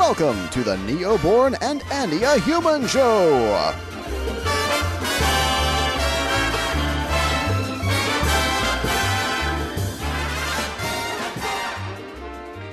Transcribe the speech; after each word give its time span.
Welcome 0.00 0.48
to 0.48 0.62
the 0.62 0.76
Neoborn 0.76 1.58
and 1.60 1.82
Andy 1.92 2.22
a 2.22 2.40
Human 2.40 2.86
Show. 2.86 3.74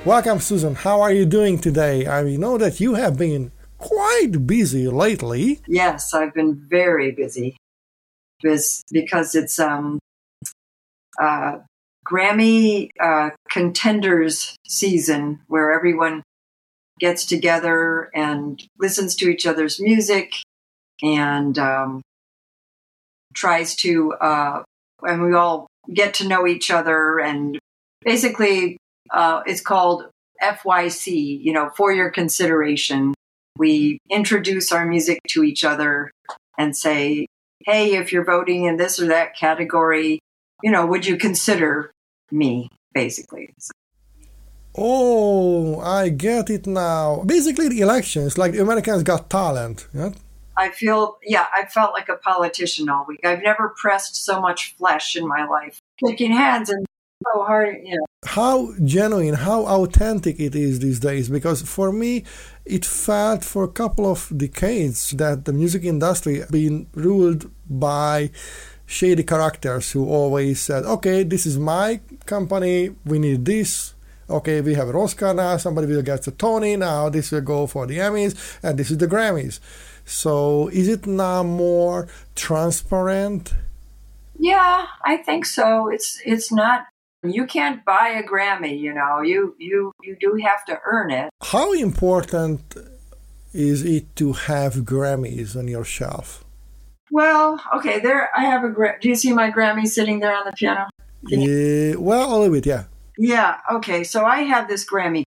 Welcome, 0.05 0.40
Susan. 0.40 0.74
How 0.74 1.02
are 1.02 1.12
you 1.12 1.26
doing 1.26 1.60
today? 1.60 2.07
I 2.07 2.23
know 2.38 2.57
that 2.57 2.79
you 2.79 2.93
have 2.93 3.18
been 3.18 3.52
quite 3.78 4.48
busy 4.48 4.88
lately. 4.88 5.59
Yes, 5.68 6.14
I've 6.14 6.34
been 6.34 6.55
very 6.55 7.12
busy 7.12 7.57
because 8.41 8.84
because 8.89 9.36
it's 9.36 9.59
um 9.59 10.00
uh 11.21 11.57
Grammy 12.09 12.89
uh, 13.02 13.32
contenders 13.52 14.55
season 14.66 15.41
where 15.48 15.73
everyone 15.73 16.23
gets 17.00 17.25
together 17.25 18.10
and 18.14 18.64
listens 18.79 19.15
to 19.15 19.29
each 19.29 19.46
other's 19.46 19.79
music 19.79 20.33
and 21.01 21.57
um, 21.60 22.01
tries 23.33 23.75
to 23.75 24.14
uh, 24.14 24.64
and 25.04 25.21
we 25.21 25.33
all 25.33 25.68
get 25.93 26.14
to 26.15 26.28
know 26.28 26.47
each 26.47 26.71
other 26.71 27.20
and 27.20 27.60
basically 28.04 28.78
uh, 29.11 29.42
it's 29.46 29.61
called 29.61 30.10
FYC, 30.42 31.42
you 31.42 31.54
know, 31.54 31.70
for 31.75 31.92
your 31.92 32.09
consideration. 32.09 33.14
We 33.58 34.00
introduce 34.09 34.72
our 34.72 34.86
music 34.86 35.20
to 35.30 35.44
each 35.44 35.64
other 35.64 36.11
and 36.58 36.75
say, 36.75 37.28
hey, 37.66 37.95
if 37.95 38.11
you're 38.11 38.23
voting 38.23 38.66
in 38.66 38.78
this 38.78 39.00
or 39.00 39.08
that 39.08 39.36
category, 39.36 40.20
you 40.61 40.72
know, 40.72 40.86
would 40.86 41.06
you 41.06 41.17
consider 41.17 41.92
me, 42.31 42.70
basically? 42.94 43.53
Oh, 44.77 45.80
I 45.80 46.09
get 46.09 46.49
it 46.49 46.67
now. 46.67 47.23
Basically, 47.25 47.67
the 47.69 47.81
elections, 47.81 48.38
like 48.38 48.52
the 48.52 48.61
Americans 48.61 49.03
Got 49.03 49.30
Talent. 49.30 49.88
Yeah? 49.94 50.11
I 50.56 50.69
feel, 50.69 51.17
yeah, 51.23 51.45
I 51.53 51.66
felt 51.66 51.94
like 51.94 52.09
a 52.09 52.16
politician 52.16 52.89
all 52.89 53.06
week. 53.08 53.22
I've 53.23 53.44
never 53.44 53.69
pressed 53.69 54.16
so 54.25 54.39
much 54.42 54.75
flesh 54.78 55.16
in 55.16 55.28
my 55.28 55.45
life. 55.45 55.81
Shaking 56.03 56.31
hands 56.31 56.69
and 56.69 56.86
so 57.23 57.44
hard, 57.44 57.78
you 57.84 57.95
know. 57.95 58.06
How 58.25 58.73
genuine, 58.84 59.36
how 59.36 59.66
authentic 59.66 60.39
it 60.39 60.56
is 60.56 60.80
these 60.80 61.00
days. 61.00 61.30
Because 61.30 61.62
for 61.62 61.91
me, 61.91 62.23
it 62.66 62.86
felt 62.86 63.44
for 63.44 63.64
a 63.64 63.67
couple 63.67 64.09
of 64.09 64.31
decades 64.36 65.12
that 65.12 65.45
the 65.45 65.53
music 65.53 65.84
industry 65.84 66.44
been 66.52 66.88
ruled 66.94 67.50
by 67.69 68.31
shady 68.86 69.23
characters 69.23 69.91
who 69.91 70.08
always 70.08 70.59
said, 70.59 70.86
okay, 70.86 71.23
this 71.23 71.45
is 71.45 71.58
my 71.59 72.00
company, 72.25 72.95
we 73.06 73.19
need 73.19 73.45
this. 73.45 73.94
Okay, 74.30 74.59
we 74.61 74.73
have 74.73 74.89
an 74.89 74.95
Oscar 74.95 75.33
now, 75.33 75.56
somebody 75.58 75.88
will 75.88 76.02
get 76.02 76.23
the 76.23 76.31
Tony, 76.31 76.75
now 76.75 77.08
this 77.09 77.31
will 77.31 77.42
go 77.42 77.66
for 77.66 77.88
the 77.88 77.97
Emmys, 77.97 78.59
and 78.61 78.78
this 78.78 78.92
is 78.92 78.97
the 78.97 79.08
Grammys. 79.08 79.59
So 80.03 80.69
is 80.69 80.88
it 80.88 81.08
now 81.08 81.44
more 81.44 82.08
transparent? 82.36 83.53
Yeah, 84.39 84.86
I 85.06 85.17
think 85.17 85.45
so. 85.45 85.89
It's 85.89 86.22
it's 86.25 86.52
not 86.52 86.86
you 87.23 87.45
can't 87.45 87.84
buy 87.84 88.09
a 88.09 88.23
Grammy, 88.23 88.80
you 88.80 88.94
know. 88.94 89.22
You 89.22 89.56
you 89.58 89.92
you 90.03 90.16
do 90.19 90.39
have 90.44 90.64
to 90.66 90.80
earn 90.86 91.12
it. 91.12 91.30
How 91.41 91.73
important 91.73 92.62
is 93.53 93.84
it 93.84 94.16
to 94.17 94.34
have 94.34 94.75
Grammys 94.75 95.56
on 95.56 95.67
your 95.67 95.86
shelf? 95.86 96.45
Well, 97.12 97.62
okay, 97.75 98.00
there 98.00 98.30
I 98.36 98.44
have 98.45 98.64
a 98.64 98.73
do 99.02 99.09
you 99.09 99.16
see 99.16 99.34
my 99.34 99.52
Grammy 99.52 99.88
sitting 99.88 100.19
there 100.19 100.36
on 100.36 100.45
the 100.45 100.53
piano? 100.53 100.88
Yeah, 101.28 101.95
well, 101.95 102.36
a 102.36 102.38
little 102.38 102.53
bit, 102.53 102.66
yeah. 102.66 102.84
Yeah, 103.18 103.58
okay. 103.72 104.04
So 104.04 104.26
I 104.26 104.42
have 104.42 104.68
this 104.68 104.86
Grammy. 104.90 105.23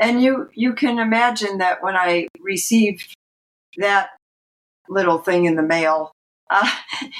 And 0.00 0.22
you 0.22 0.48
you 0.54 0.72
can 0.72 0.98
imagine 0.98 1.58
that 1.58 1.82
when 1.82 1.96
I 1.96 2.28
received 2.40 3.14
that 3.78 4.10
little 4.88 5.18
thing 5.18 5.44
in 5.44 5.56
the 5.56 5.62
mail, 5.62 6.12
uh, 6.50 6.70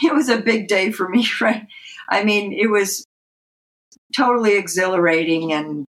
it 0.02 0.14
was 0.14 0.28
a 0.28 0.40
big 0.40 0.68
day 0.68 0.90
for 0.92 1.08
me, 1.08 1.26
right? 1.40 1.66
I 2.08 2.24
mean, 2.24 2.52
it 2.52 2.68
was 2.70 3.04
totally 4.16 4.56
exhilarating 4.56 5.52
and 5.52 5.84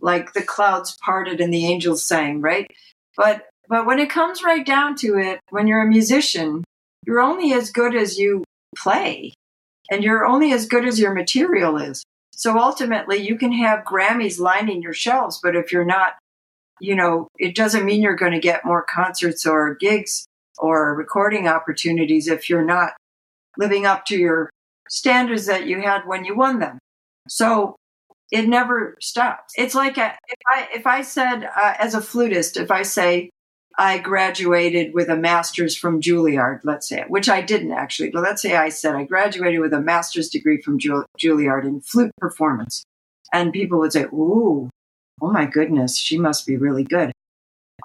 like 0.00 0.32
the 0.32 0.42
clouds 0.42 0.96
parted 1.04 1.40
and 1.40 1.52
the 1.52 1.66
angels 1.66 2.06
sang, 2.06 2.40
right? 2.40 2.70
But 3.16 3.48
but 3.68 3.86
when 3.86 3.98
it 3.98 4.10
comes 4.10 4.42
right 4.44 4.64
down 4.64 4.94
to 4.96 5.18
it, 5.18 5.40
when 5.50 5.66
you're 5.66 5.82
a 5.82 5.88
musician, 5.88 6.64
you're 7.06 7.20
only 7.20 7.52
as 7.52 7.70
good 7.70 7.94
as 7.94 8.18
you 8.18 8.44
play 8.76 9.32
and 9.90 10.04
you're 10.04 10.24
only 10.24 10.52
as 10.52 10.66
good 10.66 10.86
as 10.86 11.00
your 11.00 11.14
material 11.14 11.76
is. 11.76 12.04
So 12.36 12.58
ultimately, 12.58 13.16
you 13.16 13.36
can 13.36 13.50
have 13.52 13.84
Grammys 13.84 14.38
lining 14.38 14.82
your 14.82 14.92
shelves, 14.92 15.40
but 15.42 15.56
if 15.56 15.72
you're 15.72 15.86
not, 15.86 16.16
you 16.80 16.94
know, 16.94 17.28
it 17.38 17.54
doesn't 17.56 17.86
mean 17.86 18.02
you're 18.02 18.14
going 18.14 18.32
to 18.32 18.38
get 18.38 18.64
more 18.64 18.84
concerts 18.84 19.46
or 19.46 19.74
gigs 19.74 20.26
or 20.58 20.94
recording 20.94 21.48
opportunities 21.48 22.28
if 22.28 22.50
you're 22.50 22.64
not 22.64 22.92
living 23.56 23.86
up 23.86 24.04
to 24.06 24.16
your 24.16 24.50
standards 24.88 25.46
that 25.46 25.66
you 25.66 25.80
had 25.80 26.06
when 26.06 26.26
you 26.26 26.36
won 26.36 26.58
them. 26.58 26.78
So 27.26 27.76
it 28.30 28.46
never 28.46 28.96
stops. 29.00 29.54
It's 29.56 29.74
like 29.74 29.96
a, 29.96 30.14
if 30.28 30.38
I 30.46 30.68
if 30.74 30.86
I 30.86 31.00
said 31.00 31.44
uh, 31.44 31.74
as 31.78 31.94
a 31.94 32.00
flutist, 32.00 32.58
if 32.58 32.70
I 32.70 32.82
say 32.82 33.30
I 33.78 33.98
graduated 33.98 34.94
with 34.94 35.08
a 35.08 35.16
master's 35.16 35.76
from 35.76 36.00
Juilliard, 36.00 36.60
let's 36.64 36.88
say, 36.88 37.04
which 37.08 37.28
I 37.28 37.42
didn't 37.42 37.72
actually, 37.72 38.10
but 38.10 38.22
let's 38.22 38.40
say 38.40 38.56
I 38.56 38.70
said 38.70 38.94
I 38.94 39.04
graduated 39.04 39.60
with 39.60 39.74
a 39.74 39.80
master's 39.80 40.30
degree 40.30 40.62
from 40.62 40.78
Juilliard 40.78 41.64
in 41.64 41.80
flute 41.82 42.12
performance, 42.18 42.84
and 43.32 43.52
people 43.52 43.78
would 43.78 43.92
say, 43.92 44.04
"Ooh, 44.04 44.70
oh 45.20 45.30
my 45.30 45.44
goodness, 45.44 45.98
she 45.98 46.18
must 46.18 46.46
be 46.46 46.56
really 46.56 46.84
good." 46.84 47.12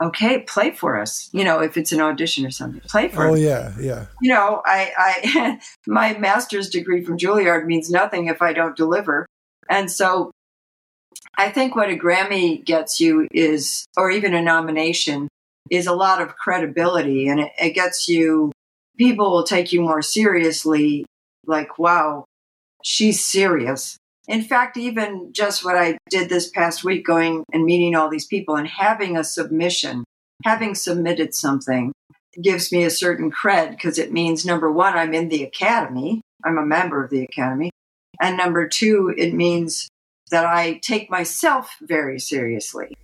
Okay, 0.01 0.39
play 0.39 0.71
for 0.71 0.99
us. 0.99 1.29
You 1.33 1.43
know, 1.43 1.59
if 1.59 1.75
it's 1.75 1.91
an 1.91 1.99
audition 1.99 2.45
or 2.45 2.51
something, 2.51 2.81
play 2.81 3.09
for 3.09 3.27
oh, 3.27 3.33
us. 3.33 3.39
Oh 3.39 3.41
yeah, 3.41 3.73
yeah. 3.79 4.05
You 4.21 4.33
know, 4.33 4.61
I, 4.65 4.91
I, 4.97 5.59
my 5.87 6.17
master's 6.17 6.69
degree 6.69 7.03
from 7.03 7.17
Juilliard 7.17 7.65
means 7.65 7.89
nothing 7.89 8.27
if 8.27 8.41
I 8.41 8.53
don't 8.53 8.77
deliver. 8.77 9.25
And 9.69 9.91
so 9.91 10.31
I 11.37 11.49
think 11.49 11.75
what 11.75 11.89
a 11.89 11.97
Grammy 11.97 12.63
gets 12.63 12.99
you 12.99 13.27
is, 13.31 13.85
or 13.97 14.09
even 14.09 14.33
a 14.33 14.41
nomination, 14.41 15.27
is 15.69 15.87
a 15.87 15.93
lot 15.93 16.21
of 16.21 16.35
credibility 16.35 17.27
and 17.27 17.39
it, 17.39 17.51
it 17.59 17.71
gets 17.71 18.07
you, 18.07 18.51
people 18.97 19.31
will 19.31 19.43
take 19.43 19.71
you 19.71 19.81
more 19.81 20.01
seriously. 20.01 21.05
Like, 21.45 21.79
wow, 21.79 22.25
she's 22.83 23.23
serious. 23.23 23.97
In 24.27 24.43
fact, 24.43 24.77
even 24.77 25.33
just 25.33 25.65
what 25.65 25.77
I 25.77 25.97
did 26.09 26.29
this 26.29 26.49
past 26.49 26.83
week, 26.83 27.05
going 27.05 27.43
and 27.51 27.65
meeting 27.65 27.95
all 27.95 28.09
these 28.09 28.27
people 28.27 28.55
and 28.55 28.67
having 28.67 29.17
a 29.17 29.23
submission, 29.23 30.03
having 30.43 30.75
submitted 30.75 31.33
something 31.33 31.91
gives 32.41 32.71
me 32.71 32.83
a 32.83 32.89
certain 32.89 33.31
cred 33.31 33.71
because 33.71 33.97
it 33.97 34.13
means 34.13 34.45
number 34.45 34.71
one, 34.71 34.93
I'm 34.93 35.13
in 35.13 35.29
the 35.29 35.43
academy. 35.43 36.21
I'm 36.45 36.57
a 36.57 36.65
member 36.65 37.03
of 37.03 37.09
the 37.09 37.23
academy. 37.23 37.71
And 38.21 38.37
number 38.37 38.67
two, 38.67 39.13
it 39.17 39.33
means 39.33 39.89
that 40.29 40.45
I 40.45 40.79
take 40.81 41.09
myself 41.09 41.75
very 41.81 42.19
seriously, 42.19 42.95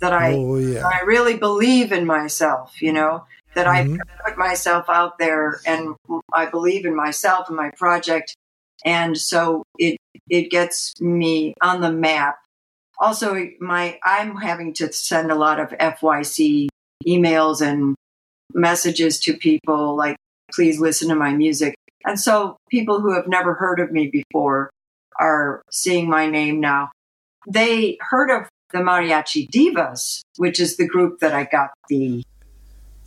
that 0.00 0.12
I, 0.12 0.32
oh, 0.34 0.56
yeah. 0.56 0.86
I 0.86 1.04
really 1.04 1.36
believe 1.36 1.92
in 1.92 2.06
myself, 2.06 2.80
you 2.80 2.92
know, 2.92 3.24
that 3.54 3.66
mm-hmm. 3.66 3.94
I 3.94 4.28
put 4.28 4.38
myself 4.38 4.86
out 4.88 5.18
there 5.18 5.60
and 5.66 5.94
I 6.32 6.46
believe 6.46 6.84
in 6.84 6.94
myself 6.94 7.48
and 7.48 7.56
my 7.56 7.70
project. 7.76 8.34
And 8.84 9.16
so 9.16 9.62
it, 9.78 9.98
it 10.28 10.50
gets 10.50 11.00
me 11.00 11.54
on 11.62 11.80
the 11.80 11.92
map. 11.92 12.36
Also, 12.98 13.48
my, 13.60 13.98
I'm 14.04 14.36
having 14.36 14.72
to 14.74 14.92
send 14.92 15.30
a 15.30 15.34
lot 15.34 15.58
of 15.58 15.70
FYC 15.70 16.68
emails 17.06 17.60
and 17.60 17.94
messages 18.52 19.18
to 19.20 19.36
people 19.36 19.96
like, 19.96 20.16
please 20.52 20.78
listen 20.78 21.08
to 21.08 21.14
my 21.14 21.32
music. 21.32 21.74
And 22.04 22.20
so 22.20 22.56
people 22.70 23.00
who 23.00 23.14
have 23.14 23.26
never 23.26 23.54
heard 23.54 23.80
of 23.80 23.90
me 23.90 24.08
before 24.08 24.70
are 25.18 25.62
seeing 25.70 26.08
my 26.08 26.28
name 26.28 26.60
now. 26.60 26.90
They 27.46 27.98
heard 28.00 28.30
of 28.30 28.48
the 28.72 28.78
Mariachi 28.78 29.48
Divas, 29.50 30.22
which 30.36 30.60
is 30.60 30.76
the 30.76 30.86
group 30.86 31.20
that 31.20 31.32
I 31.32 31.44
got 31.44 31.70
the. 31.88 32.24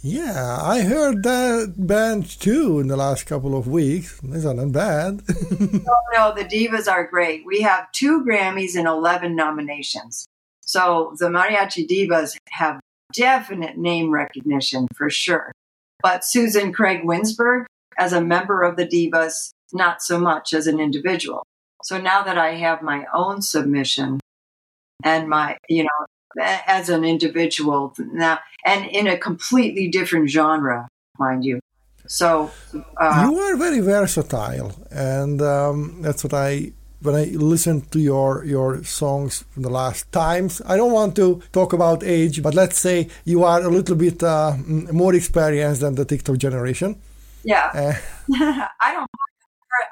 Yeah, 0.02 0.60
I 0.62 0.82
heard 0.82 1.24
that 1.24 1.74
band 1.76 2.30
too 2.40 2.80
in 2.80 2.88
the 2.88 2.96
last 2.96 3.26
couple 3.26 3.58
of 3.58 3.68
weeks. 3.68 4.22
Isn't 4.24 4.72
bad? 4.72 5.24
no, 5.60 5.98
no, 6.14 6.34
the 6.36 6.46
Divas 6.46 6.90
are 6.90 7.06
great. 7.06 7.46
We 7.46 7.62
have 7.62 7.92
two 7.92 8.24
Grammys 8.24 8.76
and 8.76 8.88
11 8.88 9.36
nominations. 9.36 10.28
So 10.62 11.16
the 11.20 11.30
Mariachi 11.30 11.88
Divas 11.88 12.38
have 12.50 12.80
definite 13.14 13.78
name 13.78 14.12
recognition 14.12 14.88
for 14.96 15.10
sure. 15.10 15.52
But 16.04 16.24
Susan 16.24 16.72
Craig 16.72 17.02
Winsberg, 17.04 17.66
as 17.98 18.14
a 18.14 18.22
member 18.22 18.62
of 18.62 18.78
the 18.78 18.86
Divas, 18.86 19.50
not 19.74 20.02
so 20.02 20.20
much 20.20 20.54
as 20.54 20.68
an 20.68 20.80
individual. 20.80 21.44
So 21.84 22.00
now 22.00 22.22
that 22.24 22.38
I 22.38 22.56
have 22.56 22.82
my 22.82 23.06
own 23.14 23.42
submission 23.42 24.20
and 25.04 25.30
my, 25.30 25.58
you 25.70 25.84
know, 25.84 26.44
as 26.44 26.90
an 26.90 27.04
individual 27.04 27.94
now, 27.98 28.40
and 28.66 28.86
in 28.86 29.08
a 29.08 29.18
completely 29.18 29.88
different 29.90 30.30
genre, 30.30 30.88
mind 31.20 31.46
you. 31.46 31.60
So 32.08 32.52
uh, 32.98 33.28
you 33.30 33.38
are 33.40 33.58
very 33.58 33.80
versatile, 33.80 34.74
and 34.92 35.42
um, 35.42 36.02
that's 36.02 36.24
what 36.24 36.34
I 36.34 36.72
when 37.02 37.16
I 37.16 37.26
listen 37.26 37.82
to 37.92 38.00
your 38.00 38.46
your 38.46 38.84
songs 38.84 39.44
from 39.52 39.64
the 39.64 39.70
last 39.70 40.12
times. 40.12 40.62
I 40.66 40.78
don't 40.78 40.94
want 40.94 41.16
to 41.18 41.42
talk 41.52 41.74
about 41.74 42.04
age, 42.04 42.42
but 42.42 42.54
let's 42.54 42.80
say 42.80 43.10
you 43.26 43.44
are 43.44 43.62
a 43.62 43.70
little 43.70 43.96
bit 43.96 44.24
uh, 44.24 44.56
more 44.92 45.14
experienced 45.16 45.82
than 45.82 45.96
the 45.96 46.06
TikTok 46.06 46.38
generation. 46.38 47.02
Yeah, 47.44 47.72
uh, 47.74 47.94
I 48.82 48.94
don't. 48.94 49.10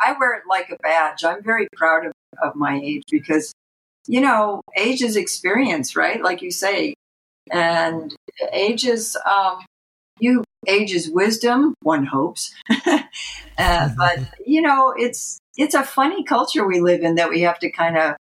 I 0.02 0.16
wear 0.20 0.34
it 0.36 0.44
like 0.50 0.70
a 0.70 0.78
badge. 0.82 1.24
I'm 1.24 1.44
very 1.44 1.68
proud 1.76 2.06
of, 2.08 2.14
of 2.42 2.56
my 2.56 2.80
age 2.84 3.04
because, 3.12 3.54
you 4.08 4.22
know, 4.22 4.62
age 4.78 5.02
is 5.02 5.16
experience, 5.16 5.96
right? 5.96 6.22
Like 6.22 6.42
you 6.42 6.52
say, 6.52 6.94
and 7.52 8.16
age 8.52 8.86
is 8.86 9.18
um, 9.26 9.66
you 10.20 10.44
age 10.68 10.94
is 10.94 11.10
wisdom. 11.10 11.74
One 11.82 12.06
hopes, 12.06 12.54
uh, 12.88 13.90
but 13.98 14.20
you 14.46 14.62
know, 14.62 14.94
it's 14.98 15.40
it's 15.58 15.76
a 15.76 15.84
funny 15.84 16.24
culture 16.24 16.68
we 16.68 16.80
live 16.80 17.02
in 17.02 17.16
that 17.16 17.30
we 17.30 17.42
have 17.42 17.60
to 17.60 17.72
kind 17.72 17.98
of 17.98 18.16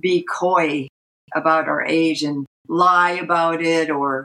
be 0.00 0.24
coy 0.24 0.88
about 1.34 1.68
our 1.68 1.84
age 1.84 2.22
and 2.22 2.46
lie 2.68 3.12
about 3.12 3.62
it 3.62 3.90
or 3.90 4.24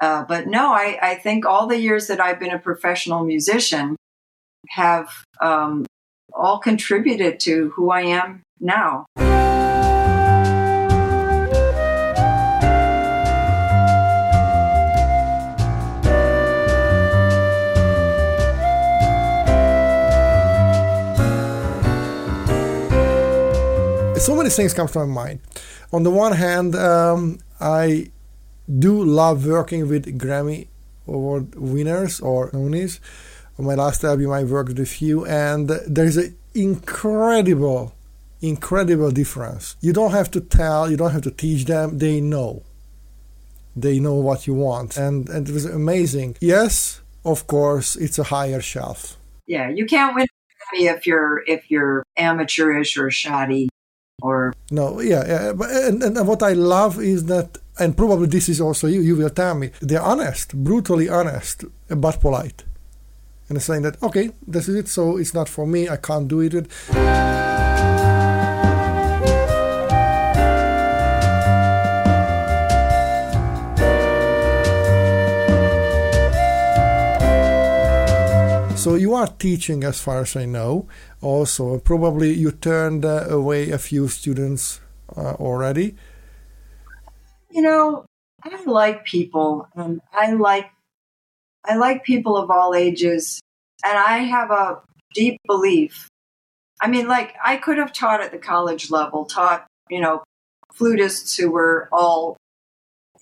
uh, 0.00 0.24
but 0.24 0.46
no 0.46 0.72
I, 0.72 0.98
I 1.00 1.14
think 1.16 1.44
all 1.44 1.66
the 1.66 1.78
years 1.78 2.06
that 2.06 2.20
i've 2.20 2.40
been 2.40 2.52
a 2.52 2.58
professional 2.58 3.24
musician 3.24 3.96
have 4.70 5.08
um, 5.40 5.86
all 6.32 6.58
contributed 6.58 7.40
to 7.40 7.70
who 7.70 7.90
i 7.90 8.02
am 8.02 8.42
now 8.60 9.06
so 24.20 24.34
many 24.34 24.50
things 24.50 24.74
come 24.74 24.88
to 24.88 24.98
my 25.00 25.04
mind. 25.04 25.40
On 25.92 26.02
the 26.02 26.10
one 26.10 26.32
hand, 26.32 26.74
um, 26.74 27.38
I 27.60 28.10
do 28.78 29.02
love 29.02 29.46
working 29.46 29.88
with 29.88 30.18
Grammy 30.18 30.68
Award 31.06 31.54
winners 31.54 32.20
or 32.20 32.50
nominees. 32.52 33.00
On 33.58 33.64
my 33.64 33.74
last 33.74 34.04
album, 34.04 34.32
I 34.32 34.44
worked 34.44 34.76
with 34.76 34.88
few, 34.88 35.24
and 35.24 35.68
there's 35.86 36.16
an 36.16 36.36
incredible, 36.54 37.94
incredible 38.40 39.10
difference. 39.10 39.76
You 39.80 39.92
don't 39.92 40.10
have 40.10 40.30
to 40.32 40.40
tell, 40.40 40.90
you 40.90 40.96
don't 40.96 41.12
have 41.12 41.22
to 41.22 41.30
teach 41.30 41.64
them, 41.64 41.98
they 41.98 42.20
know. 42.20 42.62
They 43.76 44.00
know 44.00 44.14
what 44.14 44.46
you 44.46 44.54
want, 44.54 44.96
and, 44.96 45.28
and 45.28 45.48
it 45.48 45.52
was 45.52 45.64
amazing. 45.64 46.36
Yes, 46.40 47.00
of 47.24 47.46
course, 47.46 47.94
it's 47.94 48.18
a 48.18 48.24
higher 48.24 48.60
shelf. 48.60 49.16
Yeah, 49.46 49.70
you 49.70 49.86
can't 49.86 50.14
win 50.16 50.26
if 50.72 51.06
you're 51.06 51.42
if 51.46 51.70
you're 51.70 52.02
amateurish 52.18 52.98
or 52.98 53.10
shoddy 53.10 53.68
or 54.22 54.54
no 54.70 55.00
yeah, 55.00 55.24
yeah 55.26 55.52
but, 55.52 55.70
and, 55.70 56.02
and 56.02 56.26
what 56.26 56.42
i 56.42 56.52
love 56.52 57.00
is 57.00 57.26
that 57.26 57.58
and 57.78 57.96
probably 57.96 58.26
this 58.26 58.48
is 58.48 58.60
also 58.60 58.86
you 58.86 59.00
you 59.00 59.16
will 59.16 59.30
tell 59.30 59.54
me 59.54 59.70
they're 59.80 60.02
honest 60.02 60.54
brutally 60.64 61.08
honest 61.08 61.64
but 61.88 62.20
polite. 62.20 62.64
And 63.48 63.62
saying 63.62 63.82
that 63.82 64.02
okay 64.02 64.30
this 64.46 64.68
is 64.68 64.74
it 64.74 64.88
so 64.88 65.16
it's 65.16 65.32
not 65.32 65.48
for 65.48 65.66
me 65.66 65.88
i 65.88 65.96
can't 65.96 66.28
do 66.28 66.40
it 66.40 66.68
So 78.78 78.94
you 78.94 79.12
are 79.14 79.26
teaching, 79.26 79.82
as 79.82 80.00
far 80.00 80.20
as 80.20 80.36
I 80.36 80.44
know, 80.44 80.86
also. 81.20 81.80
Probably 81.80 82.32
you 82.32 82.52
turned 82.52 83.04
uh, 83.04 83.26
away 83.28 83.70
a 83.70 83.78
few 83.78 84.06
students 84.06 84.80
uh, 85.16 85.34
already. 85.34 85.96
You 87.50 87.62
know, 87.62 88.04
I 88.44 88.62
like 88.66 89.04
people, 89.04 89.66
and 89.74 90.00
I 90.12 90.32
like 90.32 90.70
I 91.64 91.74
like 91.74 92.04
people 92.04 92.36
of 92.36 92.52
all 92.52 92.72
ages, 92.72 93.40
and 93.84 93.98
I 93.98 94.18
have 94.18 94.52
a 94.52 94.80
deep 95.12 95.40
belief. 95.48 96.08
I 96.80 96.86
mean, 96.86 97.08
like 97.08 97.34
I 97.44 97.56
could 97.56 97.78
have 97.78 97.92
taught 97.92 98.20
at 98.20 98.30
the 98.30 98.38
college 98.38 98.92
level, 98.92 99.24
taught 99.24 99.66
you 99.90 100.00
know 100.00 100.22
flutists 100.72 101.36
who 101.36 101.50
were 101.50 101.88
all 101.90 102.36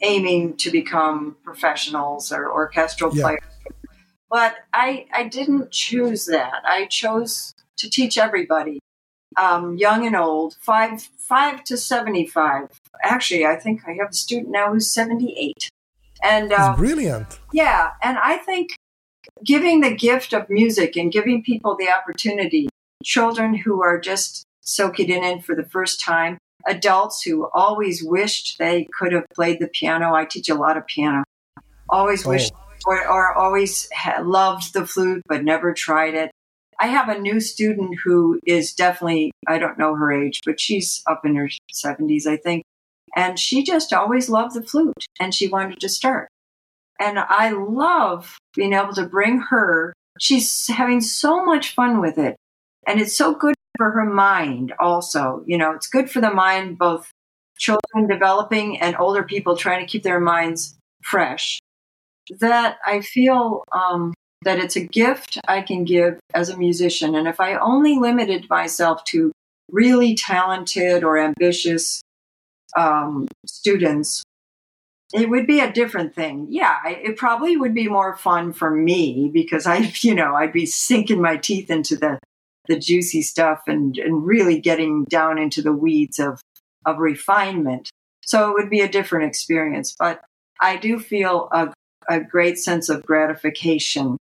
aiming 0.02 0.59
to 0.59 0.70
become 0.70 1.38
professionals 1.43 2.31
or 2.31 2.52
orchestral 2.52 3.17
yeah. 3.17 3.23
players 3.23 3.56
but 4.31 4.56
I, 4.73 5.06
I 5.12 5.25
didn't 5.25 5.70
choose 5.70 6.26
that. 6.26 6.62
I 6.64 6.87
chose 6.87 7.55
to 7.78 7.90
teach 7.90 8.19
everybody, 8.19 8.81
um, 9.37 9.76
young 9.76 10.06
and 10.06 10.17
old, 10.17 10.56
five, 10.61 11.02
five 11.02 11.64
to 11.64 11.76
75. 11.76 12.81
Actually, 13.02 13.46
I 13.46 13.56
think 13.56 13.82
I 13.87 13.93
have 13.93 14.11
a 14.11 14.14
student 14.14 14.50
now 14.50 14.73
who's 14.73 14.90
78. 14.90 15.70
And 16.23 16.52
uh, 16.52 16.75
brilliant. 16.76 17.38
Yeah. 17.52 17.90
And 18.02 18.19
I 18.19 18.38
think 18.38 18.70
giving 19.44 19.81
the 19.81 19.94
gift 19.94 20.32
of 20.32 20.49
music 20.49 20.96
and 20.96 21.12
giving 21.12 21.43
people 21.43 21.76
the 21.76 21.90
opportunity, 21.90 22.69
children 23.05 23.55
who 23.55 23.82
are 23.82 24.00
just 24.00 24.44
soaking 24.62 25.11
it 25.11 25.23
in 25.23 25.40
for 25.40 25.55
the 25.55 25.64
first 25.64 26.00
time, 26.00 26.38
adults 26.67 27.23
who 27.23 27.49
always 27.52 28.02
wished 28.02 28.58
they 28.58 28.88
could 28.99 29.12
have 29.12 29.25
played 29.34 29.61
the 29.61 29.69
piano. 29.69 30.14
I 30.14 30.25
teach 30.25 30.49
a 30.49 30.55
lot 30.55 30.76
of 30.76 30.87
piano. 30.87 31.23
Always 31.88 32.26
oh. 32.26 32.31
wished 32.31 32.52
or, 32.87 33.06
or 33.08 33.34
always 33.34 33.88
loved 34.23 34.73
the 34.73 34.87
flute 34.87 35.23
but 35.28 35.44
never 35.44 35.73
tried 35.73 36.14
it. 36.14 36.31
I 36.78 36.88
have 36.88 37.08
a 37.08 37.19
new 37.19 37.40
student 37.40 37.96
who 38.05 38.38
is 38.44 38.75
definitely, 38.75 39.32
I 39.46 39.58
don't 39.58 39.78
know 39.78 39.94
her 39.94 40.12
age, 40.12 40.40
but 40.44 40.61
she's 40.61 41.02
up 41.08 41.25
in 41.25 41.34
her 41.37 41.49
70s, 41.75 42.26
I 42.26 42.37
think. 42.37 42.64
And 43.14 43.38
she 43.38 43.62
just 43.62 43.93
always 43.93 44.28
loved 44.28 44.55
the 44.55 44.62
flute 44.62 44.93
and 45.19 45.34
she 45.34 45.49
wanted 45.49 45.81
to 45.81 45.88
start. 45.88 46.28
And 47.00 47.19
I 47.19 47.50
love 47.50 48.37
being 48.55 48.75
able 48.75 48.93
to 48.94 49.06
bring 49.06 49.40
her. 49.50 49.94
She's 50.20 50.67
having 50.69 51.00
so 51.00 51.44
much 51.44 51.75
fun 51.75 52.00
with 52.00 52.19
it. 52.19 52.37
And 52.87 53.00
it's 53.00 53.17
so 53.17 53.34
good 53.34 53.55
for 53.78 53.90
her 53.90 54.05
mind 54.05 54.75
also. 54.78 55.43
You 55.46 55.58
know, 55.58 55.73
it's 55.73 55.88
good 55.88 56.11
for 56.11 56.20
the 56.20 56.31
mind, 56.31 56.78
both 56.78 57.11
children 57.58 58.06
developing 58.08 58.81
and 58.81 58.96
older 58.99 59.23
people 59.23 59.56
trying 59.56 59.84
to 59.84 59.90
keep 59.90 60.02
their 60.02 60.20
minds 60.20 60.76
fresh 61.02 61.58
that 62.40 62.78
I 62.84 63.00
feel 63.00 63.64
um, 63.73 64.14
that 64.44 64.58
it's 64.58 64.76
a 64.76 64.87
gift 64.87 65.38
I 65.49 65.62
can 65.62 65.84
give 65.84 66.19
as 66.34 66.49
a 66.49 66.56
musician. 66.56 67.14
And 67.14 67.26
if 67.26 67.40
I 67.40 67.56
only 67.56 67.96
limited 67.99 68.49
myself 68.49 69.05
to 69.05 69.32
really 69.70 70.14
talented 70.14 71.02
or 71.02 71.19
ambitious 71.19 72.00
um, 72.76 73.26
students, 73.46 74.23
it 75.14 75.31
would 75.31 75.46
be 75.46 75.61
a 75.61 75.73
different 75.73 76.14
thing. 76.14 76.46
Yeah, 76.50 76.76
it 76.87 77.17
probably 77.17 77.56
would 77.56 77.75
be 77.75 77.88
more 77.88 78.16
fun 78.16 78.52
for 78.52 78.71
me 78.71 79.30
because 79.33 79.66
I, 79.66 79.92
you 80.00 80.14
know, 80.14 80.35
I'd 80.35 80.52
be 80.52 80.66
sinking 80.66 81.21
my 81.21 81.37
teeth 81.37 81.71
into 81.71 81.97
the 81.97 82.18
the 82.68 82.78
juicy 82.78 83.23
stuff 83.23 83.62
and 83.68 83.97
and 83.97 84.26
really 84.26 84.61
getting 84.61 85.04
down 85.04 85.38
into 85.38 85.62
the 85.62 85.73
weeds 85.73 86.18
of 86.18 86.40
of 86.85 86.99
refinement. 86.99 87.90
So 88.23 88.50
it 88.50 88.54
would 88.54 88.71
be 88.71 88.80
a 88.80 88.88
different 88.88 89.26
experience. 89.26 89.95
But 89.97 90.21
I 90.61 90.76
do 90.76 90.99
feel 90.99 91.49
a 91.52 91.73
a 92.09 92.21
great 92.21 92.59
sense 92.59 92.89
of 92.89 93.05
gratification 93.05 94.17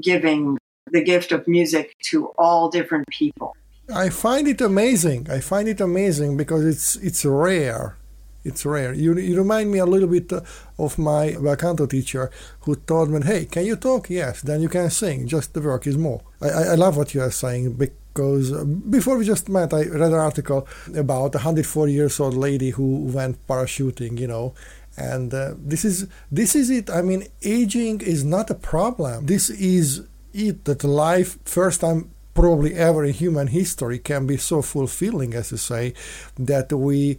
giving 0.00 0.58
the 0.90 1.02
gift 1.02 1.32
of 1.32 1.46
music 1.46 1.94
to 2.10 2.28
all 2.38 2.68
different 2.68 3.06
people. 3.08 3.54
I 3.94 4.10
find 4.10 4.46
it 4.46 4.60
amazing. 4.60 5.30
I 5.30 5.40
find 5.40 5.68
it 5.68 5.80
amazing 5.80 6.36
because 6.36 6.64
it's 6.64 6.96
it's 6.96 7.24
rare. 7.24 7.96
It's 8.44 8.64
rare. 8.64 8.92
You, 8.92 9.16
you 9.18 9.36
remind 9.36 9.70
me 9.70 9.78
a 9.78 9.86
little 9.86 10.08
bit 10.08 10.32
uh, 10.32 10.40
of 10.78 10.98
my 10.98 11.36
bel 11.40 11.56
canto 11.56 11.86
teacher 11.86 12.30
who 12.60 12.76
told 12.76 13.10
me, 13.10 13.20
"Hey, 13.22 13.46
can 13.46 13.64
you 13.64 13.76
talk? 13.76 14.10
Yes, 14.10 14.42
then 14.42 14.60
you 14.60 14.68
can 14.68 14.90
sing. 14.90 15.26
Just 15.26 15.54
the 15.54 15.60
work 15.60 15.86
is 15.86 15.96
more." 15.96 16.20
I, 16.40 16.48
I 16.48 16.74
love 16.74 16.96
what 16.96 17.14
you 17.14 17.22
are 17.22 17.30
saying 17.30 17.74
because 17.74 18.52
uh, 18.52 18.64
before 18.64 19.16
we 19.18 19.24
just 19.24 19.48
met, 19.48 19.72
I 19.72 19.84
read 19.84 20.12
an 20.12 20.24
article 20.30 20.68
about 20.94 21.34
a 21.34 21.38
104 21.38 21.88
years 21.88 22.20
old 22.20 22.34
lady 22.34 22.70
who 22.70 23.04
went 23.06 23.44
parachuting. 23.46 24.18
You 24.18 24.28
know, 24.28 24.54
and 24.98 25.32
uh, 25.32 25.54
this 25.56 25.84
is 25.84 26.06
this 26.30 26.54
is 26.54 26.70
it. 26.70 26.90
I 26.90 27.02
mean 27.02 27.26
aging 27.42 28.00
is 28.00 28.24
not 28.24 28.50
a 28.50 28.54
problem. 28.54 29.26
This 29.26 29.50
is 29.50 30.06
it 30.32 30.64
that 30.64 30.84
life 30.84 31.38
first 31.44 31.80
time 31.80 32.10
probably 32.34 32.74
ever 32.74 33.04
in 33.04 33.12
human 33.12 33.48
history 33.48 33.98
can 33.98 34.26
be 34.26 34.36
so 34.36 34.62
fulfilling 34.62 35.34
as 35.34 35.50
you 35.50 35.56
say 35.56 35.92
that 36.36 36.72
we 36.72 37.18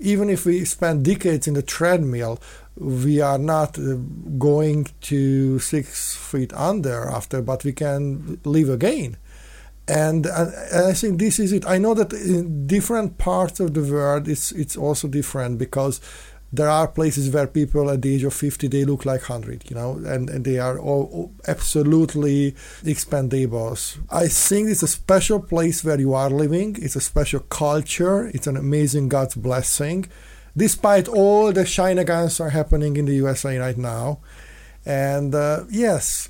even 0.00 0.30
if 0.30 0.46
we 0.46 0.64
spend 0.64 1.04
decades 1.04 1.46
in 1.46 1.54
the 1.54 1.62
treadmill 1.62 2.38
we 2.78 3.20
are 3.20 3.38
not 3.38 3.78
uh, 3.78 3.96
going 4.38 4.86
to 5.00 5.58
six 5.58 6.14
feet 6.14 6.52
under 6.52 7.08
after 7.08 7.40
but 7.42 7.64
we 7.64 7.72
can 7.72 8.40
live 8.44 8.68
again. 8.68 9.16
And, 9.88 10.26
and, 10.26 10.52
I 10.86 10.92
think 10.92 11.18
this 11.18 11.38
is 11.38 11.52
it. 11.52 11.64
I 11.66 11.78
know 11.78 11.94
that 11.94 12.12
in 12.12 12.66
different 12.66 13.18
parts 13.18 13.60
of 13.60 13.72
the 13.72 13.82
world, 13.82 14.26
it's 14.26 14.50
it's 14.50 14.76
also 14.76 15.06
different 15.06 15.58
because 15.58 16.00
there 16.52 16.68
are 16.68 16.86
places 16.88 17.30
where 17.30 17.46
people 17.46 17.90
at 17.90 18.02
the 18.02 18.14
age 18.14 18.24
of 18.24 18.32
50 18.32 18.68
they 18.68 18.84
look 18.84 19.04
like 19.04 19.28
100 19.28 19.68
you 19.68 19.76
know 19.76 20.00
and, 20.06 20.30
and 20.30 20.44
they 20.44 20.58
are 20.58 20.78
all 20.78 21.32
absolutely 21.48 22.52
expendables 22.84 23.98
i 24.10 24.28
think 24.28 24.68
it's 24.68 24.82
a 24.82 24.88
special 24.88 25.40
place 25.40 25.84
where 25.84 25.98
you 25.98 26.14
are 26.14 26.30
living. 26.30 26.76
It's 26.80 26.96
a 26.96 27.00
special 27.00 27.40
culture. 27.40 28.28
It's 28.34 28.46
an 28.46 28.56
amazing 28.56 29.08
god's 29.08 29.34
blessing. 29.34 30.06
Despite 30.56 31.08
all 31.08 31.52
the 31.52 31.66
shenanigans 31.66 32.40
are 32.40 32.50
happening 32.50 32.96
in 32.96 33.06
the 33.06 33.14
usa 33.14 33.58
right 33.58 33.78
now. 33.78 34.18
And 34.84 35.34
uh, 35.34 35.64
yes 35.70 36.28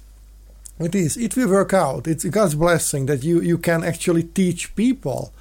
it 0.78 0.94
is. 0.94 1.16
It 1.16 1.35
will 1.37 1.49
work 1.49 1.73
out. 1.73 2.06
It's 2.06 2.25
god's 2.25 2.54
blessing 2.54 3.06
that 3.06 3.25
you 3.25 3.40
you 3.40 3.58
can 3.58 3.82
actually 3.82 4.25
teach 4.25 4.75
people 4.76 5.32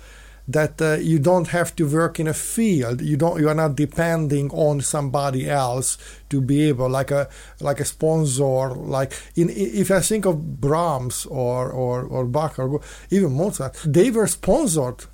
that 0.48 0.82
uh, 0.82 0.94
you 0.94 1.18
don't 1.18 1.48
have 1.48 1.76
to 1.76 1.88
work 1.88 2.20
in 2.20 2.28
a 2.28 2.34
field. 2.34 3.02
You 3.02 3.18
don't 3.18 3.40
you 3.40 3.50
are 3.50 3.56
not 3.56 3.76
depending 3.76 4.50
on 4.52 4.82
somebody 4.82 5.50
else 5.50 5.98
to 6.30 6.42
be 6.42 6.64
able 6.70 6.90
like 6.90 7.12
a 7.12 7.28
like 7.60 7.80
a 7.80 7.86
sponsor 7.86 8.70
like 8.70 9.14
in 9.36 9.50
if 9.50 9.92
i 9.92 10.00
think 10.00 10.26
of 10.26 10.60
brahms 10.60 11.26
or 11.28 11.70
or 11.70 12.04
or 12.04 12.26
bach 12.26 12.60
or 12.60 12.82
even 13.10 13.34
mozart 13.34 13.76
they 13.86 14.12
were 14.12 14.28
sponsored. 14.28 15.06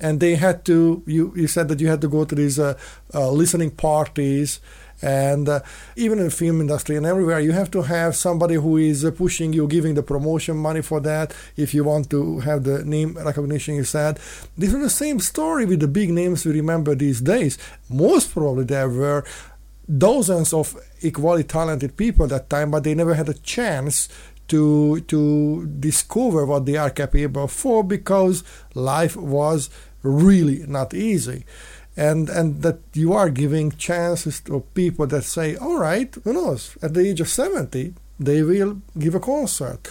And 0.00 0.18
they 0.18 0.34
had 0.34 0.64
to 0.64 1.04
you 1.06 1.32
you 1.36 1.46
said 1.46 1.68
that 1.68 1.78
you 1.80 1.86
had 1.86 2.00
to 2.00 2.08
go 2.08 2.24
to 2.24 2.34
these 2.34 2.58
uh, 2.58 2.76
uh, 3.14 3.30
listening 3.30 3.70
parties 3.70 4.58
and 5.02 5.48
uh, 5.48 5.60
even 5.96 6.18
in 6.18 6.30
film 6.30 6.60
industry 6.60 6.96
and 6.96 7.04
everywhere 7.04 7.40
you 7.40 7.52
have 7.52 7.70
to 7.70 7.82
have 7.82 8.14
somebody 8.14 8.54
who 8.54 8.76
is 8.76 9.04
uh, 9.04 9.10
pushing 9.10 9.52
you 9.52 9.66
giving 9.66 9.94
the 9.94 10.02
promotion 10.02 10.56
money 10.56 10.80
for 10.80 11.00
that 11.00 11.34
if 11.56 11.74
you 11.74 11.82
want 11.84 12.08
to 12.08 12.38
have 12.40 12.62
the 12.64 12.84
name 12.84 13.14
recognition 13.14 13.74
you 13.74 13.84
said. 13.84 14.18
This 14.56 14.72
is 14.72 14.80
the 14.80 14.90
same 14.90 15.18
story 15.18 15.66
with 15.66 15.80
the 15.80 15.88
big 15.88 16.10
names 16.10 16.46
we 16.46 16.52
remember 16.52 16.94
these 16.94 17.20
days. 17.20 17.58
Most 17.88 18.32
probably 18.32 18.64
there 18.64 18.88
were 18.88 19.24
dozens 19.98 20.52
of 20.52 20.76
equally 21.00 21.42
talented 21.42 21.96
people 21.96 22.24
at 22.24 22.30
that 22.30 22.50
time 22.50 22.70
but 22.70 22.84
they 22.84 22.94
never 22.94 23.14
had 23.14 23.28
a 23.28 23.34
chance 23.34 24.08
to 24.48 25.00
to 25.02 25.66
discover 25.80 26.46
what 26.46 26.66
they 26.66 26.76
are 26.76 26.90
capable 26.90 27.48
for 27.48 27.82
because 27.82 28.44
life 28.74 29.16
was 29.16 29.70
really 30.02 30.64
not 30.66 30.94
easy 30.94 31.44
and 31.96 32.28
and 32.28 32.62
that 32.62 32.78
you 32.94 33.12
are 33.12 33.30
giving 33.30 33.72
chances 33.72 34.40
to 34.40 34.60
people 34.74 35.06
that 35.08 35.24
say, 35.24 35.56
all 35.56 35.78
right, 35.78 36.14
who 36.24 36.32
knows? 36.32 36.76
At 36.82 36.94
the 36.94 37.00
age 37.08 37.20
of 37.20 37.28
seventy, 37.28 37.94
they 38.18 38.42
will 38.42 38.80
give 38.98 39.14
a 39.14 39.20
concert. 39.20 39.88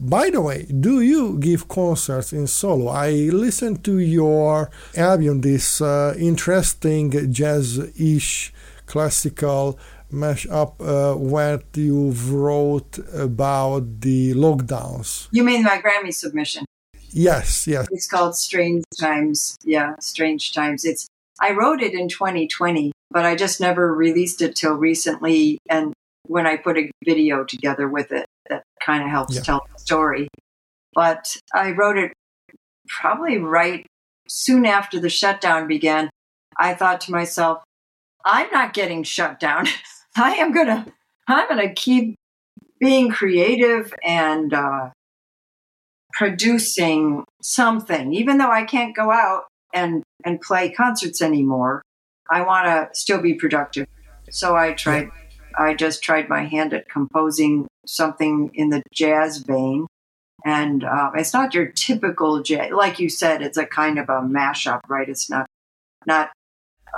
By 0.00 0.30
the 0.30 0.40
way, 0.40 0.64
do 0.64 1.00
you 1.00 1.38
give 1.38 1.68
concerts 1.68 2.32
in 2.32 2.48
solo? 2.48 2.90
I 2.90 3.10
listened 3.30 3.84
to 3.84 3.98
your 3.98 4.70
album, 4.96 5.40
this 5.42 5.80
uh, 5.80 6.14
interesting 6.18 7.32
jazz-ish 7.32 8.52
classical 8.86 9.78
mashup 10.12 10.74
uh, 10.80 11.16
where 11.16 11.60
you 11.74 12.10
wrote 12.10 12.98
about 13.14 14.00
the 14.00 14.34
lockdowns. 14.34 15.28
You 15.30 15.44
mean 15.44 15.62
my 15.62 15.80
Grammy 15.80 16.12
submission? 16.12 16.64
Yes, 17.10 17.66
yes. 17.68 17.86
It's 17.92 18.08
called 18.08 18.36
Strange 18.36 18.84
Times. 18.98 19.56
Yeah, 19.62 19.94
Strange 20.00 20.52
Times. 20.52 20.84
It's 20.84 21.06
I 21.40 21.52
wrote 21.52 21.82
it 21.82 21.94
in 21.94 22.08
2020, 22.08 22.92
but 23.10 23.24
I 23.24 23.34
just 23.34 23.60
never 23.60 23.92
released 23.92 24.42
it 24.42 24.56
till 24.56 24.74
recently. 24.74 25.58
And 25.68 25.92
when 26.26 26.46
I 26.46 26.56
put 26.56 26.78
a 26.78 26.90
video 27.04 27.44
together 27.44 27.88
with 27.88 28.12
it, 28.12 28.26
that 28.48 28.62
kind 28.84 29.02
of 29.02 29.10
helps 29.10 29.36
yeah. 29.36 29.42
tell 29.42 29.66
the 29.72 29.78
story. 29.78 30.28
But 30.94 31.36
I 31.52 31.72
wrote 31.72 31.98
it 31.98 32.12
probably 32.88 33.38
right 33.38 33.86
soon 34.28 34.64
after 34.64 35.00
the 35.00 35.10
shutdown 35.10 35.66
began. 35.66 36.10
I 36.56 36.74
thought 36.74 37.00
to 37.02 37.12
myself, 37.12 37.62
I'm 38.24 38.50
not 38.50 38.74
getting 38.74 39.02
shut 39.02 39.40
down. 39.40 39.66
I 40.16 40.34
am 40.34 40.52
gonna, 40.52 40.86
I'm 41.26 41.48
gonna 41.48 41.72
keep 41.72 42.14
being 42.78 43.10
creative 43.10 43.92
and 44.04 44.54
uh, 44.54 44.90
producing 46.12 47.24
something, 47.42 48.14
even 48.14 48.38
though 48.38 48.50
I 48.50 48.64
can't 48.64 48.94
go 48.94 49.10
out 49.10 49.44
and 49.74 50.02
and 50.24 50.40
play 50.40 50.70
concerts 50.70 51.20
anymore. 51.20 51.82
I 52.30 52.40
want 52.42 52.66
to 52.66 52.98
still 52.98 53.20
be 53.20 53.34
productive. 53.34 53.86
So 54.30 54.56
I 54.56 54.72
tried. 54.72 55.10
I 55.56 55.74
just 55.74 56.02
tried 56.02 56.28
my 56.28 56.44
hand 56.44 56.72
at 56.72 56.88
composing 56.88 57.66
something 57.86 58.50
in 58.54 58.70
the 58.70 58.82
jazz 58.92 59.38
vein, 59.38 59.86
and 60.44 60.84
uh, 60.84 61.10
it's 61.14 61.34
not 61.34 61.54
your 61.54 61.66
typical 61.66 62.42
jazz. 62.42 62.70
Like 62.72 62.98
you 62.98 63.08
said, 63.08 63.42
it's 63.42 63.58
a 63.58 63.66
kind 63.66 63.98
of 63.98 64.08
a 64.08 64.20
mashup, 64.22 64.80
right? 64.88 65.08
It's 65.08 65.28
not 65.28 65.46
not 66.06 66.30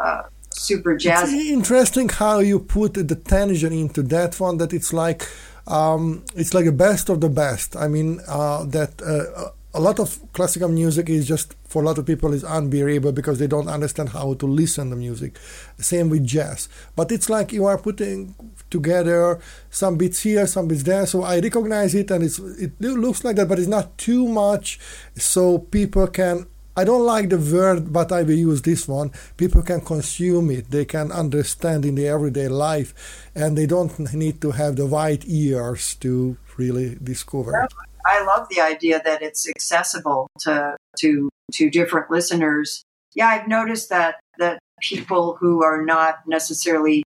uh, 0.00 0.22
super 0.50 0.96
jazz. 0.96 1.32
It's 1.32 1.50
interesting 1.50 2.08
how 2.08 2.38
you 2.38 2.60
put 2.60 2.94
the 2.94 3.16
tension 3.16 3.72
into 3.72 4.02
that 4.04 4.38
one. 4.38 4.58
That 4.58 4.72
it's 4.72 4.92
like 4.92 5.28
um, 5.66 6.24
it's 6.36 6.54
like 6.54 6.66
the 6.66 6.72
best 6.72 7.08
of 7.08 7.20
the 7.20 7.28
best. 7.28 7.76
I 7.76 7.88
mean 7.88 8.20
uh, 8.28 8.64
that 8.66 9.02
uh, 9.02 9.50
a 9.74 9.80
lot 9.80 9.98
of 9.98 10.20
classical 10.32 10.68
music 10.68 11.10
is 11.10 11.26
just 11.26 11.55
for 11.68 11.82
a 11.82 11.84
lot 11.84 11.98
of 11.98 12.06
people 12.06 12.32
is 12.32 12.44
unbearable 12.44 13.12
because 13.12 13.38
they 13.38 13.46
don't 13.46 13.68
understand 13.68 14.10
how 14.10 14.34
to 14.34 14.46
listen 14.46 14.90
to 14.90 14.96
music 14.96 15.38
same 15.78 16.08
with 16.08 16.24
jazz 16.24 16.68
but 16.94 17.10
it's 17.12 17.28
like 17.28 17.52
you 17.52 17.66
are 17.66 17.78
putting 17.78 18.34
together 18.70 19.38
some 19.70 19.96
bits 19.96 20.22
here 20.22 20.46
some 20.46 20.68
bits 20.68 20.82
there 20.84 21.06
so 21.06 21.22
i 21.22 21.38
recognize 21.38 21.94
it 21.94 22.10
and 22.10 22.24
it's 22.24 22.38
it 22.38 22.80
looks 22.80 23.24
like 23.24 23.36
that 23.36 23.48
but 23.48 23.58
it's 23.58 23.68
not 23.68 23.96
too 23.98 24.26
much 24.26 24.78
so 25.16 25.58
people 25.58 26.06
can 26.06 26.46
I 26.78 26.84
don't 26.84 27.06
like 27.06 27.30
the 27.30 27.38
word, 27.38 27.90
but 27.90 28.12
I 28.12 28.22
will 28.22 28.36
use 28.36 28.60
this 28.60 28.86
one. 28.86 29.10
People 29.38 29.62
can 29.62 29.80
consume 29.80 30.50
it. 30.50 30.70
They 30.70 30.84
can 30.84 31.10
understand 31.10 31.86
in 31.86 31.94
their 31.94 32.12
everyday 32.12 32.48
life, 32.48 33.30
and 33.34 33.56
they 33.56 33.64
don't 33.64 33.98
need 34.12 34.42
to 34.42 34.50
have 34.50 34.76
the 34.76 34.84
white 34.84 35.24
ears 35.26 35.94
to 36.00 36.36
really 36.58 36.98
discover. 37.02 37.66
I 38.06 38.24
love 38.24 38.48
the 38.48 38.60
idea 38.60 39.02
that 39.04 39.22
it's 39.22 39.48
accessible 39.48 40.28
to 40.40 40.76
to 40.98 41.28
to 41.52 41.70
different 41.70 42.10
listeners. 42.10 42.82
Yeah, 43.14 43.28
I've 43.28 43.48
noticed 43.48 43.88
that 43.90 44.16
that 44.38 44.58
people 44.80 45.36
who 45.40 45.62
are 45.64 45.84
not 45.84 46.20
necessarily 46.26 47.02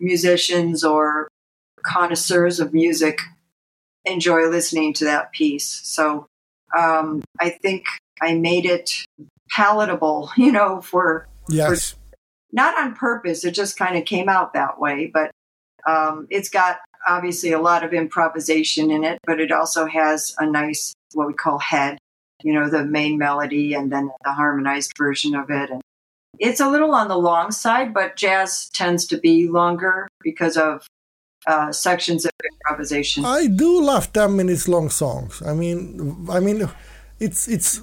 musicians 0.00 0.84
or 0.84 1.28
connoisseurs 1.82 2.60
of 2.60 2.72
music 2.72 3.20
enjoy 4.04 4.48
listening 4.48 4.92
to 4.94 5.04
that 5.04 5.32
piece. 5.32 5.80
So 5.84 6.26
um, 6.76 7.22
I 7.40 7.50
think 7.50 7.84
I 8.20 8.34
made 8.34 8.66
it 8.66 9.04
palatable, 9.50 10.30
you 10.36 10.52
know, 10.52 10.80
for 10.80 11.26
yes, 11.48 11.92
for, 11.92 11.98
not 12.52 12.78
on 12.78 12.94
purpose. 12.94 13.44
It 13.44 13.52
just 13.52 13.78
kind 13.78 13.96
of 13.96 14.04
came 14.04 14.28
out 14.28 14.54
that 14.54 14.80
way, 14.80 15.10
but 15.12 15.30
um, 15.86 16.26
it's 16.30 16.48
got 16.48 16.78
obviously 17.06 17.52
a 17.52 17.60
lot 17.60 17.84
of 17.84 17.92
improvisation 17.92 18.90
in 18.90 19.04
it, 19.04 19.18
but 19.26 19.40
it 19.40 19.52
also 19.52 19.86
has 19.86 20.34
a 20.38 20.46
nice, 20.46 20.94
what 21.12 21.26
we 21.26 21.34
call 21.34 21.58
head, 21.58 21.98
you 22.42 22.52
know, 22.52 22.68
the 22.68 22.84
main 22.84 23.18
melody 23.18 23.74
and 23.74 23.92
then 23.92 24.10
the 24.24 24.32
harmonized 24.32 24.92
version 24.96 25.34
of 25.34 25.50
it. 25.50 25.70
And 25.70 25.80
it's 26.38 26.60
a 26.60 26.68
little 26.68 26.94
on 26.94 27.08
the 27.08 27.18
long 27.18 27.50
side, 27.50 27.94
but 27.94 28.16
jazz 28.16 28.68
tends 28.72 29.06
to 29.06 29.18
be 29.18 29.48
longer 29.48 30.08
because 30.22 30.56
of 30.56 30.86
uh, 31.46 31.72
sections 31.72 32.24
of 32.24 32.32
improvisation. 32.44 33.24
I 33.24 33.46
do 33.46 33.82
love 33.82 34.12
10 34.12 34.36
minutes 34.36 34.68
long 34.68 34.90
songs. 34.90 35.42
I 35.42 35.54
mean, 35.54 36.26
I 36.30 36.40
mean, 36.40 36.68
it's, 37.20 37.48
it's, 37.48 37.82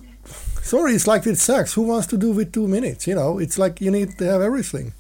sorry, 0.62 0.94
it's 0.94 1.08
like 1.08 1.26
with 1.26 1.40
sex. 1.40 1.74
Who 1.74 1.84
wants 1.84 2.08
to 2.08 2.18
do 2.18 2.32
with 2.32 2.52
two 2.52 2.68
minutes? 2.68 3.08
You 3.08 3.16
know, 3.16 3.40
it's 3.40 3.58
like 3.58 3.82
you 3.82 3.92
need 3.92 4.18
to 4.18 4.26
have 4.26 4.42
everything. 4.42 4.94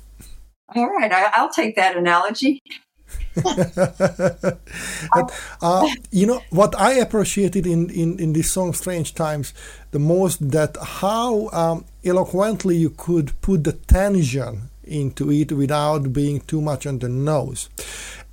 All 0.73 0.89
right, 0.89 1.11
I, 1.11 1.41
will 1.41 1.49
take 1.49 1.75
that 1.75 1.97
analogy. 1.97 2.61
uh, 5.61 5.87
you 6.11 6.25
know 6.25 6.41
what 6.49 6.77
I 6.79 6.93
appreciated 6.93 7.65
in, 7.65 7.89
in, 7.89 8.19
in 8.19 8.33
this 8.33 8.51
song 8.51 8.73
"Strange 8.73 9.15
Times" 9.15 9.53
the 9.91 9.99
most 9.99 10.51
that 10.51 10.75
how 10.81 11.49
um, 11.49 11.85
eloquently 12.03 12.75
you 12.77 12.89
could 12.89 13.39
put 13.41 13.63
the 13.63 13.73
tension 13.73 14.69
into 14.83 15.31
it 15.31 15.51
without 15.51 16.11
being 16.11 16.41
too 16.41 16.61
much 16.61 16.85
on 16.85 16.99
the 16.99 17.09
nose. 17.09 17.69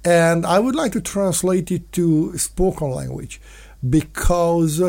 And 0.05 0.47
I 0.47 0.59
would 0.59 0.75
like 0.75 0.93
to 0.93 1.01
translate 1.01 1.71
it 1.71 1.93
to 1.93 2.37
spoken 2.39 2.91
language 2.91 3.41
because 3.89 4.83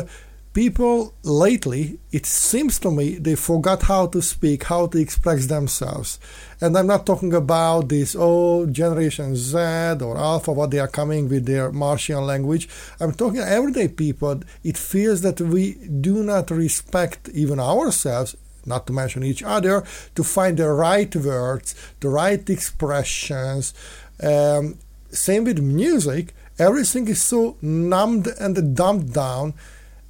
people 0.54 1.14
lately, 1.24 2.00
it 2.12 2.26
seems 2.26 2.80
to 2.80 2.92
me, 2.92 3.18
they 3.18 3.36
forgot 3.36 3.84
how 3.84 4.08
to 4.08 4.22
speak, 4.22 4.64
how 4.64 4.88
to 4.88 4.98
express 4.98 5.46
themselves. 5.46 6.20
And 6.60 6.78
I'm 6.78 6.88
not 6.88 7.06
talking 7.06 7.34
about 7.34 7.90
this, 7.90 8.16
oh, 8.18 8.66
Generation 8.66 9.36
Z 9.36 9.58
or 9.58 10.18
Alpha, 10.18 10.52
what 10.52 10.72
they 10.72 10.80
are 10.80 10.88
coming 10.88 11.30
with 11.30 11.46
their 11.46 11.72
Martian 11.72 12.26
language. 12.26 12.68
I'm 13.00 13.14
talking 13.14 13.40
everyday 13.40 13.88
people. 13.88 14.42
It 14.64 14.78
feels 14.78 15.22
that 15.22 15.40
we 15.40 15.74
do 15.74 16.24
not 16.24 16.52
respect 16.52 17.30
even 17.30 17.60
ourselves, 17.60 18.36
not 18.66 18.88
to 18.88 18.94
mention 18.94 19.24
each 19.24 19.44
other, 19.44 19.84
to 20.16 20.24
find 20.24 20.58
the 20.58 20.70
right 20.70 21.16
words, 21.16 21.76
the 22.00 22.10
right 22.10 22.50
expressions. 22.50 23.74
Um, 24.22 24.80
same 25.12 25.44
with 25.44 25.60
music. 25.60 26.34
Everything 26.58 27.08
is 27.08 27.22
so 27.22 27.56
numbed 27.62 28.28
and 28.40 28.76
dumbed 28.76 29.14
down 29.14 29.54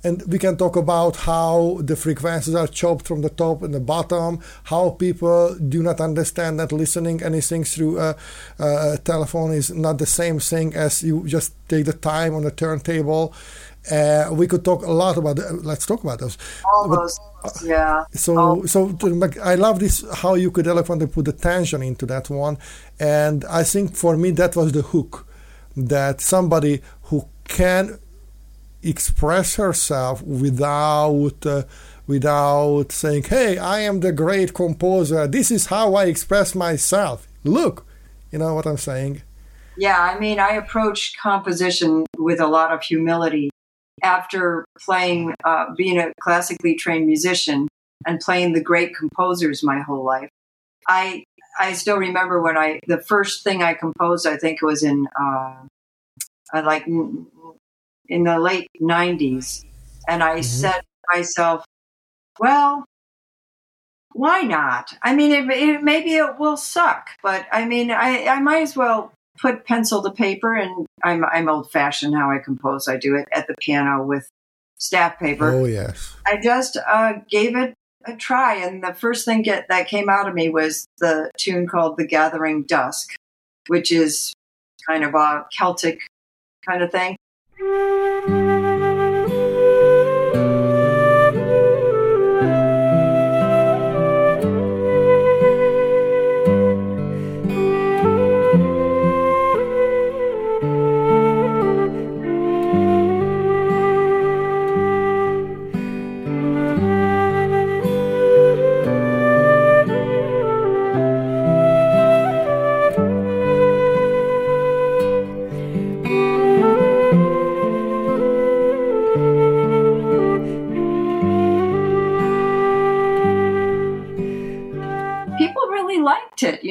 and 0.03 0.23
we 0.31 0.39
can 0.39 0.55
talk 0.55 0.75
about 0.75 1.15
how 1.17 1.79
the 1.81 1.95
frequencies 1.95 2.55
are 2.55 2.67
chopped 2.67 3.07
from 3.07 3.21
the 3.21 3.29
top 3.29 3.63
and 3.63 3.73
the 3.73 3.79
bottom, 3.79 4.39
how 4.63 4.91
people 4.91 5.55
do 5.55 5.83
not 5.83 5.99
understand 5.99 6.59
that 6.59 6.71
listening 6.71 7.21
anything 7.21 7.63
through 7.63 7.99
a, 7.99 8.15
a 8.59 8.97
telephone 9.03 9.51
is 9.51 9.71
not 9.71 9.97
the 9.97 10.05
same 10.05 10.39
thing 10.39 10.73
as 10.73 11.03
you 11.03 11.27
just 11.27 11.53
take 11.67 11.85
the 11.85 11.93
time 11.93 12.33
on 12.33 12.43
the 12.43 12.51
turntable. 12.51 13.33
Uh, 13.91 14.29
we 14.31 14.47
could 14.47 14.63
talk 14.63 14.85
a 14.85 14.91
lot 14.91 15.17
about. 15.17 15.37
The, 15.37 15.53
let's 15.63 15.85
talk 15.85 16.03
about 16.03 16.19
those. 16.19 16.37
All 16.65 16.89
but, 16.89 16.97
those, 16.97 17.19
yeah. 17.65 18.03
So, 18.11 18.37
oh. 18.37 18.65
so 18.65 18.97
I 19.43 19.55
love 19.55 19.79
this 19.79 20.05
how 20.17 20.35
you 20.35 20.51
could 20.51 20.67
eloquently 20.67 21.07
put 21.07 21.25
the 21.25 21.31
tension 21.31 21.81
into 21.81 22.05
that 22.07 22.29
one, 22.29 22.57
and 22.99 23.45
I 23.45 23.63
think 23.63 23.95
for 23.95 24.17
me 24.17 24.31
that 24.31 24.55
was 24.55 24.73
the 24.73 24.81
hook, 24.81 25.25
that 25.77 26.19
somebody 26.19 26.81
who 27.03 27.27
can 27.47 27.99
express 28.83 29.55
herself 29.55 30.21
without 30.24 31.45
uh, 31.45 31.63
without 32.07 32.91
saying, 32.91 33.24
"Hey, 33.24 33.57
I 33.57 33.79
am 33.79 34.00
the 34.00 34.12
great 34.12 34.53
composer. 34.53 35.27
This 35.27 35.51
is 35.51 35.67
how 35.67 35.95
I 35.95 36.05
express 36.05 36.55
myself." 36.55 37.27
Look, 37.43 37.86
you 38.31 38.39
know 38.39 38.53
what 38.53 38.65
I'm 38.65 38.77
saying? 38.77 39.21
Yeah, 39.77 40.00
I 40.00 40.19
mean, 40.19 40.39
I 40.39 40.51
approach 40.51 41.15
composition 41.17 42.05
with 42.17 42.39
a 42.41 42.48
lot 42.48 42.74
of 42.74 42.83
humility. 42.83 43.50
After 44.01 44.65
playing, 44.79 45.33
uh, 45.43 45.74
being 45.75 45.98
a 45.98 46.13
classically 46.21 46.75
trained 46.75 47.05
musician 47.05 47.67
and 48.05 48.19
playing 48.19 48.53
the 48.53 48.62
great 48.62 48.95
composers 48.95 49.62
my 49.62 49.81
whole 49.81 50.05
life, 50.05 50.29
I 50.88 51.24
I 51.59 51.74
still 51.74 51.98
remember 51.98 52.41
when 52.41 52.57
I 52.57 52.79
the 52.88 53.01
first 53.01 53.43
thing 53.43 53.62
I 53.62 53.74
composed. 53.74 54.25
I 54.25 54.38
think 54.38 54.59
it 54.62 54.65
was 54.65 54.83
in 54.83 55.07
uh, 55.19 55.55
like 56.53 56.86
in 58.09 58.23
the 58.23 58.39
late 58.39 58.67
90s. 58.81 59.63
And 60.07 60.23
I 60.23 60.39
mm-hmm. 60.39 60.41
said 60.41 60.81
to 60.81 61.17
myself, 61.17 61.63
well, 62.39 62.85
why 64.13 64.41
not? 64.41 64.93
I 65.03 65.15
mean, 65.15 65.31
it, 65.31 65.49
it, 65.49 65.83
maybe 65.83 66.15
it 66.15 66.39
will 66.39 66.57
suck, 66.57 67.09
but 67.21 67.45
I 67.51 67.65
mean, 67.65 67.91
I, 67.91 68.25
I 68.25 68.39
might 68.41 68.63
as 68.63 68.75
well 68.75 69.13
put 69.39 69.65
pencil 69.65 70.01
to 70.03 70.11
paper. 70.11 70.55
And 70.55 70.85
I'm, 71.03 71.23
I'm 71.25 71.47
old 71.47 71.71
fashioned 71.71 72.15
how 72.15 72.31
I 72.31 72.39
compose. 72.39 72.87
I 72.87 72.97
do 72.97 73.15
it 73.15 73.27
at 73.31 73.47
the 73.47 73.55
piano 73.61 74.03
with 74.03 74.27
staff 74.77 75.19
paper. 75.19 75.51
Oh, 75.51 75.65
yes. 75.65 76.15
I 76.25 76.37
just 76.41 76.77
uh, 76.77 77.13
gave 77.29 77.55
it 77.55 77.73
a 78.05 78.15
try. 78.15 78.55
And 78.55 78.83
the 78.83 78.93
first 78.93 79.25
thing 79.25 79.41
get, 79.41 79.67
that 79.69 79.87
came 79.87 80.09
out 80.09 80.27
of 80.27 80.33
me 80.33 80.49
was 80.49 80.85
the 80.97 81.29
tune 81.37 81.67
called 81.67 81.97
The 81.97 82.07
Gathering 82.07 82.63
Dusk, 82.63 83.13
which 83.67 83.91
is 83.91 84.33
kind 84.87 85.03
of 85.03 85.13
a 85.13 85.45
Celtic 85.57 85.99
kind 86.65 86.81
of 86.81 86.91
thing. 86.91 87.15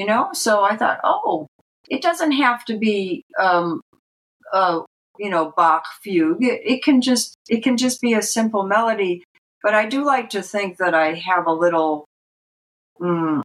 Know? 0.09 0.31
So 0.33 0.65
I 0.65 0.77
thought, 0.77 1.01
oh, 1.05 1.47
it 1.89 2.03
doesn't 2.03 2.33
have 2.33 2.65
to 2.65 2.77
be, 2.77 3.23
um, 3.39 3.81
uh, 4.53 4.81
you 5.19 5.31
know, 5.31 5.53
Bach 5.57 5.85
fugue. 6.03 6.43
It, 6.43 6.61
it 6.65 6.83
can 6.83 7.01
just, 7.01 7.35
it 7.49 7.63
can 7.63 7.77
just 7.77 8.01
be 8.01 8.15
a 8.15 8.23
simple 8.23 8.65
melody. 8.65 9.23
But 9.63 9.75
I 9.75 9.87
do 9.87 10.05
like 10.05 10.31
to 10.31 10.43
think 10.43 10.79
that 10.79 10.95
I 10.95 11.15
have 11.15 11.47
a 11.47 11.53
little, 11.53 12.05
mm, 13.01 13.43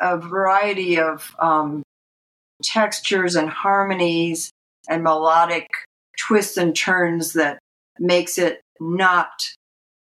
a 0.00 0.16
variety 0.16 0.98
of 0.98 1.34
um, 1.38 1.82
textures 2.62 3.36
and 3.36 3.50
harmonies 3.50 4.50
and 4.88 5.02
melodic 5.02 5.66
twists 6.18 6.56
and 6.56 6.74
turns 6.76 7.34
that 7.34 7.58
makes 7.98 8.38
it 8.38 8.60
not 8.80 9.30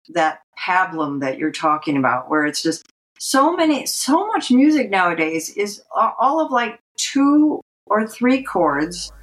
that 0.10 0.42
pablum 0.60 1.22
that 1.22 1.38
you're 1.38 1.52
talking 1.52 1.98
about, 1.98 2.30
where 2.30 2.46
it's 2.46 2.62
just 2.62 2.84
so 3.24 3.56
many, 3.56 3.86
so 3.86 4.28
much 4.28 4.52
music 4.52 4.90
nowadays 4.90 5.50
is 5.52 5.82
all 5.96 6.42
of 6.46 6.52
like 6.52 6.78
two 6.98 7.62
or 7.86 8.06
three 8.06 8.44
chords. 8.44 9.14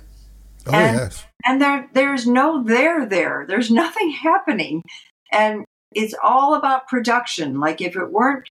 Oh, 0.67 0.73
and, 0.73 0.97
yes. 0.97 1.27
And 1.45 1.61
there, 1.61 1.87
there's 1.93 2.27
no 2.27 2.65
there 2.65 3.05
there. 3.05 3.45
There's 3.47 3.71
nothing 3.83 4.11
happening. 4.11 4.83
And 5.31 5.67
it's 5.95 6.15
all 6.25 6.55
about 6.55 6.89
production. 6.89 7.61
Like 7.61 7.83
if 7.83 7.95
it 7.95 8.11
weren't 8.11 8.49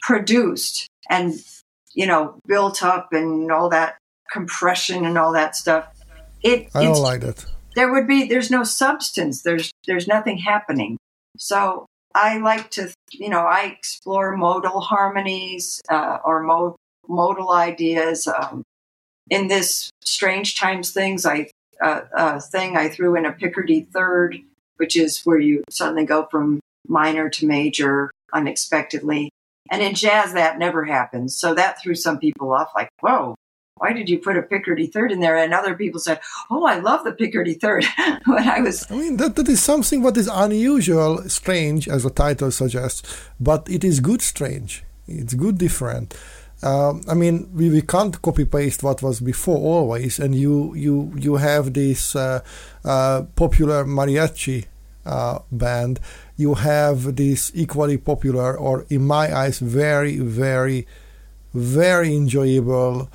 produced 0.00 0.88
and, 1.10 1.34
you 1.92 2.06
know, 2.06 2.40
built 2.46 2.82
up 2.82 3.12
and 3.12 3.52
all 3.52 3.68
that 3.68 3.98
compression 4.32 5.04
and 5.04 5.18
all 5.18 5.32
that 5.32 5.56
stuff, 5.56 5.88
it, 6.42 6.70
I 6.74 6.84
don't 6.84 7.02
like 7.02 7.20
that. 7.20 7.44
There 7.74 7.92
would 7.92 8.08
be, 8.08 8.28
there's 8.28 8.50
no 8.50 8.64
substance. 8.64 9.42
There's, 9.42 9.70
there's 9.86 10.08
nothing 10.08 10.38
happening. 10.38 10.96
So 11.36 11.84
I 12.16 12.38
like 12.38 12.70
to, 12.72 12.92
you 13.12 13.28
know, 13.28 13.40
I 13.40 13.64
explore 13.66 14.36
modal 14.36 14.80
harmonies 14.80 15.82
uh, 15.90 16.18
or 16.24 16.42
mo- 16.42 16.76
modal 17.06 17.52
ideas. 17.52 18.26
Um, 18.26 18.62
in 19.28 19.48
this 19.48 19.90
Strange 20.02 20.58
Times 20.58 20.92
things, 20.92 21.26
I 21.26 21.50
uh, 21.82 22.00
uh, 22.16 22.40
thing 22.40 22.76
I 22.76 22.88
threw 22.88 23.16
in 23.16 23.26
a 23.26 23.32
Picardy 23.32 23.82
third, 23.82 24.38
which 24.78 24.96
is 24.96 25.20
where 25.24 25.38
you 25.38 25.62
suddenly 25.68 26.06
go 26.06 26.26
from 26.30 26.60
minor 26.88 27.28
to 27.28 27.46
major 27.46 28.10
unexpectedly. 28.32 29.30
And 29.70 29.82
in 29.82 29.94
jazz, 29.94 30.32
that 30.32 30.58
never 30.58 30.84
happens. 30.84 31.36
So 31.36 31.54
that 31.54 31.82
threw 31.82 31.94
some 31.94 32.18
people 32.18 32.52
off, 32.52 32.70
like, 32.74 32.88
whoa, 33.00 33.34
why 33.78 33.92
did 33.92 34.08
you 34.08 34.18
put 34.18 34.38
a 34.38 34.42
Picardy 34.42 34.86
third 34.86 35.12
in 35.12 35.20
there? 35.20 35.36
And 35.36 35.52
other 35.52 35.74
people 35.74 36.00
said, 36.00 36.20
oh, 36.50 36.64
I 36.64 36.78
love 36.78 37.04
the 37.04 37.12
Picardy 37.12 37.54
third. 37.54 37.84
when 38.24 38.48
I 38.48 38.60
was. 38.60 38.90
I 38.90 38.96
mean, 38.96 39.18
that, 39.18 39.36
that 39.36 39.48
is 39.48 39.62
something 39.62 40.02
what 40.02 40.16
is 40.16 40.28
unusual, 40.32 41.28
strange, 41.28 41.86
as 41.88 42.02
the 42.02 42.10
title 42.10 42.50
suggests, 42.50 43.02
but 43.38 43.68
it 43.68 43.84
is 43.84 44.00
good 44.00 44.22
strange. 44.22 44.82
It's 45.06 45.34
good 45.34 45.58
different. 45.58 46.14
Um, 46.62 47.02
I 47.06 47.12
mean, 47.12 47.50
we, 47.54 47.68
we 47.68 47.82
can't 47.82 48.20
copy 48.22 48.46
paste 48.46 48.82
what 48.82 49.02
was 49.02 49.20
before 49.20 49.58
always, 49.58 50.18
and 50.18 50.34
you 50.34 50.74
you 50.74 51.12
you 51.14 51.36
have 51.36 51.74
this 51.74 52.16
uh, 52.16 52.40
uh, 52.82 53.24
popular 53.36 53.84
mariachi 53.84 54.64
uh, 55.04 55.40
band. 55.52 56.00
You 56.38 56.54
have 56.54 57.16
this 57.16 57.52
equally 57.54 57.98
popular, 57.98 58.56
or 58.56 58.86
in 58.88 59.06
my 59.06 59.36
eyes, 59.36 59.58
very 59.58 60.16
very 60.16 60.86
very 61.52 62.14
enjoyable 62.16 63.10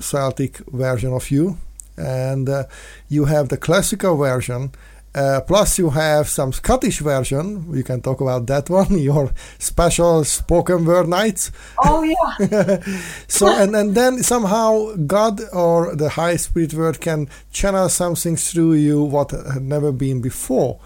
Celtic 0.00 0.58
version 0.68 1.12
of 1.12 1.30
you, 1.30 1.58
and 1.96 2.48
uh, 2.48 2.64
you 3.08 3.26
have 3.26 3.48
the 3.48 3.56
classical 3.56 4.16
version. 4.16 4.72
Uh, 5.14 5.40
plus, 5.40 5.78
you 5.78 5.90
have 5.90 6.28
some 6.28 6.52
Scottish 6.52 6.98
version. 7.00 7.66
We 7.66 7.82
can 7.82 8.02
talk 8.02 8.20
about 8.20 8.46
that 8.46 8.70
one. 8.80 8.98
Your 8.98 9.32
special 9.58 10.22
spoken 10.24 10.84
word 10.84 11.08
nights. 11.08 11.50
Oh 11.84 12.02
yeah. 12.02 12.82
so 13.26 13.48
and 13.48 13.74
and 13.74 13.94
then 13.94 14.22
somehow 14.22 14.94
God 15.06 15.40
or 15.52 15.96
the 15.96 16.10
High 16.10 16.36
Spirit 16.36 16.74
word 16.74 17.00
can 17.00 17.28
channel 17.50 17.88
something 17.88 18.36
through 18.36 18.74
you 18.74 19.02
what 19.02 19.30
had 19.30 19.62
never 19.62 19.92
been 19.92 20.20
before. 20.20 20.78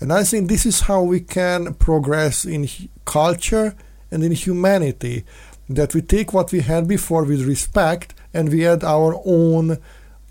And 0.00 0.12
I 0.12 0.24
think 0.24 0.48
this 0.48 0.66
is 0.66 0.80
how 0.82 1.02
we 1.02 1.20
can 1.20 1.74
progress 1.74 2.44
in 2.44 2.68
culture 3.04 3.74
and 4.10 4.22
in 4.22 4.32
humanity 4.32 5.24
that 5.68 5.94
we 5.94 6.02
take 6.02 6.32
what 6.32 6.52
we 6.52 6.60
had 6.60 6.86
before 6.86 7.24
with 7.24 7.42
respect 7.42 8.14
and 8.32 8.50
we 8.50 8.66
add 8.66 8.84
our 8.84 9.20
own 9.24 9.78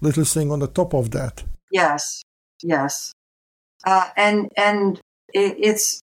little 0.02 0.26
thing 0.26 0.52
on 0.52 0.60
the 0.60 0.67
top 0.67 0.93
of 0.93 1.12
that. 1.12 1.43
Yes, 1.72 2.22
yes, 2.62 3.13
uh, 3.86 4.10
and 4.15 4.50
and 4.56 5.00
it, 5.34 5.56
it's 5.60 6.02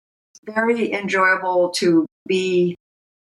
very 0.44 0.92
enjoyable 0.92 1.70
to 1.70 2.06
be 2.26 2.74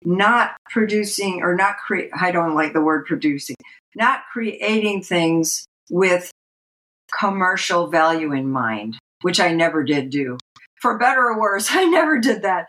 not 0.03 0.51
producing 0.69 1.41
or 1.41 1.55
not 1.55 1.77
create. 1.77 2.11
I 2.19 2.31
don't 2.31 2.55
like 2.55 2.73
the 2.73 2.81
word 2.81 3.05
producing. 3.05 3.55
Not 3.95 4.21
creating 4.31 5.01
things 5.01 5.65
with 5.89 6.31
commercial 7.17 7.87
value 7.87 8.33
in 8.33 8.49
mind, 8.49 8.97
which 9.21 9.39
I 9.39 9.53
never 9.53 9.83
did 9.83 10.09
do. 10.09 10.37
For 10.81 10.97
better 10.99 11.21
or 11.21 11.39
worse, 11.39 11.69
I 11.71 11.85
never 11.85 12.19
did 12.19 12.43
that. 12.43 12.67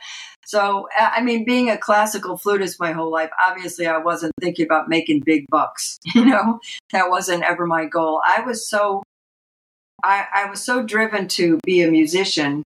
So, 0.49 0.89
I 0.99 1.21
mean, 1.21 1.45
being 1.45 1.69
a 1.69 1.77
classical 1.77 2.39
flutist 2.39 2.81
my 2.81 2.93
whole 2.93 3.13
life, 3.13 3.29
obviously 3.39 3.87
I 3.87 3.99
wasn't 3.99 4.33
thinking 4.41 4.65
about 4.65 4.89
making 4.89 5.21
big 5.21 5.45
bucks. 5.51 5.99
You 6.15 6.25
know, 6.25 6.61
that 6.91 7.11
wasn't 7.11 7.43
ever 7.43 7.67
my 7.67 7.85
goal. 7.85 8.23
I 8.25 8.41
was 8.41 8.67
so 8.67 9.03
I, 10.03 10.27
I 10.35 10.51
was 10.51 10.65
so 10.65 10.83
driven 10.83 11.29
to 11.29 11.59
be 11.65 11.83
a 11.83 11.91
musician 11.91 12.63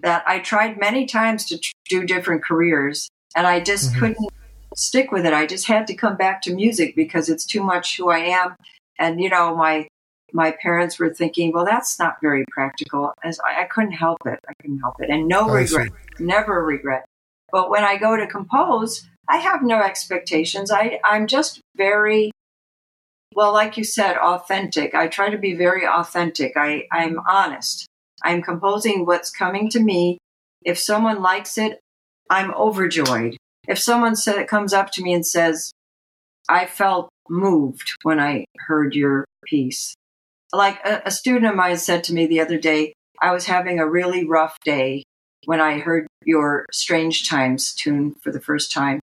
that 0.00 0.22
I 0.28 0.38
tried 0.38 0.78
many 0.78 1.06
times 1.06 1.44
to 1.46 1.58
tr- 1.58 1.72
do 1.88 2.04
different 2.04 2.44
careers 2.44 3.08
and 3.34 3.48
I 3.48 3.58
just 3.58 3.90
mm-hmm. 3.90 3.98
couldn't 3.98 4.28
stick 4.76 5.10
with 5.10 5.26
it. 5.26 5.32
I 5.32 5.44
just 5.44 5.66
had 5.66 5.88
to 5.88 5.94
come 5.94 6.16
back 6.16 6.40
to 6.42 6.54
music 6.54 6.94
because 6.94 7.28
it's 7.28 7.44
too 7.44 7.64
much 7.64 7.96
who 7.96 8.10
I 8.10 8.18
am. 8.18 8.54
And, 8.96 9.20
you 9.20 9.28
know, 9.28 9.56
my, 9.56 9.88
my 10.32 10.52
parents 10.62 11.00
were 11.00 11.12
thinking, 11.12 11.52
well, 11.52 11.64
that's 11.64 11.98
not 11.98 12.14
very 12.22 12.44
practical. 12.52 13.12
As 13.24 13.40
I, 13.40 13.62
I 13.62 13.64
couldn't 13.64 13.92
help 13.92 14.18
it. 14.24 14.38
I 14.48 14.52
couldn't 14.62 14.78
help 14.78 15.00
it. 15.00 15.10
And 15.10 15.26
no 15.26 15.48
regret, 15.48 15.90
never 16.20 16.64
regret. 16.64 17.04
But 17.54 17.70
when 17.70 17.84
I 17.84 17.98
go 17.98 18.16
to 18.16 18.26
compose, 18.26 19.08
I 19.28 19.36
have 19.36 19.62
no 19.62 19.80
expectations. 19.80 20.72
I, 20.72 20.98
I'm 21.04 21.28
just 21.28 21.60
very, 21.76 22.32
well, 23.32 23.52
like 23.52 23.76
you 23.76 23.84
said, 23.84 24.16
authentic. 24.16 24.92
I 24.92 25.06
try 25.06 25.30
to 25.30 25.38
be 25.38 25.54
very 25.54 25.86
authentic. 25.86 26.54
I, 26.56 26.88
I'm 26.90 27.20
honest. 27.30 27.86
I'm 28.24 28.42
composing 28.42 29.06
what's 29.06 29.30
coming 29.30 29.70
to 29.70 29.78
me. 29.78 30.18
If 30.64 30.80
someone 30.80 31.22
likes 31.22 31.56
it, 31.56 31.78
I'm 32.28 32.52
overjoyed. 32.54 33.36
If 33.68 33.78
someone 33.78 34.16
said, 34.16 34.48
comes 34.48 34.72
up 34.72 34.90
to 34.90 35.02
me 35.04 35.12
and 35.14 35.24
says, 35.24 35.70
I 36.48 36.66
felt 36.66 37.08
moved 37.30 37.92
when 38.02 38.18
I 38.18 38.46
heard 38.66 38.96
your 38.96 39.26
piece. 39.44 39.94
Like 40.52 40.84
a, 40.84 41.02
a 41.06 41.12
student 41.12 41.46
of 41.46 41.54
mine 41.54 41.76
said 41.76 42.02
to 42.04 42.14
me 42.14 42.26
the 42.26 42.40
other 42.40 42.58
day, 42.58 42.94
I 43.22 43.32
was 43.32 43.46
having 43.46 43.78
a 43.78 43.88
really 43.88 44.26
rough 44.26 44.56
day 44.64 45.04
when 45.46 45.60
I 45.60 45.78
heard 45.78 46.06
your 46.24 46.66
Strange 46.72 47.28
Times 47.28 47.74
tune 47.74 48.14
for 48.22 48.32
the 48.32 48.40
first 48.40 48.72
time. 48.72 49.00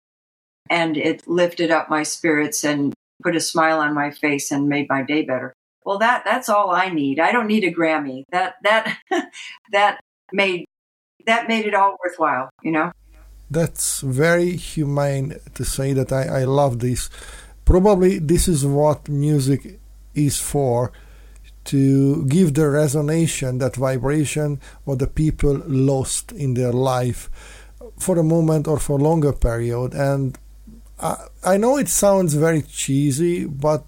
And 0.69 0.97
it 0.97 1.27
lifted 1.27 1.71
up 1.71 1.89
my 1.89 2.03
spirits 2.03 2.63
and 2.63 2.93
put 3.23 3.35
a 3.35 3.39
smile 3.39 3.79
on 3.79 3.93
my 3.93 4.11
face 4.11 4.51
and 4.51 4.69
made 4.69 4.87
my 4.89 5.03
day 5.03 5.23
better. 5.23 5.53
Well, 5.83 5.97
that, 5.99 6.23
that's 6.25 6.49
all 6.49 6.71
I 6.71 6.89
need. 6.89 7.19
I 7.19 7.31
don't 7.31 7.47
need 7.47 7.63
a 7.63 7.73
Grammy. 7.73 8.23
That, 8.31 8.55
that, 8.63 8.97
that 9.71 9.99
made, 10.31 10.65
that 11.25 11.47
made 11.47 11.65
it 11.65 11.73
all 11.73 11.97
worthwhile, 12.03 12.49
you 12.61 12.71
know? 12.71 12.91
That's 13.49 14.01
very 14.01 14.55
humane 14.55 15.35
to 15.55 15.65
say 15.65 15.93
that 15.93 16.11
I, 16.11 16.41
I 16.41 16.43
love 16.45 16.79
this. 16.79 17.09
Probably 17.65 18.17
this 18.17 18.47
is 18.47 18.65
what 18.65 19.09
music 19.09 19.79
is 20.13 20.39
for 20.39 20.91
to 21.65 22.25
give 22.25 22.53
the 22.53 22.63
resonation, 22.63 23.59
that 23.59 23.75
vibration, 23.75 24.59
what 24.83 24.99
the 24.99 25.07
people 25.07 25.61
lost 25.65 26.31
in 26.31 26.53
their 26.55 26.73
life 26.73 27.29
for 27.97 28.17
a 28.17 28.23
moment 28.23 28.67
or 28.67 28.79
for 28.79 28.99
a 28.99 29.03
longer 29.03 29.33
period. 29.33 29.93
And 29.93 30.37
I, 30.99 31.27
I 31.43 31.57
know 31.57 31.77
it 31.77 31.89
sounds 31.89 32.33
very 32.33 32.61
cheesy, 32.61 33.45
but 33.45 33.85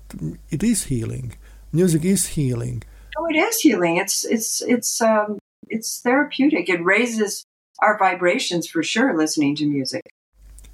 it 0.50 0.64
is 0.64 0.86
healing. 0.86 1.36
Music 1.72 2.06
is 2.06 2.28
healing. 2.28 2.84
Oh, 3.18 3.26
it 3.28 3.36
is 3.36 3.60
healing. 3.60 3.98
It's 3.98 4.24
it's 4.24 4.62
it's 4.62 5.02
um 5.02 5.40
it's 5.68 6.02
therapeutic. 6.02 6.70
It 6.70 6.84
raises 6.84 7.46
our 7.80 7.98
vibrations 7.98 8.68
for 8.68 8.84
sure 8.84 9.16
listening 9.18 9.56
to 9.58 9.66
music. 9.66 10.02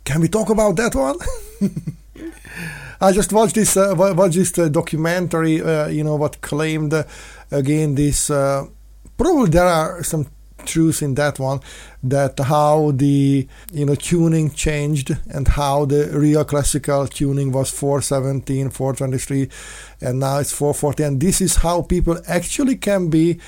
Can 0.04 0.22
we 0.22 0.28
talk 0.28 0.50
about 0.50 0.76
that 0.78 0.96
one? 0.96 1.18
I 3.02 3.14
just 3.14 3.32
watched 3.32 3.56
this 3.56 3.78
uh, 3.78 3.94
watched 3.98 4.36
this 4.36 4.58
uh, 4.58 4.68
documentary. 4.68 5.62
Uh, 5.62 5.88
you 5.88 6.04
know 6.04 6.16
what 6.16 6.42
claimed 6.42 6.94
again 7.50 7.96
this. 7.96 8.30
Uh, 8.30 8.68
probably 9.18 9.50
there 9.50 9.68
are 9.68 10.04
some 10.04 10.28
truth 10.66 11.02
in 11.02 11.16
that 11.16 11.40
one 11.40 11.60
that 12.04 12.38
how 12.40 12.92
the 12.92 13.48
you 13.72 13.86
know 13.86 13.96
tuning 13.96 14.52
changed 14.52 15.16
and 15.30 15.48
how 15.48 15.86
the 15.86 16.10
real 16.14 16.44
classical 16.44 17.08
tuning 17.08 17.52
was 17.52 17.70
417 17.70 18.70
423 18.70 19.50
and 20.02 20.20
now 20.20 20.40
it's 20.40 20.52
440 20.52 21.04
and 21.04 21.22
this 21.22 21.42
is 21.42 21.58
how 21.58 21.82
people 21.82 22.18
actually 22.28 22.76
can 22.76 23.10
be 23.10 23.40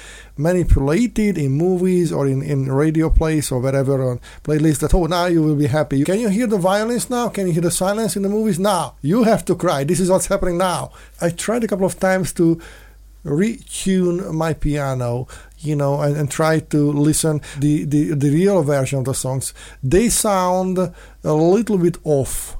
manipulated 0.42 1.38
in 1.38 1.52
movies 1.52 2.12
or 2.12 2.28
in, 2.28 2.42
in 2.42 2.72
radio 2.72 3.10
plays 3.10 3.52
or 3.52 3.60
wherever 3.60 4.02
on 4.10 4.20
playlists 4.44 4.80
that 4.80 4.94
oh 4.94 5.06
now 5.06 5.26
you 5.26 5.42
will 5.42 5.56
be 5.56 5.68
happy. 5.68 6.04
Can 6.04 6.20
you 6.20 6.30
hear 6.30 6.48
the 6.48 6.58
violence 6.58 7.10
now? 7.10 7.30
Can 7.30 7.48
you 7.48 7.54
hear 7.54 7.62
the 7.62 7.72
silence 7.72 8.16
in 8.16 8.24
the 8.24 8.30
movies? 8.30 8.60
Now 8.60 8.96
you 9.02 9.24
have 9.24 9.46
to 9.46 9.56
cry. 9.56 9.84
This 9.84 10.00
is 10.00 10.10
what's 10.10 10.28
happening 10.28 10.58
now. 10.58 10.92
I 11.20 11.30
tried 11.30 11.64
a 11.64 11.68
couple 11.68 11.86
of 11.86 12.00
times 12.00 12.34
to 12.34 12.62
retune 13.24 14.34
my 14.34 14.54
piano 14.54 15.28
you 15.64 15.76
know, 15.76 16.02
and, 16.02 16.18
and 16.18 16.30
try 16.30 16.60
to 16.60 16.92
listen 16.92 17.42
the, 17.60 17.86
the 17.86 18.14
the 18.16 18.30
real 18.32 18.64
version 18.64 19.00
of 19.00 19.06
the 19.06 19.14
songs, 19.14 19.54
they 19.84 20.10
sound 20.10 20.78
a 20.78 21.34
little 21.34 21.78
bit 21.78 21.98
off. 22.04 22.58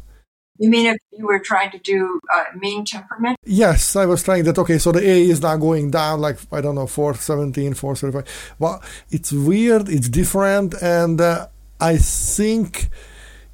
You 0.62 0.70
mean 0.70 0.86
if 0.86 0.98
you 1.12 1.26
were 1.26 1.40
trying 1.40 1.72
to 1.72 1.80
do 1.80 2.22
uh, 2.32 2.44
mean 2.56 2.86
temperament? 2.86 3.36
Yes, 3.44 3.96
I 3.96 4.06
was 4.06 4.22
trying 4.22 4.44
that. 4.44 4.60
Okay, 4.60 4.78
so 4.78 4.92
the 4.92 5.00
A 5.00 5.24
is 5.24 5.42
now 5.42 5.58
going 5.58 5.90
down, 5.90 6.22
like 6.22 6.38
I 6.52 6.62
don't 6.62 6.76
know, 6.76 6.86
417, 6.86 7.74
435. 7.74 8.56
Well, 8.60 8.84
it's 9.10 9.32
weird, 9.32 9.90
it's 9.90 10.08
different, 10.08 10.76
and 10.80 11.20
uh, 11.20 11.48
I 11.80 11.98
think 11.98 12.90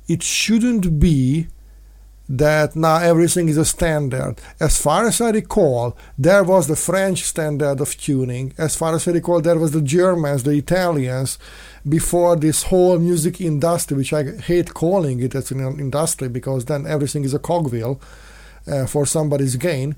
it 0.10 0.22
shouldn't 0.22 1.00
be 1.00 1.48
that 2.30 2.76
now 2.76 2.98
everything 2.98 3.48
is 3.48 3.58
a 3.58 3.66
standard. 3.66 4.36
As 4.60 4.82
far 4.82 5.08
as 5.08 5.22
I 5.22 5.32
recall, 5.32 5.98
there 6.18 6.44
was 6.44 6.68
the 6.68 6.76
French 6.76 7.24
standard 7.24 7.80
of 7.80 7.98
tuning. 7.98 8.54
As 8.58 8.76
far 8.76 8.96
as 8.96 9.08
I 9.08 9.12
recall, 9.12 9.42
there 9.42 9.58
was 9.58 9.72
the 9.72 9.82
Germans, 9.82 10.44
the 10.44 10.52
Italians, 10.52 11.40
before 11.88 12.36
this 12.36 12.64
whole 12.64 13.00
music 13.00 13.40
industry, 13.40 13.96
which 13.96 14.14
I 14.14 14.38
hate 14.38 14.74
calling 14.74 15.22
it 15.22 15.36
as 15.36 15.52
an 15.52 15.62
industry 15.80 16.28
because 16.28 16.66
then 16.66 16.86
everything 16.86 17.24
is 17.24 17.34
a 17.34 17.40
cogwheel 17.40 18.00
uh, 18.68 18.86
for 18.88 19.06
somebody's 19.06 19.56
gain. 19.56 19.96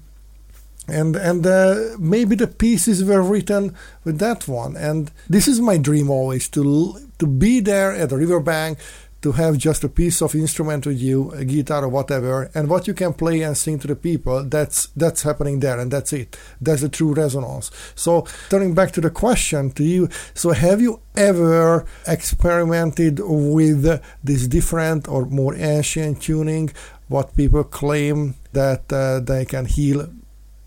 And 0.87 1.15
and 1.15 1.45
uh, 1.45 1.95
maybe 1.99 2.35
the 2.35 2.47
pieces 2.47 3.03
were 3.03 3.21
written 3.21 3.75
with 4.03 4.17
that 4.19 4.47
one. 4.47 4.75
And 4.75 5.11
this 5.29 5.47
is 5.47 5.59
my 5.59 5.77
dream 5.77 6.09
always 6.09 6.49
to 6.49 6.99
to 7.19 7.27
be 7.27 7.59
there 7.59 7.91
at 7.91 8.09
the 8.09 8.17
riverbank 8.17 8.79
to 9.21 9.33
have 9.33 9.57
just 9.57 9.83
a 9.83 9.89
piece 9.89 10.21
of 10.21 10.35
instrument 10.35 10.85
with 10.85 10.99
you, 10.99 11.31
a 11.31 11.43
guitar 11.43 11.83
or 11.83 11.89
whatever, 11.89 12.49
and 12.53 12.69
what 12.69 12.87
you 12.87 12.93
can 12.93 13.13
play 13.13 13.41
and 13.41 13.57
sing 13.57 13.79
to 13.79 13.87
the 13.87 13.95
people, 13.95 14.43
that's 14.43 14.87
that's 14.95 15.23
happening 15.23 15.59
there 15.59 15.79
and 15.79 15.91
that's 15.91 16.13
it. 16.13 16.37
That's 16.61 16.81
the 16.81 16.89
true 16.89 17.13
resonance. 17.13 17.71
So 17.95 18.25
turning 18.49 18.73
back 18.73 18.91
to 18.93 19.01
the 19.01 19.09
question 19.09 19.71
to 19.71 19.83
you, 19.83 20.09
so 20.33 20.51
have 20.51 20.81
you 20.81 21.01
ever 21.15 21.85
experimented 22.07 23.19
with 23.23 24.01
this 24.23 24.47
different 24.47 25.07
or 25.07 25.25
more 25.25 25.55
ancient 25.55 26.21
tuning, 26.21 26.71
what 27.07 27.35
people 27.35 27.63
claim 27.63 28.35
that 28.53 28.91
uh, 28.93 29.19
they 29.19 29.45
can 29.45 29.65
heal 29.65 30.07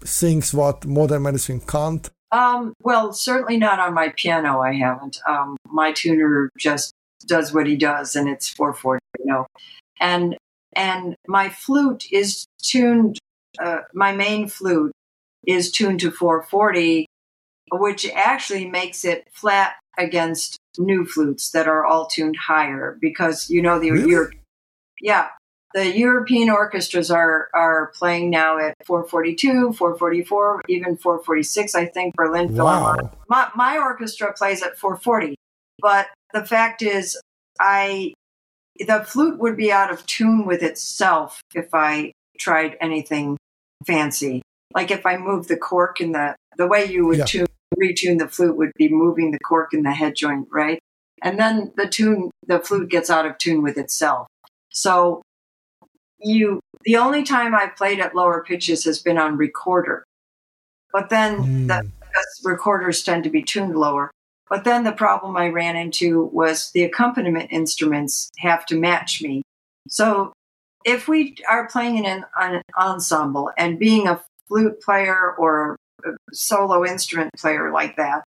things 0.00 0.52
what 0.52 0.84
modern 0.84 1.22
medicine 1.22 1.60
can't? 1.60 2.10
Um, 2.32 2.74
well, 2.80 3.12
certainly 3.12 3.58
not 3.58 3.78
on 3.78 3.92
my 3.92 4.12
piano. 4.16 4.60
I 4.60 4.72
haven't. 4.72 5.18
Um, 5.28 5.56
my 5.66 5.92
tuner 5.92 6.50
just 6.58 6.94
does 7.22 7.52
what 7.52 7.66
he 7.66 7.76
does, 7.76 8.16
and 8.16 8.28
it's 8.28 8.48
440. 8.48 9.00
You 9.18 9.26
know, 9.26 9.46
and 10.00 10.36
and 10.74 11.16
my 11.26 11.48
flute 11.48 12.06
is 12.10 12.46
tuned. 12.62 13.18
Uh, 13.58 13.78
my 13.94 14.12
main 14.12 14.48
flute 14.48 14.92
is 15.46 15.70
tuned 15.70 16.00
to 16.00 16.10
440, 16.10 17.06
which 17.72 18.08
actually 18.10 18.68
makes 18.68 19.04
it 19.04 19.28
flat 19.32 19.74
against 19.98 20.56
new 20.78 21.04
flutes 21.04 21.50
that 21.50 21.68
are 21.68 21.84
all 21.84 22.06
tuned 22.06 22.36
higher 22.36 22.96
because 23.00 23.50
you 23.50 23.60
know 23.60 23.78
the 23.78 23.90
really? 23.90 24.08
Europe, 24.08 24.34
yeah 25.02 25.28
the 25.74 25.96
European 25.96 26.50
orchestras 26.50 27.10
are 27.10 27.48
are 27.54 27.92
playing 27.94 28.30
now 28.30 28.58
at 28.58 28.74
442, 28.84 29.72
444, 29.72 30.62
even 30.68 30.96
446. 30.96 31.74
I 31.74 31.86
think 31.86 32.14
Berlin 32.14 32.54
Philharmonic. 32.54 33.04
Wow. 33.04 33.18
My, 33.28 33.48
my 33.54 33.78
orchestra 33.78 34.32
plays 34.34 34.62
at 34.62 34.76
440, 34.78 35.36
but 35.80 36.08
the 36.32 36.44
fact 36.44 36.82
is, 36.82 37.20
I 37.60 38.14
the 38.78 39.04
flute 39.04 39.38
would 39.38 39.56
be 39.56 39.70
out 39.70 39.92
of 39.92 40.04
tune 40.06 40.46
with 40.46 40.62
itself 40.62 41.42
if 41.54 41.68
I 41.72 42.12
tried 42.38 42.76
anything 42.80 43.36
fancy. 43.86 44.42
Like 44.74 44.90
if 44.90 45.04
I 45.04 45.16
moved 45.18 45.48
the 45.48 45.56
cork 45.56 46.00
in 46.00 46.12
the 46.12 46.34
the 46.56 46.66
way 46.66 46.84
you 46.84 47.06
would 47.06 47.18
yeah. 47.18 47.24
tune 47.24 47.46
retune 47.80 48.18
the 48.18 48.28
flute 48.28 48.56
would 48.56 48.72
be 48.76 48.88
moving 48.88 49.30
the 49.30 49.38
cork 49.38 49.72
in 49.72 49.82
the 49.82 49.92
head 49.92 50.14
joint, 50.14 50.46
right? 50.50 50.78
And 51.22 51.38
then 51.38 51.72
the 51.76 51.88
tune 51.88 52.30
the 52.46 52.60
flute 52.60 52.90
gets 52.90 53.10
out 53.10 53.26
of 53.26 53.38
tune 53.38 53.62
with 53.62 53.78
itself. 53.78 54.26
So 54.70 55.22
you 56.20 56.60
the 56.84 56.96
only 56.96 57.22
time 57.22 57.54
I 57.54 57.66
played 57.66 58.00
at 58.00 58.14
lower 58.14 58.42
pitches 58.42 58.84
has 58.84 58.98
been 58.98 59.18
on 59.18 59.36
recorder. 59.36 60.04
But 60.92 61.08
then 61.08 61.38
mm. 61.38 61.68
the 61.68 61.88
recorders 62.44 63.02
tend 63.02 63.24
to 63.24 63.30
be 63.30 63.42
tuned 63.42 63.76
lower. 63.76 64.10
But 64.52 64.64
then 64.64 64.84
the 64.84 64.92
problem 64.92 65.34
I 65.34 65.48
ran 65.48 65.76
into 65.76 66.24
was 66.24 66.72
the 66.72 66.84
accompaniment 66.84 67.48
instruments 67.50 68.30
have 68.36 68.66
to 68.66 68.78
match 68.78 69.22
me. 69.22 69.40
So 69.88 70.34
if 70.84 71.08
we 71.08 71.36
are 71.48 71.66
playing 71.68 71.96
in 71.96 72.04
an, 72.04 72.26
an 72.38 72.60
ensemble 72.78 73.50
and 73.56 73.78
being 73.78 74.08
a 74.08 74.22
flute 74.48 74.82
player 74.82 75.34
or 75.38 75.76
solo 76.34 76.84
instrument 76.84 77.30
player 77.38 77.72
like 77.72 77.96
that, 77.96 78.24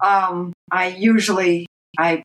um, 0.00 0.52
I 0.70 0.90
usually 0.90 1.66
I 1.98 2.22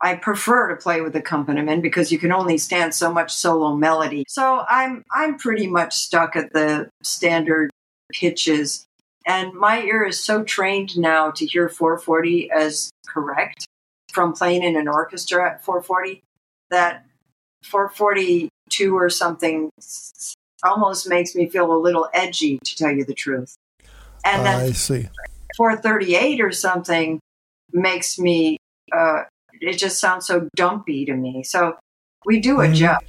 I 0.00 0.14
prefer 0.14 0.68
to 0.68 0.76
play 0.76 1.00
with 1.00 1.16
accompaniment 1.16 1.82
because 1.82 2.12
you 2.12 2.18
can 2.20 2.30
only 2.30 2.58
stand 2.58 2.94
so 2.94 3.12
much 3.12 3.32
solo 3.34 3.74
melody. 3.74 4.22
So 4.28 4.64
I'm 4.68 5.02
I'm 5.12 5.36
pretty 5.36 5.66
much 5.66 5.94
stuck 5.94 6.36
at 6.36 6.52
the 6.52 6.90
standard 7.02 7.70
pitches 8.12 8.86
And 9.26 9.54
my 9.54 9.82
ear 9.82 10.04
is 10.04 10.22
so 10.22 10.42
trained 10.42 10.98
now 10.98 11.30
to 11.32 11.46
hear 11.46 11.68
440 11.68 12.50
as 12.50 12.90
correct 13.06 13.66
from 14.12 14.32
playing 14.32 14.62
in 14.62 14.76
an 14.76 14.88
orchestra 14.88 15.52
at 15.52 15.64
440 15.64 16.22
that 16.70 17.06
442 17.64 18.96
or 18.96 19.08
something 19.08 19.70
almost 20.64 21.08
makes 21.08 21.34
me 21.34 21.48
feel 21.48 21.72
a 21.72 21.76
little 21.76 22.08
edgy, 22.14 22.58
to 22.64 22.76
tell 22.76 22.90
you 22.90 23.04
the 23.04 23.14
truth. 23.14 23.54
And 24.24 24.46
then 24.46 24.60
I 24.60 24.72
see. 24.72 25.08
438 25.56 26.40
or 26.40 26.52
something 26.52 27.20
makes 27.72 28.18
me, 28.18 28.56
uh, 28.92 29.24
it 29.60 29.74
just 29.74 30.00
sounds 30.00 30.26
so 30.26 30.48
dumpy 30.56 31.04
to 31.04 31.14
me. 31.14 31.42
So 31.42 31.76
we 32.24 32.40
do 32.40 32.56
Mhm. 32.56 32.70
adjust. 32.70 33.04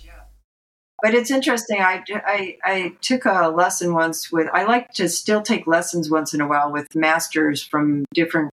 But 1.04 1.14
it's 1.14 1.32
interesting. 1.32 1.82
I, 1.82 2.02
I, 2.10 2.58
I 2.64 2.94
took 3.02 3.26
a 3.26 3.50
lesson 3.50 3.94
once 3.94 4.32
with, 4.32 4.48
I 4.54 4.64
like 4.64 4.94
to 4.94 5.10
still 5.10 5.42
take 5.42 5.68
lessons 5.68 6.10
once 6.10 6.34
in 6.34 6.40
a 6.40 6.48
while 6.48 6.72
with 6.72 6.96
masters 6.96 7.62
from 7.62 8.06
different 8.14 8.50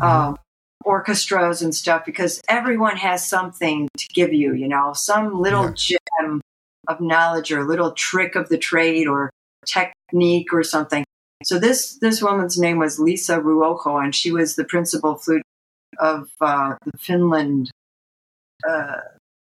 um, 0.00 0.36
orchestras 0.84 1.62
and 1.62 1.72
stuff 1.72 2.04
because 2.04 2.40
everyone 2.48 2.96
has 2.96 3.24
something 3.24 3.88
to 3.96 4.06
give 4.12 4.32
you, 4.34 4.52
you 4.52 4.66
know, 4.66 4.94
some 4.94 5.40
little 5.40 5.72
gem 5.72 6.40
of 6.88 7.00
knowledge 7.00 7.52
or 7.52 7.60
a 7.60 7.66
little 7.66 7.92
trick 7.92 8.34
of 8.34 8.48
the 8.48 8.58
trade 8.58 9.06
or 9.06 9.30
technique 9.64 10.52
or 10.52 10.64
something. 10.64 11.04
So 11.44 11.60
this 11.60 11.98
this 12.00 12.20
woman's 12.20 12.58
name 12.58 12.78
was 12.78 12.98
Lisa 12.98 13.38
Ruoho, 13.38 14.02
and 14.02 14.12
she 14.12 14.32
was 14.32 14.56
the 14.56 14.64
principal 14.64 15.14
flute 15.14 15.42
of 16.00 16.28
uh, 16.40 16.74
the 16.84 16.98
Finland 16.98 17.70
uh, 18.68 18.96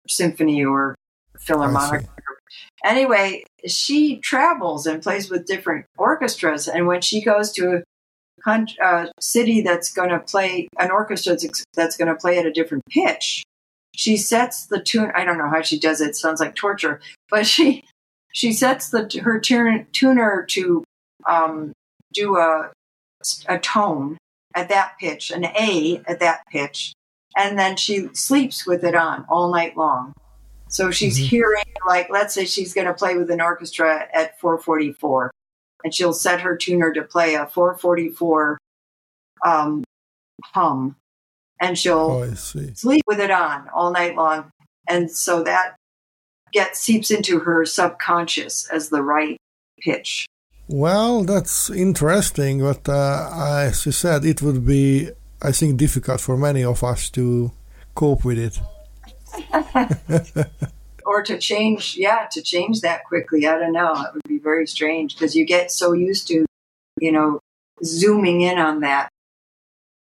Symphony 0.08 0.64
or 0.64 0.96
Philharmonic. 1.40 2.08
Anyway, 2.84 3.44
she 3.68 4.18
travels 4.18 4.86
and 4.88 5.02
plays 5.02 5.30
with 5.30 5.46
different 5.46 5.86
orchestras, 5.98 6.68
and 6.68 6.88
when 6.88 7.02
she 7.02 7.22
goes 7.22 7.52
to 7.54 7.78
a 7.78 7.84
con- 8.44 8.68
uh, 8.82 9.08
city 9.20 9.62
that's 9.62 9.92
going 9.92 10.10
to 10.10 10.20
play 10.20 10.68
an 10.80 10.92
orchestra 10.92 11.36
that's, 11.36 11.64
that's 11.74 11.98
going 11.98 12.08
to 12.08 12.16
play 12.16 12.38
at 12.38 12.46
a 12.46 12.52
different 12.52 12.84
pitch, 12.90 13.44
she 13.96 14.16
sets 14.16 14.68
the 14.68 14.82
tune. 14.82 15.12
I 15.16 15.26
don't 15.26 15.38
know 15.38 15.50
how 15.50 15.62
she 15.62 15.78
does 15.80 16.02
it. 16.02 16.10
it 16.10 16.16
sounds 16.16 16.40
like 16.40 16.56
torture, 16.56 17.02
but 17.30 17.46
she 17.46 17.84
she 18.34 18.54
sets 18.54 18.90
the 18.90 19.10
her 19.24 19.40
tune, 19.40 19.88
tuner 19.92 20.46
to 20.52 20.84
um, 21.28 21.74
do 22.14 22.38
a 22.38 22.72
a 23.48 23.60
tone 23.60 24.18
at 24.56 24.70
that 24.70 24.94
pitch, 25.00 25.32
an 25.32 25.46
A 25.46 26.02
at 26.08 26.20
that 26.20 26.42
pitch, 26.50 26.94
and 27.36 27.60
then 27.60 27.76
she 27.76 28.10
sleeps 28.14 28.66
with 28.66 28.84
it 28.84 28.96
on 28.96 29.26
all 29.30 29.52
night 29.52 29.76
long. 29.76 30.14
So 30.70 30.92
she's 30.92 31.18
Mhm. 31.20 31.28
hearing, 31.28 31.66
like, 31.88 32.10
let's 32.10 32.34
say 32.34 32.46
she's 32.46 32.74
going 32.74 32.88
to 32.88 32.94
play 32.94 33.18
with 33.18 33.30
an 33.32 33.42
orchestra 33.42 34.08
at 34.14 34.40
444, 34.40 35.32
and 35.84 35.94
she'll 35.94 36.14
set 36.14 36.42
her 36.42 36.56
tuner 36.56 36.94
to 36.94 37.02
play 37.04 37.34
a 37.36 37.48
444 37.48 38.58
um, 39.46 39.84
hum, 40.54 40.96
and 41.60 41.78
she'll 41.78 42.22
Oh, 42.24 42.34
sleep 42.36 43.04
with 43.08 43.20
it 43.20 43.32
on 43.32 43.68
all 43.74 43.92
night 43.92 44.16
long. 44.16 44.52
And 44.88 45.10
so 45.12 45.44
that 45.44 45.76
gets 46.52 46.80
seeps 46.80 47.10
into 47.12 47.40
her 47.40 47.66
subconscious 47.66 48.68
as 48.70 48.90
the 48.90 49.02
right 49.04 49.38
pitch. 49.82 50.26
Well, 50.68 51.24
that's 51.24 51.70
interesting, 51.70 52.60
but 52.62 52.88
uh, 52.88 53.30
as 53.70 53.86
you 53.86 53.92
said, 53.92 54.24
it 54.26 54.42
would 54.42 54.66
be, 54.66 55.10
I 55.42 55.52
think, 55.52 55.78
difficult 55.78 56.22
for 56.22 56.38
many 56.38 56.64
of 56.64 56.84
us 56.84 57.10
to 57.12 57.52
cope 57.96 58.24
with 58.26 58.38
it. 58.38 58.60
Or 61.06 61.24
to 61.24 61.40
change, 61.40 61.96
yeah, 61.98 62.28
to 62.34 62.42
change 62.42 62.82
that 62.82 63.04
quickly. 63.06 63.48
I 63.48 63.58
don't 63.58 63.72
know. 63.72 63.94
It 63.94 64.14
would 64.14 64.28
be 64.28 64.38
very 64.38 64.68
strange 64.68 65.16
because 65.16 65.36
you 65.36 65.44
get 65.44 65.72
so 65.72 65.94
used 65.94 66.28
to, 66.28 66.46
you 67.00 67.12
know, 67.12 67.40
zooming 67.84 68.42
in 68.42 68.60
on 68.60 68.82
that, 68.82 69.10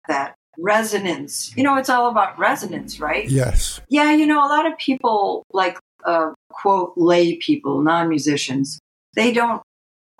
that 0.07 0.33
resonance. 0.57 1.55
You 1.55 1.63
know, 1.63 1.75
it's 1.75 1.89
all 1.89 2.09
about 2.09 2.39
resonance, 2.39 2.99
right? 2.99 3.29
Yes. 3.29 3.79
Yeah, 3.89 4.11
you 4.11 4.25
know, 4.25 4.39
a 4.39 4.49
lot 4.49 4.65
of 4.65 4.75
people 4.79 5.45
like 5.53 5.77
uh, 6.03 6.31
quote 6.49 6.93
lay 6.95 7.35
people, 7.35 7.81
non-musicians. 7.81 8.79
They 9.15 9.31
don't 9.31 9.61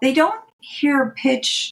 they 0.02 0.14
don't 0.14 0.42
hear 0.60 1.14
pitch 1.18 1.72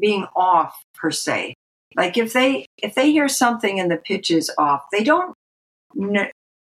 being 0.00 0.26
off 0.34 0.82
per 0.94 1.10
se. 1.10 1.54
Like 1.96 2.16
if 2.16 2.32
they 2.32 2.66
if 2.78 2.94
they 2.94 3.10
hear 3.10 3.28
something 3.28 3.78
and 3.78 3.90
the 3.90 3.96
pitch 3.96 4.30
is 4.30 4.50
off, 4.56 4.84
they 4.90 5.04
don't 5.04 5.34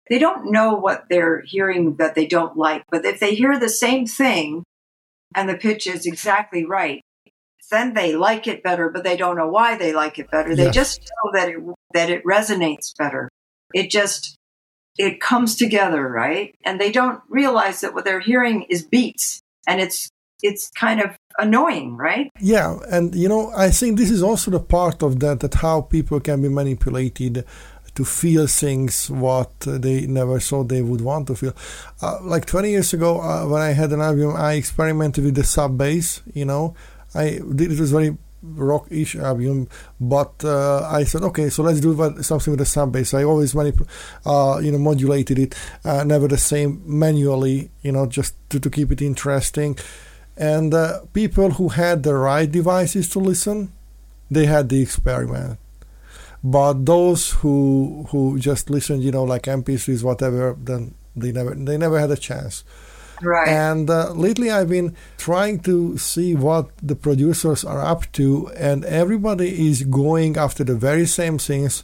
they 0.09 0.19
don't 0.19 0.51
know 0.51 0.75
what 0.75 1.07
they're 1.09 1.41
hearing 1.41 1.97
that 1.97 2.15
they 2.15 2.27
don't 2.27 2.57
like. 2.57 2.85
But 2.91 3.05
if 3.05 3.21
they 3.21 3.35
hear 3.35 3.59
the 3.59 3.69
same 3.69 4.07
thing 4.07 4.65
and 5.35 5.49
the 5.49 5.57
pitch 5.57 5.87
is 5.87 6.07
exactly 6.07 6.65
right, 6.65 7.01
then 7.71 7.95
they 7.95 8.15
like 8.15 8.47
it 8.47 8.63
better. 8.63 8.91
But 8.91 9.05
they 9.05 9.17
don't 9.17 9.37
know 9.37 9.49
why 9.49 9.77
they 9.77 9.93
like 9.93 10.19
it 10.19 10.31
better. 10.31 10.55
They 10.55 10.65
Yes. 10.65 10.75
just 10.75 11.01
know 11.01 11.33
that 11.33 11.49
it 11.49 11.59
that 11.95 12.11
it 12.11 12.25
resonates 12.25 12.93
better. 12.99 13.29
It 13.73 13.91
just 13.91 14.37
it 14.99 15.21
comes 15.21 15.57
together, 15.57 16.07
right? 16.09 16.55
And 16.65 16.81
they 16.81 16.93
don't 16.93 17.21
realize 17.29 17.81
that 17.81 17.95
what 17.95 18.05
they're 18.05 18.21
hearing 18.21 18.63
is 18.69 18.83
beats, 18.83 19.41
and 19.67 19.81
it's 19.81 20.09
it's 20.43 20.71
kind 20.79 21.01
of 21.01 21.17
annoying, 21.39 21.97
right? 21.97 22.31
Yeah, 22.39 22.79
and 22.91 23.15
you 23.15 23.29
know, 23.29 23.51
I 23.57 23.71
think 23.71 23.99
this 23.99 24.11
is 24.11 24.23
also 24.23 24.51
the 24.51 24.61
part 24.61 25.03
of 25.03 25.21
that 25.21 25.41
that 25.41 25.55
how 25.55 25.81
people 25.81 26.21
can 26.21 26.43
be 26.43 26.49
manipulated 26.49 27.45
to 27.95 28.05
feel 28.05 28.47
things 28.47 29.11
what 29.11 29.61
they 29.61 30.07
never 30.07 30.41
thought 30.41 30.69
they 30.69 30.83
would 30.83 31.01
want 31.01 31.27
to 31.29 31.35
feel. 31.35 31.55
Uh, 32.03 32.19
like 32.23 32.47
20 32.47 32.71
years 32.71 32.93
ago, 32.93 33.21
uh, 33.21 33.47
when 33.47 33.63
I 33.63 33.71
had 33.71 33.93
an 33.93 34.01
album, 34.01 34.35
I 34.37 34.55
experimented 34.55 35.25
with 35.25 35.35
the 35.35 35.45
sub 35.45 35.79
bass. 35.79 36.23
You 36.33 36.45
know, 36.45 36.75
I 37.15 37.41
did 37.55 37.73
it 37.73 37.81
was 37.81 37.93
very 37.93 38.17
rock-ish 38.43 39.17
album, 39.17 39.69
but 40.01 40.45
uh, 40.45 40.87
I 40.91 41.05
said, 41.05 41.23
okay, 41.23 41.49
so 41.49 41.63
let's 41.63 41.81
do 41.81 41.95
something 42.23 42.51
with 42.51 42.59
the 42.59 42.67
sub 42.67 42.93
bass. 42.93 43.15
I 43.15 43.25
always 43.25 43.55
manip- 43.55 43.89
uh, 44.27 44.59
you 44.59 44.73
know, 44.73 44.79
modulated 44.79 45.39
it, 45.39 45.55
uh, 45.85 46.05
never 46.05 46.29
the 46.29 46.39
same 46.39 46.83
manually, 46.85 47.71
you 47.83 47.93
know, 47.93 48.07
just 48.07 48.35
to, 48.51 48.61
to 48.61 48.69
keep 48.69 48.93
it 48.93 49.01
interesting. 49.01 49.79
And 50.37 50.75
uh, 50.75 51.01
people 51.13 51.53
who 51.53 51.69
had 51.69 52.03
the 52.03 52.15
right 52.15 52.51
devices 52.51 53.09
to 53.11 53.21
listen, 53.21 53.73
they 54.31 54.47
had 54.47 54.69
the 54.69 54.83
experiment. 54.83 55.59
But 56.45 56.85
those 56.85 57.31
who 57.31 58.07
who 58.11 58.39
just 58.39 58.69
listened, 58.69 59.03
you 59.03 59.11
know, 59.11 59.25
like 59.25 59.45
MP3s, 59.45 60.05
whatever, 60.05 60.55
then 60.63 60.95
they 61.17 61.33
never 61.33 61.55
they 61.55 61.79
never 61.79 61.99
had 61.99 62.11
a 62.11 62.17
chance. 62.17 62.65
Right. 63.23 63.49
And 63.49 63.89
uh, 63.89 64.13
lately, 64.13 64.51
I've 64.51 64.69
been 64.69 64.95
trying 65.17 65.61
to 65.61 65.97
see 65.97 66.35
what 66.35 66.69
the 66.83 66.97
producers 66.97 67.65
are 67.65 67.81
up 67.81 68.13
to, 68.13 68.49
and 68.57 68.85
everybody 68.85 69.69
is 69.69 69.85
going 69.85 70.37
after 70.37 70.65
the 70.65 70.75
very 70.75 71.07
same 71.07 71.39
things. 71.39 71.83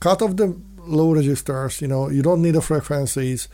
Cut 0.00 0.20
off 0.20 0.36
the 0.36 0.54
low 0.80 1.12
registers. 1.14 1.80
You 1.80 1.88
know, 1.88 2.10
you 2.10 2.22
don't 2.22 2.42
need 2.42 2.56
the 2.56 2.60
frequencies, 2.60 3.48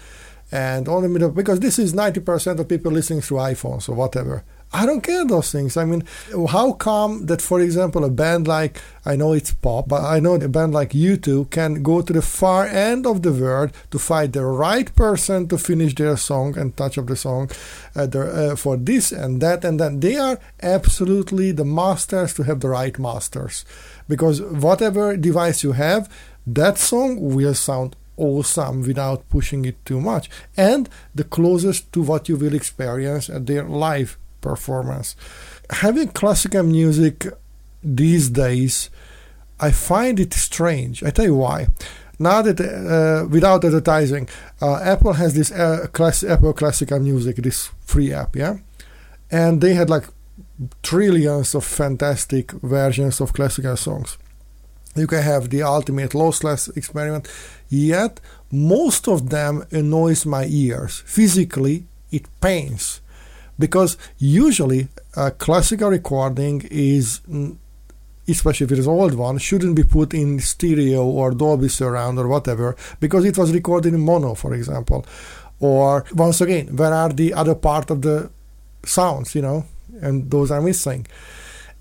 and 0.51 0.89
only 0.89 1.09
middle 1.09 1.31
because 1.31 1.61
this 1.61 1.79
is 1.79 1.95
ninety 1.95 2.21
percent 2.21 2.59
of 2.59 2.69
people 2.69 2.91
listening 2.91 3.21
through 3.21 3.39
iPhones 3.39 3.89
or 3.89 3.95
whatever. 3.95 4.43
I 4.75 4.87
don't 4.87 5.03
care 5.03 5.25
those 5.25 5.53
things. 5.53 5.77
I 5.77 5.85
mean, 5.85 6.03
how 6.49 6.73
come 6.73 7.27
that, 7.27 7.41
for 7.41 7.61
example, 7.61 8.05
a 8.05 8.11
band 8.11 8.49
like 8.49 8.83
I 9.07 9.15
know 9.15 9.33
it's 9.33 9.55
pop, 9.55 9.87
but 9.87 10.03
I 10.03 10.19
know 10.19 10.35
a 10.35 10.49
band 10.49 10.75
like 10.75 10.91
U2 10.91 11.51
can 11.51 11.81
go 11.85 12.03
to 12.03 12.13
the 12.13 12.21
far 12.21 12.67
end 12.67 13.07
of 13.07 13.23
the 13.23 13.33
world 13.33 13.71
to 13.93 14.01
find 14.01 14.33
the 14.33 14.45
right 14.45 14.93
person 14.97 15.47
to 15.49 15.59
finish 15.59 15.95
their 15.95 16.17
song 16.17 16.59
and 16.59 16.77
touch 16.77 16.99
up 16.99 17.07
the 17.07 17.15
song 17.15 17.53
uh, 17.95 18.07
the, 18.07 18.23
uh, 18.23 18.57
for 18.57 18.77
this 18.77 19.13
and 19.13 19.41
that 19.41 19.65
and 19.65 19.79
then 19.79 20.01
they 20.01 20.17
are 20.17 20.41
absolutely 20.61 21.53
the 21.53 21.65
masters 21.65 22.35
to 22.35 22.43
have 22.43 22.59
the 22.59 22.69
right 22.69 22.99
masters. 22.99 23.65
Because 24.09 24.43
whatever 24.43 25.17
device 25.17 25.63
you 25.63 25.73
have, 25.73 26.11
that 26.49 26.79
song 26.79 27.21
will 27.21 27.55
sound 27.55 27.95
awesome 28.17 28.83
without 28.83 29.29
pushing 29.29 29.65
it 29.65 29.77
too 29.85 30.01
much. 30.01 30.29
And 30.57 30.89
the 31.15 31.25
closest 31.25 31.93
to 31.93 32.03
what 32.03 32.29
you 32.29 32.37
will 32.37 32.55
experience 32.55 33.31
at 33.31 33.47
their 33.47 33.63
live 33.63 34.19
performance. 34.51 35.17
Having 35.71 36.09
classical 36.21 36.63
music 36.63 37.17
these 37.83 38.27
days, 38.45 38.91
I 39.59 39.71
find 39.71 40.21
it 40.21 40.33
strange. 40.35 41.03
I 41.03 41.11
tell 41.11 41.29
you 41.33 41.39
why. 41.47 41.69
Now 42.19 42.43
that 42.43 42.61
uh, 42.61 43.27
without 43.29 43.65
advertising, 43.65 44.29
uh, 44.61 44.79
Apple 44.95 45.15
has 45.15 45.33
this 45.35 45.51
uh, 45.51 45.87
class, 45.97 46.23
Apple 46.23 46.53
Classical 46.53 47.01
Music, 47.01 47.37
this 47.37 47.71
free 47.91 48.13
app, 48.13 48.37
yeah, 48.37 48.55
and 49.31 49.61
they 49.61 49.75
had 49.75 49.91
like 49.91 50.07
trillions 50.83 51.55
of 51.55 51.65
fantastic 51.65 52.53
versions 52.63 53.21
of 53.21 53.33
classical 53.33 53.77
songs. 53.77 54.19
You 54.97 55.09
can 55.09 55.23
have 55.23 55.49
the 55.49 55.63
ultimate 55.63 56.13
lossless 56.15 56.69
experiment, 56.77 57.29
yet 57.69 58.21
most 58.53 59.09
of 59.09 59.31
them 59.31 59.65
annoys 59.73 60.25
my 60.25 60.45
ears. 60.47 61.03
Physically, 61.07 61.85
it 62.13 62.29
pains 62.41 63.01
because 63.59 63.97
usually 64.19 64.89
a 65.17 65.31
classical 65.31 65.91
recording 65.91 66.67
is 66.71 67.21
mm, 67.29 67.57
especially 68.29 68.65
if 68.65 68.73
it 68.73 68.79
is 68.79 68.87
an 68.87 68.93
old 68.93 69.15
one 69.15 69.39
shouldn't 69.39 69.77
be 69.77 69.83
put 69.83 70.15
in 70.15 70.41
stereo 70.41 71.05
or 71.05 71.31
dolby 71.33 71.69
surround 71.69 72.19
or 72.19 72.27
whatever 72.27 72.77
because 73.01 73.25
it 73.25 73.37
was 73.37 73.53
recorded 73.53 73.95
in 73.95 74.01
mono 74.01 74.35
for 74.35 74.55
example. 74.55 75.05
Or 75.61 76.05
once 76.15 76.41
again 76.41 76.77
where 76.77 76.93
are 76.93 77.11
the 77.11 77.35
other 77.35 77.55
part 77.55 77.91
of 77.91 78.03
the 78.03 78.31
sounds 78.85 79.35
you 79.35 79.43
know 79.43 79.65
and 80.01 80.31
those 80.31 80.51
are 80.51 80.61
missing 80.61 81.07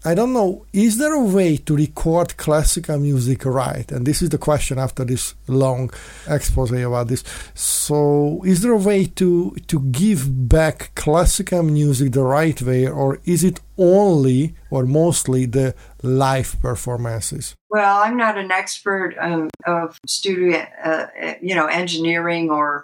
I 0.05 0.15
don't 0.15 0.33
know, 0.33 0.65
is 0.73 0.97
there 0.97 1.13
a 1.13 1.23
way 1.23 1.55
to 1.55 1.77
record 1.77 2.35
classical 2.35 2.99
music 2.99 3.45
right? 3.45 3.89
And 3.89 4.05
this 4.05 4.21
is 4.21 4.29
the 4.29 4.37
question 4.37 4.77
after 4.77 5.05
this 5.05 5.33
long 5.47 5.91
expose 6.27 6.71
about 6.71 7.07
this. 7.07 7.23
So, 7.53 8.41
is 8.45 8.61
there 8.61 8.73
a 8.73 8.77
way 8.77 9.05
to 9.05 9.55
to 9.67 9.79
give 9.79 10.49
back 10.49 10.93
classical 10.95 11.63
music 11.63 12.11
the 12.11 12.23
right 12.23 12.61
way, 12.61 12.85
or 12.85 13.19
is 13.23 13.45
it 13.45 13.61
only 13.77 14.55
or 14.69 14.85
mostly 14.85 15.45
the 15.45 15.73
live 16.01 16.59
performances? 16.61 17.55
Well, 17.69 18.03
I'm 18.03 18.17
not 18.17 18.37
an 18.37 18.51
expert 18.51 19.15
um, 19.19 19.49
of 19.65 19.97
studio, 20.05 20.65
uh, 20.83 21.07
you 21.41 21.55
know, 21.55 21.67
engineering, 21.67 22.49
or 22.49 22.83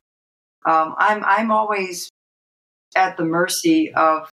um, 0.66 0.96
I'm 0.98 1.22
I'm 1.26 1.52
always 1.52 2.10
at 2.96 3.18
the 3.18 3.26
mercy 3.26 3.94
of 3.94 4.30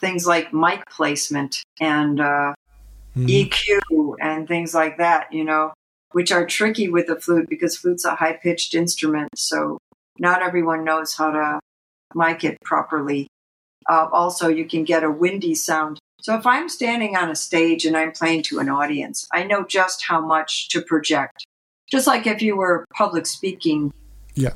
things 0.00 0.26
like 0.26 0.52
mic 0.52 0.82
placement 0.90 1.62
and 1.80 2.20
uh, 2.20 2.54
mm-hmm. 3.16 3.26
EQ 3.26 4.14
and 4.20 4.48
things 4.48 4.74
like 4.74 4.98
that, 4.98 5.32
you 5.32 5.44
know, 5.44 5.72
which 6.12 6.32
are 6.32 6.46
tricky 6.46 6.88
with 6.88 7.06
the 7.06 7.20
flute 7.20 7.48
because 7.48 7.76
flute's 7.76 8.04
a 8.04 8.14
high 8.14 8.32
pitched 8.32 8.74
instrument. 8.74 9.28
So 9.36 9.78
not 10.18 10.42
everyone 10.42 10.84
knows 10.84 11.14
how 11.14 11.30
to 11.30 11.60
mic 12.14 12.44
it 12.44 12.58
properly. 12.64 13.28
Uh, 13.88 14.08
also, 14.12 14.48
you 14.48 14.66
can 14.66 14.84
get 14.84 15.04
a 15.04 15.10
windy 15.10 15.54
sound. 15.54 15.98
So 16.20 16.36
if 16.36 16.46
I'm 16.46 16.68
standing 16.68 17.16
on 17.16 17.30
a 17.30 17.36
stage 17.36 17.86
and 17.86 17.96
I'm 17.96 18.12
playing 18.12 18.42
to 18.44 18.58
an 18.58 18.68
audience, 18.68 19.26
I 19.32 19.44
know 19.44 19.64
just 19.64 20.04
how 20.06 20.20
much 20.20 20.68
to 20.68 20.82
project. 20.82 21.46
Just 21.90 22.06
like 22.06 22.26
if 22.26 22.42
you 22.42 22.56
were 22.56 22.84
public 22.94 23.26
speaking. 23.26 23.92
Yeah 24.34 24.52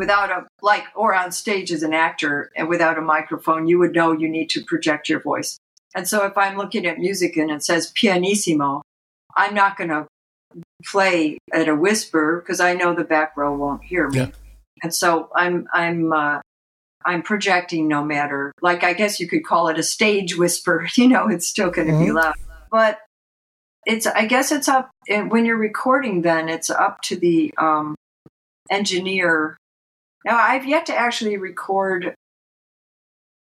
without 0.00 0.30
a 0.30 0.46
like 0.62 0.84
or 0.96 1.14
on 1.14 1.30
stage 1.30 1.70
as 1.70 1.82
an 1.82 1.92
actor 1.92 2.50
and 2.56 2.70
without 2.70 2.96
a 2.96 3.02
microphone 3.02 3.68
you 3.68 3.78
would 3.78 3.92
know 3.92 4.12
you 4.12 4.30
need 4.30 4.48
to 4.48 4.64
project 4.64 5.10
your 5.10 5.20
voice 5.20 5.58
and 5.94 6.08
so 6.08 6.24
if 6.24 6.38
i'm 6.38 6.56
looking 6.56 6.86
at 6.86 6.98
music 6.98 7.36
and 7.36 7.50
it 7.50 7.62
says 7.62 7.92
pianissimo 7.94 8.80
i'm 9.36 9.54
not 9.54 9.76
going 9.76 9.90
to 9.90 10.06
play 10.86 11.36
at 11.52 11.68
a 11.68 11.76
whisper 11.76 12.40
because 12.40 12.60
i 12.60 12.72
know 12.72 12.94
the 12.94 13.04
back 13.04 13.36
row 13.36 13.54
won't 13.54 13.84
hear 13.84 14.08
me 14.08 14.20
yeah. 14.20 14.28
and 14.82 14.94
so 14.94 15.28
i'm 15.36 15.68
i'm 15.74 16.10
uh, 16.14 16.40
i'm 17.04 17.22
projecting 17.22 17.86
no 17.86 18.02
matter 18.02 18.52
like 18.62 18.82
i 18.82 18.94
guess 18.94 19.20
you 19.20 19.28
could 19.28 19.44
call 19.44 19.68
it 19.68 19.78
a 19.78 19.82
stage 19.82 20.34
whisper 20.34 20.88
you 20.96 21.06
know 21.06 21.28
it's 21.28 21.46
still 21.46 21.70
going 21.70 21.86
to 21.86 21.92
mm-hmm. 21.92 22.06
be 22.06 22.12
loud 22.12 22.34
but 22.70 23.00
it's 23.84 24.06
i 24.06 24.24
guess 24.24 24.50
it's 24.50 24.66
up 24.66 24.90
when 25.28 25.44
you're 25.44 25.58
recording 25.58 26.22
then 26.22 26.48
it's 26.48 26.70
up 26.70 27.02
to 27.02 27.16
the 27.16 27.52
um, 27.58 27.94
engineer 28.70 29.58
now, 30.24 30.36
I've 30.36 30.66
yet 30.66 30.86
to 30.86 30.96
actually 30.96 31.36
record 31.36 32.14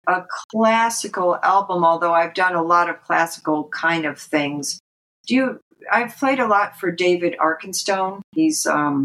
a 0.07 0.22
classical 0.50 1.37
album, 1.42 1.85
although 1.85 2.12
I've 2.12 2.35
done 2.35 2.55
a 2.55 2.62
lot 2.62 2.88
of 2.88 3.03
classical 3.03 3.68
kind 3.68 4.05
of 4.05 4.18
things. 4.18 4.81
Do 5.27 5.35
you? 5.35 5.61
I've 5.92 6.16
played 6.16 6.40
a 6.40 6.46
lot 6.46 6.79
for 6.79 6.90
David 6.90 7.37
Arkenstone. 7.38 8.20
He's 8.33 8.66
um, 8.66 9.05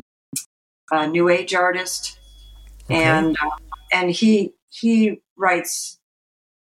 a 0.92 1.08
new 1.08 1.30
age 1.30 1.54
artist, 1.54 2.18
okay. 2.86 3.04
and 3.04 3.38
uh, 3.42 3.50
and 3.92 4.12
he 4.12 4.54
he 4.70 5.22
writes 5.38 5.98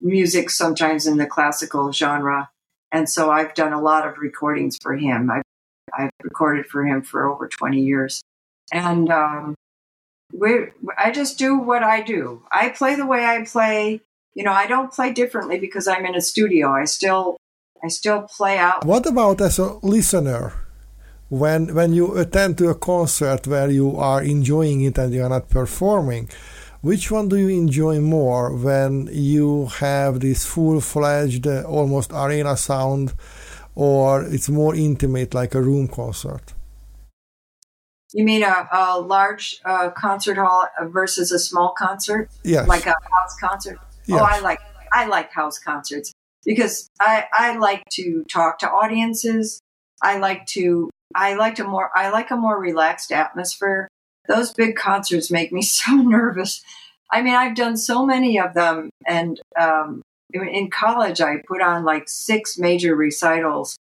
music 0.01 0.51
sometimes 0.51 1.07
in 1.07 1.17
the 1.17 1.27
classical 1.27 1.93
genre, 1.93 2.51
and 2.91 3.09
so 3.09 3.31
I've 3.31 3.55
done 3.55 3.73
a 3.73 3.81
lot 3.81 4.07
of 4.07 4.19
recordings 4.19 4.77
for 4.83 4.95
him. 4.95 5.31
I've 5.31 5.43
I've 5.99 6.11
recorded 6.23 6.67
for 6.67 6.85
him 6.85 7.03
for 7.03 7.27
over 7.27 7.49
twenty 7.49 7.81
years, 7.81 8.23
and 8.73 9.11
um, 9.11 9.55
we 10.33 10.69
I 10.99 11.11
just 11.11 11.39
do 11.39 11.57
what 11.57 11.83
I 11.83 12.01
do. 12.01 12.43
I 12.51 12.71
play 12.71 12.95
the 12.95 13.07
way 13.07 13.25
I 13.25 13.45
play. 13.45 14.01
You 14.35 14.45
know, 14.45 14.53
I 14.53 14.67
don't 14.67 14.93
play 14.93 15.13
differently 15.13 15.59
because 15.59 15.87
I'm 15.87 16.07
in 16.07 16.15
a 16.15 16.21
studio. 16.21 16.71
I 16.73 16.87
still 16.87 17.37
I 17.85 17.89
still 17.89 18.23
play 18.23 18.59
out. 18.59 18.85
What 18.85 19.07
about 19.07 19.41
as 19.41 19.59
a 19.59 19.79
listener? 19.83 20.53
When 21.29 21.75
when 21.75 21.93
you 21.95 22.19
attend 22.19 22.59
to 22.59 22.69
a 22.69 22.75
concert 22.75 23.47
where 23.47 23.71
you 23.71 23.97
are 23.97 24.23
enjoying 24.23 24.83
it 24.83 24.99
and 24.99 25.15
you 25.15 25.23
are 25.23 25.31
not 25.31 25.49
performing, 25.49 26.29
which 26.83 27.11
one 27.11 27.29
do 27.29 27.37
you 27.37 27.49
enjoy 27.49 28.01
more 28.01 28.55
when 28.55 29.09
you 29.13 29.67
have 29.67 30.21
this 30.21 30.45
full-fledged 30.45 31.47
uh, 31.47 31.63
almost 31.63 32.13
arena 32.13 32.57
sound 32.57 33.15
or 33.75 34.25
it's 34.25 34.49
more 34.49 34.75
intimate 34.75 35.33
like 35.33 35.55
a 35.55 35.63
room 35.63 35.89
concert? 35.89 36.52
You 38.13 38.25
mean 38.25 38.43
a, 38.43 38.69
a 38.71 39.01
large 39.01 39.61
uh, 39.65 39.91
concert 39.91 40.37
hall 40.37 40.69
versus 40.83 41.33
a 41.33 41.39
small 41.39 41.75
concert? 41.77 42.29
Yes. 42.45 42.69
Like 42.69 42.87
a 42.87 42.91
house 42.91 43.37
concert? 43.41 43.79
Yes. 44.07 44.21
Oh, 44.21 44.25
I 44.25 44.41
like 44.41 44.61
I 44.93 45.07
like 45.07 45.33
house 45.33 45.59
concerts 45.59 46.13
because 46.45 46.91
I, 47.01 47.27
I 47.33 47.57
like 47.57 47.83
to 47.93 48.25
talk 48.25 48.59
to 48.59 48.71
audiences. 48.71 49.61
I 50.03 50.19
like 50.19 50.47
to 50.49 50.91
I 51.15 51.35
like 51.35 51.55
to 51.57 51.65
more 51.65 51.91
I 51.95 52.11
like 52.11 52.31
a 52.31 52.37
more 52.37 52.61
relaxed 52.61 53.13
atmosphere. 53.13 53.89
Those 54.29 54.53
big 54.53 54.77
concerts 54.77 55.31
make 55.31 55.53
me 55.53 55.63
so 55.63 55.93
nervous. 55.93 56.63
I 57.11 57.23
mean, 57.23 57.35
I've 57.35 57.55
done 57.55 57.77
so 57.77 58.07
many 58.07 58.41
of 58.41 58.55
them, 58.55 58.89
and 59.07 59.39
um, 59.61 60.01
in 60.33 60.71
college, 60.71 61.21
I 61.21 61.43
put 61.47 61.61
on 61.61 61.85
like 61.85 62.09
six 62.09 62.57
major 62.57 62.97
recitals 62.97 63.77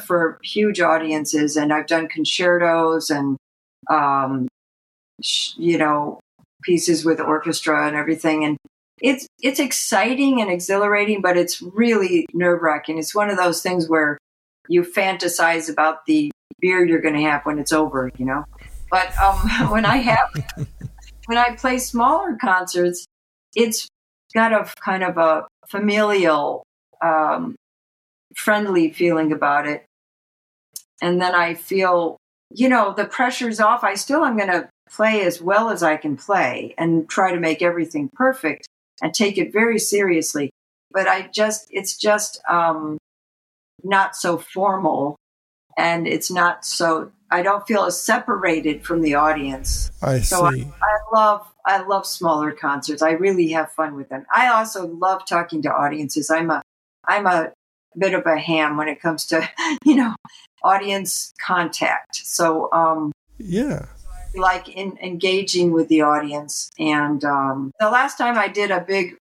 for 0.00 0.38
huge 0.44 0.80
audiences, 0.80 1.56
and 1.56 1.72
I've 1.72 1.88
done 1.88 2.06
concertos 2.06 3.10
and 3.10 3.36
um, 3.88 4.48
you 5.56 5.78
know, 5.78 6.20
pieces 6.62 7.04
with 7.04 7.20
orchestra 7.20 7.86
and 7.86 7.96
everything. 7.96 8.44
And 8.44 8.56
it's 9.00 9.26
it's 9.40 9.60
exciting 9.60 10.40
and 10.40 10.50
exhilarating, 10.50 11.22
but 11.22 11.36
it's 11.36 11.62
really 11.62 12.26
nerve 12.34 12.62
wracking. 12.62 12.98
It's 12.98 13.14
one 13.14 13.30
of 13.30 13.36
those 13.36 13.62
things 13.62 13.88
where 13.88 14.18
you 14.68 14.82
fantasize 14.82 15.70
about 15.70 16.06
the 16.06 16.30
beer 16.60 16.84
you're 16.84 17.00
going 17.00 17.14
to 17.14 17.22
have 17.22 17.42
when 17.44 17.58
it's 17.58 17.72
over, 17.72 18.10
you 18.18 18.26
know. 18.26 18.44
But 18.90 19.16
um, 19.18 19.36
when 19.70 19.84
I 19.84 19.96
have 19.96 20.66
when 21.26 21.38
I 21.38 21.56
play 21.56 21.78
smaller 21.78 22.36
concerts, 22.40 23.06
it's 23.54 23.88
got 24.34 24.52
a 24.52 24.70
kind 24.84 25.02
of 25.02 25.16
a 25.16 25.46
familial, 25.68 26.64
um, 27.02 27.56
friendly 28.36 28.90
feeling 28.90 29.32
about 29.32 29.66
it, 29.66 29.86
and 31.00 31.20
then 31.20 31.34
I 31.34 31.54
feel 31.54 32.18
you 32.50 32.68
know, 32.68 32.92
the 32.92 33.04
pressure's 33.04 33.60
off. 33.60 33.84
I 33.84 33.94
still 33.94 34.24
am 34.24 34.36
going 34.36 34.50
to 34.50 34.68
play 34.90 35.24
as 35.24 35.40
well 35.40 35.70
as 35.70 35.82
I 35.82 35.96
can 35.96 36.16
play 36.16 36.74
and 36.76 37.08
try 37.08 37.32
to 37.32 37.40
make 37.40 37.62
everything 37.62 38.10
perfect 38.12 38.68
and 39.02 39.14
take 39.14 39.38
it 39.38 39.52
very 39.52 39.78
seriously. 39.78 40.50
But 40.90 41.06
I 41.06 41.30
just, 41.32 41.68
it's 41.70 41.96
just 41.96 42.40
um, 42.48 42.98
not 43.84 44.16
so 44.16 44.38
formal 44.38 45.16
and 45.78 46.08
it's 46.08 46.30
not 46.30 46.64
so, 46.64 47.12
I 47.30 47.42
don't 47.42 47.64
feel 47.66 47.84
as 47.84 48.02
separated 48.02 48.84
from 48.84 49.02
the 49.02 49.14
audience. 49.14 49.92
I 50.02 50.20
so 50.20 50.50
see. 50.50 50.66
I, 50.82 50.86
I 50.86 50.98
love, 51.14 51.52
I 51.64 51.82
love 51.82 52.04
smaller 52.04 52.50
concerts. 52.50 53.02
I 53.02 53.12
really 53.12 53.48
have 53.50 53.70
fun 53.70 53.94
with 53.94 54.08
them. 54.08 54.26
I 54.34 54.48
also 54.48 54.88
love 54.88 55.24
talking 55.24 55.62
to 55.62 55.72
audiences. 55.72 56.30
I'm 56.30 56.50
a, 56.50 56.62
I'm 57.06 57.26
a 57.26 57.52
bit 57.96 58.14
of 58.14 58.26
a 58.26 58.38
ham 58.38 58.76
when 58.76 58.88
it 58.88 59.00
comes 59.00 59.26
to, 59.26 59.48
you 59.84 59.96
know, 59.96 60.14
audience 60.62 61.32
contact. 61.44 62.16
So, 62.16 62.70
um, 62.72 63.12
yeah. 63.38 63.86
Like 64.34 64.68
in 64.68 64.96
engaging 65.02 65.72
with 65.72 65.88
the 65.88 66.02
audience. 66.02 66.70
And 66.78 67.24
um, 67.24 67.72
the 67.80 67.90
last 67.90 68.16
time 68.16 68.38
I 68.38 68.48
did 68.48 68.70
a 68.70 68.80
big, 68.80 69.16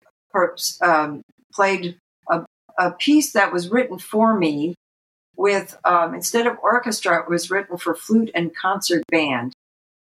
um, 0.82 1.22
played 1.54 1.98
a, 2.30 2.46
a 2.78 2.92
piece 2.92 3.32
that 3.34 3.54
was 3.54 3.70
written 3.70 4.00
for 4.00 4.38
me 4.38 4.76
with, 5.36 5.78
um, 5.86 6.14
instead 6.14 6.46
of 6.46 6.58
orchestra, 6.62 7.22
it 7.22 7.30
was 7.30 7.50
written 7.50 7.78
for 7.78 7.96
flute 7.96 8.32
and 8.36 8.56
concert 8.56 9.04
band. 9.10 9.54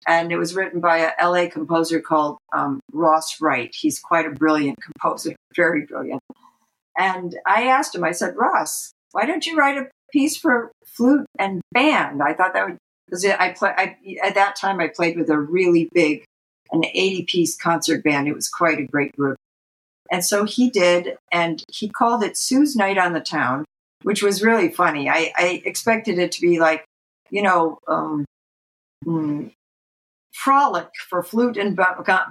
And 0.08 0.32
it 0.32 0.38
was 0.38 0.54
written 0.54 0.80
by 0.80 0.98
a 0.98 1.12
LA 1.30 1.50
composer 1.50 2.02
called 2.02 2.38
um, 2.54 2.82
Ross 2.92 3.40
Wright. 3.42 3.74
He's 3.74 4.00
quite 4.00 4.26
a 4.26 4.32
brilliant 4.32 4.78
composer, 4.82 5.36
very 5.56 5.86
brilliant. 5.86 6.22
And 6.98 7.38
I 7.46 7.64
asked 7.64 7.96
him, 7.96 8.04
I 8.04 8.12
said, 8.12 8.36
Ross, 8.36 8.92
why 9.12 9.26
don't 9.26 9.46
you 9.46 9.58
write 9.58 9.78
a 9.78 9.90
piece 10.12 10.38
for 10.38 10.72
flute 10.86 11.26
and 11.40 11.62
band? 11.72 12.22
I 12.22 12.34
thought 12.34 12.54
that 12.54 12.68
would, 12.68 12.78
because 13.08 13.26
I 13.26 13.54
play, 13.54 13.72
I, 13.76 13.98
at 14.24 14.36
that 14.36 14.56
time 14.56 14.80
I 14.80 14.88
played 14.88 15.18
with 15.18 15.30
a 15.30 15.38
really 15.38 15.90
big, 15.94 16.24
an 16.72 16.84
80 16.86 17.24
piece 17.24 17.56
concert 17.56 18.04
band. 18.04 18.28
It 18.28 18.36
was 18.36 18.50
quite 18.50 18.80
a 18.80 18.88
great 18.88 19.16
group. 19.16 19.38
And 20.12 20.24
so 20.24 20.46
he 20.46 20.70
did, 20.70 21.18
and 21.32 21.64
he 21.72 21.90
called 21.90 22.24
it 22.24 22.38
Sue's 22.38 22.76
Night 22.76 22.98
on 22.98 23.14
the 23.14 23.20
Town, 23.20 23.66
which 24.04 24.22
was 24.22 24.44
really 24.44 24.70
funny. 24.70 25.10
I, 25.10 25.32
I 25.36 25.62
expected 25.66 26.20
it 26.20 26.32
to 26.34 26.42
be 26.42 26.60
like, 26.60 26.86
you 27.32 27.42
know, 27.42 27.80
um, 27.88 28.26
mm, 29.06 29.52
frolic 30.34 30.90
for 31.10 31.22
flute 31.24 31.58
and 31.58 31.80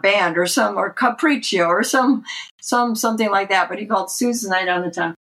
band 0.02 0.36
or 0.36 0.46
some 0.46 0.76
or 0.76 0.92
capriccio 0.92 1.66
or 1.66 1.82
some 1.82 2.24
some 2.60 2.96
something 2.96 3.30
like 3.30 3.48
that 3.48 3.68
but 3.68 3.78
he 3.78 3.86
called 3.86 4.10
susan 4.10 4.50
night 4.50 4.68
on 4.68 4.82
the 4.82 4.90
town 4.90 5.14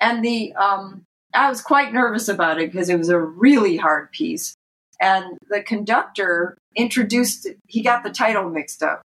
and 0.00 0.24
the 0.24 0.52
um 0.54 1.02
i 1.34 1.48
was 1.48 1.62
quite 1.62 1.92
nervous 1.92 2.28
about 2.28 2.60
it 2.60 2.70
because 2.70 2.88
it 2.88 2.98
was 2.98 3.08
a 3.08 3.18
really 3.18 3.76
hard 3.76 4.10
piece. 4.12 4.54
And 5.00 5.36
the 5.48 5.62
conductor 5.62 6.56
introduced 6.76 7.48
he 7.66 7.82
got 7.82 8.04
the 8.04 8.10
title 8.10 8.48
mixed 8.48 8.82
up. 8.82 9.02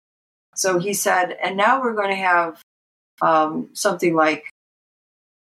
So 0.54 0.78
he 0.78 0.92
said 0.92 1.36
and 1.42 1.57
now 1.57 1.80
we're 1.80 1.94
going 1.94 2.11
to 2.11 2.16
have 2.16 2.61
um, 3.22 3.70
something 3.72 4.14
like 4.14 4.44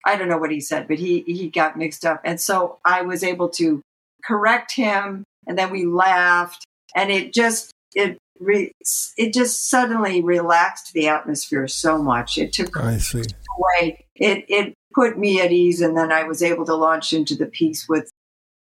I 0.04 0.16
don't 0.16 0.28
know 0.28 0.38
what 0.38 0.52
he 0.52 0.60
said, 0.60 0.86
but 0.86 0.98
he 0.98 1.22
he 1.22 1.48
got 1.48 1.76
mixed 1.76 2.06
up, 2.06 2.20
and 2.24 2.40
so 2.40 2.78
I 2.84 3.02
was 3.02 3.24
able 3.24 3.48
to 3.50 3.82
correct 4.24 4.74
him, 4.74 5.24
and 5.46 5.58
then 5.58 5.70
we 5.70 5.84
laughed, 5.86 6.64
and 6.94 7.10
it 7.10 7.32
just 7.32 7.72
it 7.94 8.18
re, 8.40 8.72
it 9.16 9.32
just 9.32 9.68
suddenly 9.68 10.22
relaxed 10.22 10.92
the 10.92 11.08
atmosphere 11.08 11.68
so 11.68 12.02
much. 12.02 12.38
It 12.38 12.52
took 12.52 12.76
I 12.76 12.98
see. 12.98 13.24
away 13.58 14.06
it 14.14 14.44
it 14.48 14.74
put 14.94 15.18
me 15.18 15.40
at 15.40 15.52
ease, 15.52 15.80
and 15.80 15.96
then 15.96 16.12
I 16.12 16.24
was 16.24 16.42
able 16.42 16.64
to 16.66 16.74
launch 16.74 17.12
into 17.12 17.34
the 17.34 17.46
piece 17.46 17.88
with 17.88 18.10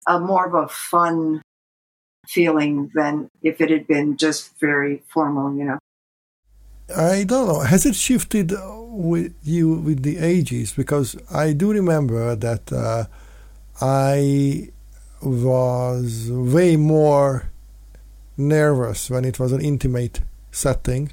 a 0.06 0.18
more 0.18 0.46
of 0.46 0.54
a 0.54 0.68
fun 0.68 1.42
feeling 2.26 2.90
than 2.94 3.28
if 3.42 3.60
it 3.60 3.70
had 3.70 3.86
been 3.86 4.16
just 4.16 4.58
very 4.60 5.02
formal, 5.08 5.56
you 5.56 5.64
know. 5.64 5.78
I 6.94 7.24
don't 7.24 7.48
know. 7.48 7.60
Has 7.60 7.86
it 7.86 7.94
shifted 7.94 8.52
with 8.60 9.34
you 9.42 9.74
with 9.74 10.02
the 10.02 10.18
ages? 10.18 10.72
Because 10.72 11.16
I 11.32 11.52
do 11.52 11.72
remember 11.72 12.36
that 12.36 12.72
uh, 12.72 13.04
I 13.80 14.70
was 15.22 16.30
way 16.30 16.76
more 16.76 17.50
nervous 18.36 19.10
when 19.10 19.24
it 19.24 19.38
was 19.38 19.52
an 19.52 19.60
intimate 19.60 20.20
setting, 20.50 21.10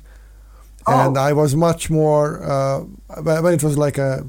Oh. 0.88 1.07
and 1.07 1.17
I 1.17 1.32
was 1.34 1.55
much 1.55 1.91
more 1.91 2.41
uh, 2.43 2.80
when 3.22 3.53
it 3.53 3.63
was 3.63 3.78
like 3.78 3.97
a 3.99 4.26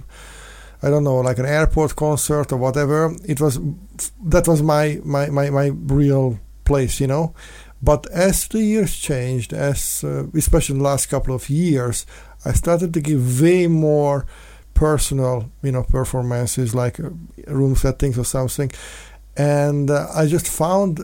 I 0.85 0.91
don't 0.91 1.05
know, 1.05 1.17
like 1.21 1.39
an 1.39 1.47
airport 1.47 1.95
concert 1.97 2.53
or 2.53 2.57
whatever. 2.59 3.15
It 3.25 3.41
was 3.41 3.59
that 4.25 4.47
was 4.49 4.63
my 4.63 5.01
my 5.05 5.29
my, 5.31 5.49
my 5.51 5.67
real 5.67 6.39
place, 6.65 7.01
you 7.01 7.07
know. 7.07 7.35
But 7.83 8.07
as 8.13 8.47
the 8.49 8.61
years 8.63 8.95
changed, 8.97 9.53
as 9.53 10.05
uh, 10.05 10.25
especially 10.35 10.77
the 10.79 10.85
last 10.85 11.07
couple 11.07 11.35
of 11.35 11.49
years, 11.49 12.05
I 12.45 12.53
started 12.53 12.93
to 12.95 13.01
give 13.01 13.41
way 13.41 13.67
more 13.67 14.27
personal, 14.75 15.51
you 15.63 15.73
know, 15.73 15.83
performances 15.85 16.75
like 16.75 17.01
uh, 17.01 17.11
room 17.47 17.77
settings 17.77 18.19
or 18.19 18.25
something, 18.25 18.71
and 19.37 19.91
uh, 19.91 20.07
I 20.15 20.27
just 20.27 20.49
found, 20.49 21.01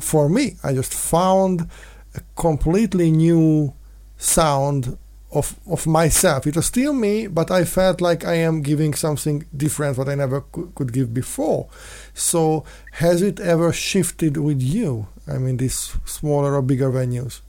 for 0.00 0.28
me, 0.28 0.56
I 0.62 0.74
just 0.74 0.94
found 0.94 1.68
a 2.14 2.20
completely 2.36 3.10
new 3.10 3.74
sound 4.16 4.98
of 5.32 5.58
of 5.66 5.86
myself. 5.86 6.46
It 6.46 6.56
was 6.56 6.66
still 6.66 6.92
me, 6.92 7.26
but 7.26 7.50
I 7.50 7.64
felt 7.64 8.00
like 8.00 8.24
I 8.24 8.34
am 8.34 8.62
giving 8.62 8.94
something 8.94 9.46
different 9.56 9.98
what 9.98 10.08
I 10.08 10.14
never 10.14 10.42
could, 10.42 10.74
could 10.74 10.92
give 10.92 11.14
before. 11.14 11.68
So 12.14 12.64
has 12.92 13.22
it 13.22 13.40
ever 13.40 13.72
shifted 13.72 14.36
with 14.36 14.60
you? 14.60 15.08
I 15.26 15.38
mean, 15.38 15.56
these 15.56 15.96
smaller 16.04 16.54
or 16.54 16.62
bigger 16.62 16.90
venues. 16.90 17.40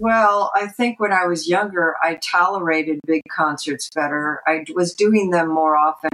Well, 0.00 0.50
I 0.54 0.66
think 0.66 0.98
when 0.98 1.12
I 1.12 1.26
was 1.26 1.48
younger, 1.48 1.94
I 2.02 2.16
tolerated 2.16 2.98
big 3.06 3.22
concerts 3.30 3.90
better. 3.94 4.42
I 4.46 4.64
was 4.74 4.94
doing 4.94 5.30
them 5.30 5.48
more 5.48 5.76
often. 5.76 6.10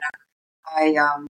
I 0.76 0.96
um, 0.96 1.26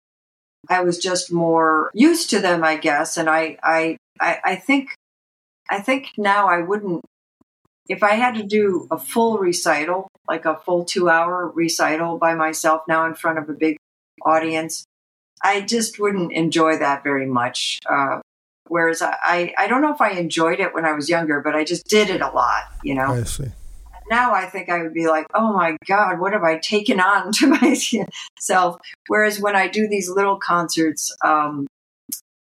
I 0.68 0.80
was 0.80 0.98
just 0.98 1.32
more 1.32 1.90
used 1.94 2.30
to 2.30 2.40
them, 2.40 2.64
I 2.64 2.76
guess, 2.76 3.16
and 3.16 3.28
I 3.28 3.58
I 3.62 3.96
I, 4.20 4.38
I 4.44 4.56
think 4.56 4.90
I 5.70 5.80
think 5.80 6.12
now 6.16 6.48
I 6.48 6.60
wouldn't 6.60 7.04
if 7.88 8.02
I 8.04 8.14
had 8.14 8.36
to 8.36 8.44
do 8.44 8.86
a 8.90 8.98
full 8.98 9.38
recital, 9.38 10.08
like 10.28 10.44
a 10.44 10.56
full 10.56 10.84
two 10.84 11.08
hour 11.08 11.48
recital 11.48 12.18
by 12.18 12.34
myself 12.34 12.82
now 12.86 13.06
in 13.06 13.14
front 13.14 13.38
of 13.38 13.48
a 13.48 13.52
big 13.52 13.76
audience, 14.24 14.84
I 15.42 15.62
just 15.62 15.98
wouldn't 15.98 16.32
enjoy 16.32 16.78
that 16.78 17.02
very 17.02 17.26
much. 17.26 17.80
Uh, 17.88 18.20
whereas 18.68 19.02
I, 19.02 19.16
I, 19.22 19.54
I 19.58 19.66
don't 19.66 19.82
know 19.82 19.92
if 19.92 20.00
I 20.00 20.10
enjoyed 20.10 20.60
it 20.60 20.72
when 20.72 20.84
I 20.84 20.92
was 20.92 21.08
younger, 21.08 21.40
but 21.40 21.56
I 21.56 21.64
just 21.64 21.88
did 21.88 22.10
it 22.10 22.20
a 22.20 22.28
lot, 22.28 22.62
you 22.84 22.94
know. 22.94 23.14
I 23.14 23.24
see. 23.24 23.50
Now 24.08 24.34
I 24.34 24.46
think 24.46 24.68
I 24.68 24.82
would 24.82 24.94
be 24.94 25.06
like, 25.06 25.26
oh 25.34 25.52
my 25.52 25.76
God, 25.86 26.18
what 26.20 26.32
have 26.32 26.42
I 26.42 26.58
taken 26.58 27.00
on 27.00 27.32
to 27.34 27.46
myself? 27.48 28.80
Whereas 29.08 29.40
when 29.40 29.56
I 29.56 29.68
do 29.68 29.88
these 29.88 30.08
little 30.08 30.36
concerts, 30.36 31.14
um, 31.24 31.66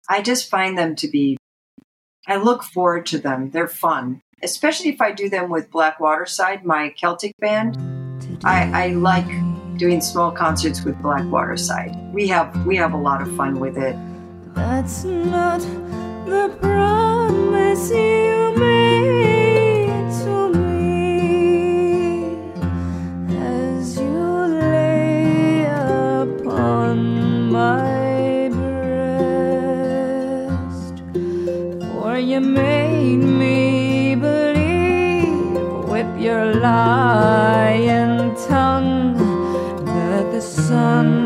I 0.09 0.21
just 0.21 0.49
find 0.49 0.77
them 0.77 0.95
to 0.97 1.07
be, 1.07 1.37
I 2.29 2.37
look 2.37 2.63
forward 2.63 3.05
to 3.07 3.17
them. 3.17 3.49
They're 3.49 3.67
fun 3.67 4.21
especially 4.43 4.89
if 4.89 5.01
I 5.01 5.11
do 5.11 5.29
them 5.29 5.49
with 5.49 5.69
Black 5.71 5.99
Waterside, 5.99 6.65
my 6.65 6.89
Celtic 6.89 7.35
band. 7.37 7.77
I, 8.43 8.85
I 8.85 8.87
like 8.93 9.27
doing 9.77 10.01
small 10.01 10.31
concerts 10.31 10.83
with 10.83 11.01
Black 11.01 11.25
Waterside. 11.25 11.95
We 12.13 12.27
have 12.27 12.65
we 12.65 12.75
have 12.75 12.93
a 12.93 12.97
lot 12.97 13.21
of 13.21 13.33
fun 13.35 13.59
with 13.59 13.77
it. 13.77 13.95
That's 14.53 15.03
not 15.03 15.61
the 16.25 16.55
promise 16.59 17.89
you 17.89 18.53
made 18.57 19.48
lying 36.61 38.35
tongue 38.47 39.15
that 39.85 40.31
the 40.31 40.41
sun 40.41 41.18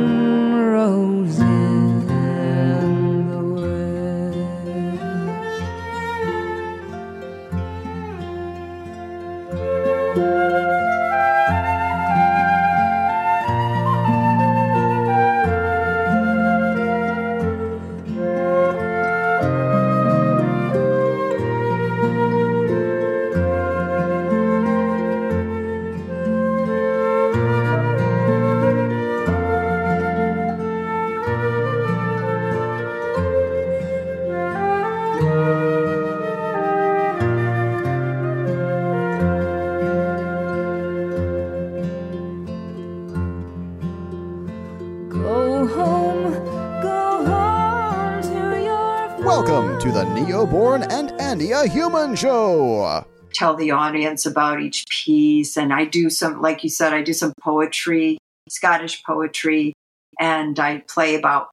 Neoborn 50.14 50.86
and 50.92 51.12
Andy 51.20 51.52
a 51.52 51.66
Human 51.68 52.16
Show. 52.16 53.04
Tell 53.34 53.56
the 53.56 53.72
audience 53.72 54.26
about 54.28 54.62
each 54.62 54.86
piece, 54.90 55.58
and 55.58 55.74
I 55.74 55.86
do 55.86 56.10
some, 56.12 56.40
like 56.42 56.64
you 56.64 56.70
said, 56.70 56.94
I 56.94 57.02
do 57.02 57.14
some 57.14 57.34
poetry, 57.42 58.20
Scottish 58.48 59.04
poetry, 59.04 59.74
and 60.20 60.60
I 60.60 60.84
play 60.88 61.16
about, 61.16 61.50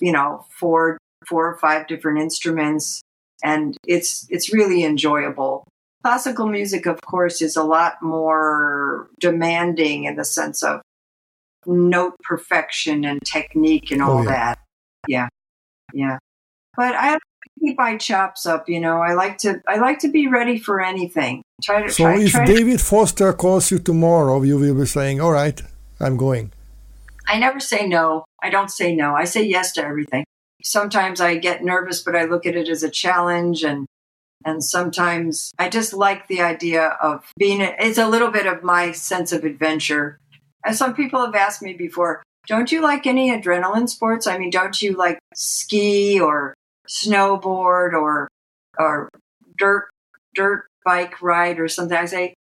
you 0.00 0.12
know, 0.12 0.46
four 0.58 0.96
four 1.28 1.46
or 1.46 1.58
five 1.58 1.86
different 1.86 2.20
instruments, 2.20 3.02
and 3.44 3.76
it's 3.86 4.26
it's 4.30 4.52
really 4.52 4.82
enjoyable. 4.82 5.64
Classical 6.02 6.46
music, 6.46 6.86
of 6.86 7.02
course, 7.02 7.42
is 7.42 7.54
a 7.56 7.62
lot 7.62 7.96
more 8.02 9.08
demanding 9.20 10.04
in 10.04 10.16
the 10.16 10.24
sense 10.24 10.62
of 10.62 10.80
note 11.66 12.14
perfection 12.22 13.04
and 13.04 13.20
technique 13.26 13.90
and 13.90 14.00
Oh, 14.00 14.12
all 14.12 14.24
yeah. 14.24 14.30
that. 14.30 14.58
Yeah, 15.06 15.28
yeah. 15.92 16.18
But 16.74 16.94
I 16.94 17.18
keep 17.60 17.78
my 17.78 17.96
chops 17.96 18.46
up. 18.46 18.68
You 18.68 18.80
know, 18.80 18.98
I 18.98 19.14
like 19.14 19.38
to 19.38 19.60
I 19.68 19.76
like 19.76 19.98
to 20.00 20.08
be 20.08 20.26
ready 20.28 20.58
for 20.58 20.80
anything. 20.80 21.42
Try 21.62 21.82
to 21.82 21.90
So 21.90 22.04
try, 22.04 22.20
if 22.20 22.30
try 22.32 22.44
to- 22.46 22.54
David 22.54 22.80
Foster 22.80 23.32
calls 23.32 23.70
you 23.70 23.78
tomorrow, 23.78 24.42
you 24.42 24.58
will 24.58 24.74
be 24.74 24.86
saying, 24.86 25.20
"All 25.20 25.32
right, 25.32 25.60
I'm 26.00 26.16
going." 26.16 26.52
I 27.28 27.38
never 27.38 27.60
say 27.60 27.86
no. 27.86 28.24
I 28.42 28.50
don't 28.50 28.70
say 28.70 28.94
no. 28.94 29.14
I 29.14 29.24
say 29.24 29.42
yes 29.44 29.72
to 29.74 29.84
everything. 29.84 30.24
Sometimes 30.64 31.20
I 31.20 31.36
get 31.36 31.62
nervous, 31.64 32.02
but 32.02 32.16
I 32.16 32.24
look 32.24 32.44
at 32.46 32.56
it 32.56 32.68
as 32.68 32.82
a 32.82 32.90
challenge 32.90 33.62
and 33.62 33.86
and 34.44 34.64
sometimes 34.64 35.52
I 35.58 35.68
just 35.68 35.92
like 35.92 36.26
the 36.26 36.40
idea 36.40 36.96
of 37.02 37.30
being 37.38 37.60
it's 37.60 37.98
a 37.98 38.08
little 38.08 38.30
bit 38.30 38.46
of 38.46 38.62
my 38.62 38.92
sense 38.92 39.32
of 39.32 39.44
adventure. 39.44 40.18
And 40.64 40.74
some 40.74 40.94
people 40.94 41.24
have 41.24 41.34
asked 41.34 41.62
me 41.62 41.72
before, 41.74 42.22
don't 42.46 42.72
you 42.72 42.80
like 42.82 43.06
any 43.06 43.30
adrenaline 43.30 43.88
sports? 43.88 44.26
I 44.26 44.36
mean, 44.38 44.50
don't 44.50 44.80
you 44.80 44.96
like 44.96 45.18
ski 45.34 46.18
or 46.20 46.54
snowboard 46.90 47.92
or 47.94 48.28
or 48.78 49.08
dirt 49.56 49.88
dirt 50.34 50.64
bike 50.84 51.22
ride 51.22 51.58
or 51.60 51.68
something? 51.68 51.96
I 51.96 52.06
say, 52.06 52.34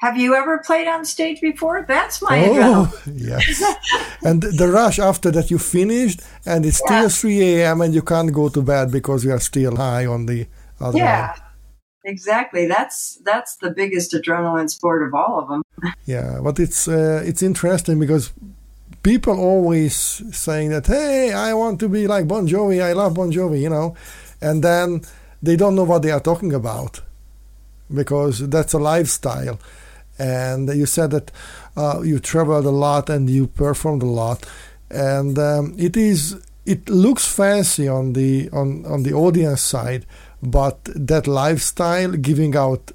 have 0.00 0.16
you 0.16 0.34
ever 0.34 0.58
played 0.58 0.88
on 0.88 1.04
stage 1.04 1.40
before? 1.40 1.84
That's 1.86 2.22
my 2.22 2.38
adrenaline. 2.38 2.90
Oh, 2.92 3.02
yes. 3.14 3.62
and 4.22 4.42
the 4.42 4.68
rush 4.68 4.98
after 4.98 5.30
that 5.32 5.50
you 5.50 5.58
finished, 5.58 6.20
and 6.46 6.64
it's 6.64 6.78
still 6.78 7.08
3 7.08 7.42
a.m. 7.42 7.82
and 7.82 7.94
you 7.94 8.02
can't 8.02 8.32
go 8.32 8.48
to 8.48 8.62
bed 8.62 8.90
because 8.90 9.24
you 9.24 9.32
are 9.32 9.40
still 9.40 9.76
high 9.76 10.06
on 10.06 10.24
the 10.24 10.46
other 10.80 10.96
Yeah, 10.96 11.36
exactly. 12.04 12.66
That's 12.66 13.20
that's 13.24 13.56
the 13.56 13.70
biggest 13.70 14.14
adrenaline 14.14 14.70
sport 14.70 15.02
of 15.06 15.12
all 15.14 15.38
of 15.40 15.48
them. 15.48 15.62
Yeah, 16.06 16.40
but 16.42 16.58
it's 16.58 16.88
uh, 16.88 17.22
it's 17.26 17.42
interesting 17.42 18.00
because 18.00 18.32
people 19.02 19.38
always 19.38 19.94
saying 20.36 20.70
that, 20.70 20.86
hey, 20.86 21.32
I 21.32 21.54
want 21.54 21.80
to 21.80 21.88
be 21.88 22.06
like 22.06 22.28
Bon 22.28 22.46
Jovi, 22.46 22.82
I 22.82 22.92
love 22.92 23.14
Bon 23.14 23.30
Jovi, 23.30 23.60
you 23.60 23.70
know, 23.70 23.96
and 24.40 24.62
then 24.62 25.02
they 25.42 25.56
don't 25.56 25.74
know 25.74 25.84
what 25.84 26.02
they 26.02 26.10
are 26.10 26.20
talking 26.20 26.52
about 26.52 27.00
because 27.92 28.48
that's 28.48 28.72
a 28.72 28.78
lifestyle. 28.78 29.58
And 30.18 30.68
you 30.68 30.86
said 30.86 31.12
that 31.12 31.30
uh, 31.76 32.02
you 32.02 32.18
traveled 32.18 32.66
a 32.66 32.70
lot 32.70 33.08
and 33.08 33.30
you 33.30 33.46
performed 33.46 34.02
a 34.02 34.06
lot, 34.06 34.44
and 34.90 35.38
um, 35.38 35.74
it 35.78 35.96
is 35.96 36.36
it 36.66 36.90
looks 36.90 37.26
fancy 37.26 37.88
on 37.88 38.12
the 38.12 38.50
on 38.52 38.84
on 38.84 39.02
the 39.02 39.14
audience 39.14 39.62
side, 39.62 40.04
but 40.42 40.78
that 40.94 41.26
lifestyle, 41.26 42.12
giving 42.12 42.54
out 42.54 42.92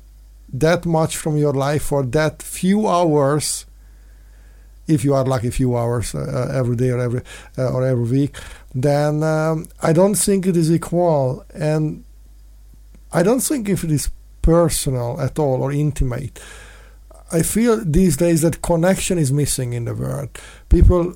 that 0.54 0.86
much 0.86 1.18
from 1.18 1.36
your 1.36 1.54
life 1.54 1.84
for 1.84 2.04
that 2.04 2.44
few 2.44 2.88
hours 2.88 3.66
if 4.88 5.04
you 5.04 5.14
are 5.14 5.26
lucky 5.26 5.48
a 5.48 5.52
few 5.52 5.76
hours 5.76 6.14
uh, 6.16 6.20
uh, 6.20 6.58
every 6.58 6.76
day 6.76 6.90
or 6.90 7.00
every 7.00 7.22
uh, 7.58 7.74
or 7.74 7.86
every 7.86 8.06
week 8.06 8.38
then 8.74 9.24
um, 9.24 9.66
i 9.82 9.94
don't 9.94 10.16
think 10.16 10.46
it 10.46 10.58
is 10.58 10.72
equal. 10.72 11.46
And 11.54 12.04
i 13.12 13.24
don't 13.24 13.42
think 13.42 13.70
if 13.70 13.84
it 13.84 13.92
is 13.92 14.10
personal 14.42 15.20
at 15.20 15.40
all 15.40 15.64
or 15.64 15.72
intimate. 15.72 16.40
I 17.32 17.42
feel 17.42 17.84
these 17.84 18.18
days 18.18 18.42
that 18.42 18.62
connection 18.62 19.18
is 19.18 19.32
missing 19.32 19.74
in 19.74 19.86
the 19.86 19.96
world. 19.96 20.30
People 20.70 21.16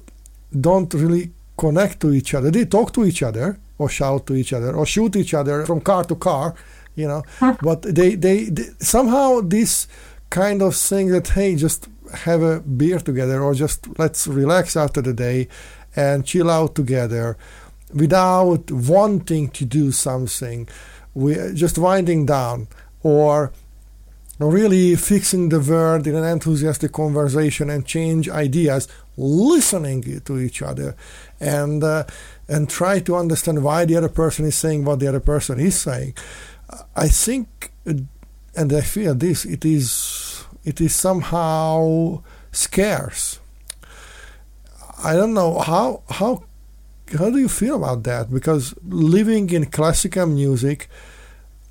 don't 0.59 0.91
really 0.95 1.29
connect 1.55 1.99
to 1.99 2.11
each 2.11 2.33
other. 2.33 2.49
They 2.49 2.65
talk 2.65 2.93
to 2.93 3.05
each 3.05 3.21
other 3.21 3.59
or 3.77 3.87
shout 3.87 4.25
to 4.27 4.33
each 4.33 4.51
other 4.51 4.75
or 4.75 4.85
shoot 4.87 5.15
each 5.15 5.35
other 5.35 5.65
from 5.67 5.81
car 5.81 6.03
to 6.05 6.15
car 6.15 6.55
you 6.99 7.07
know. 7.07 7.23
But 7.61 7.81
they, 7.83 8.15
they 8.15 8.45
they 8.45 8.67
somehow 8.79 9.41
this 9.41 9.87
kind 10.29 10.61
of 10.61 10.75
thing 10.75 11.07
that 11.09 11.29
hey 11.29 11.55
just 11.55 11.87
have 12.13 12.41
a 12.41 12.59
beer 12.59 12.99
together 12.99 13.41
or 13.41 13.53
just 13.53 13.87
let's 13.99 14.27
relax 14.27 14.75
after 14.75 15.01
the 15.01 15.13
day 15.13 15.47
and 15.95 16.25
chill 16.25 16.49
out 16.49 16.75
together 16.75 17.37
without 17.93 18.71
wanting 18.71 19.49
to 19.49 19.65
do 19.65 19.91
something. 19.91 20.67
We 21.13 21.35
just 21.53 21.77
winding 21.77 22.25
down 22.25 22.67
or 23.01 23.51
really 24.37 24.95
fixing 24.95 25.49
the 25.49 25.59
word 25.59 26.07
in 26.07 26.15
an 26.15 26.23
enthusiastic 26.23 26.93
conversation 26.93 27.69
and 27.69 27.85
change 27.85 28.29
ideas 28.29 28.87
listening 29.17 30.21
to 30.21 30.39
each 30.39 30.61
other 30.61 30.95
and 31.39 31.83
uh, 31.83 32.05
and 32.47 32.69
try 32.69 32.99
to 32.99 33.15
understand 33.15 33.63
why 33.63 33.85
the 33.85 33.97
other 33.97 34.09
person 34.09 34.45
is 34.45 34.55
saying 34.55 34.85
what 34.85 34.99
the 34.99 35.07
other 35.07 35.19
person 35.19 35.59
is 35.59 35.79
saying. 35.79 36.13
I 36.95 37.07
think 37.07 37.71
and 38.55 38.73
i 38.73 38.81
feel 38.81 39.15
this 39.15 39.45
it 39.45 39.63
is 39.65 39.91
it 40.63 40.81
is 40.81 40.95
somehow 40.95 42.21
scarce. 42.51 43.39
I 45.03 45.15
don't 45.15 45.33
know 45.33 45.59
how 45.59 46.03
how 46.09 46.43
how 47.17 47.29
do 47.29 47.37
you 47.37 47.49
feel 47.49 47.75
about 47.75 48.03
that? 48.03 48.31
Because 48.31 48.75
living 48.83 49.49
in 49.49 49.65
classical 49.65 50.27
music, 50.27 50.89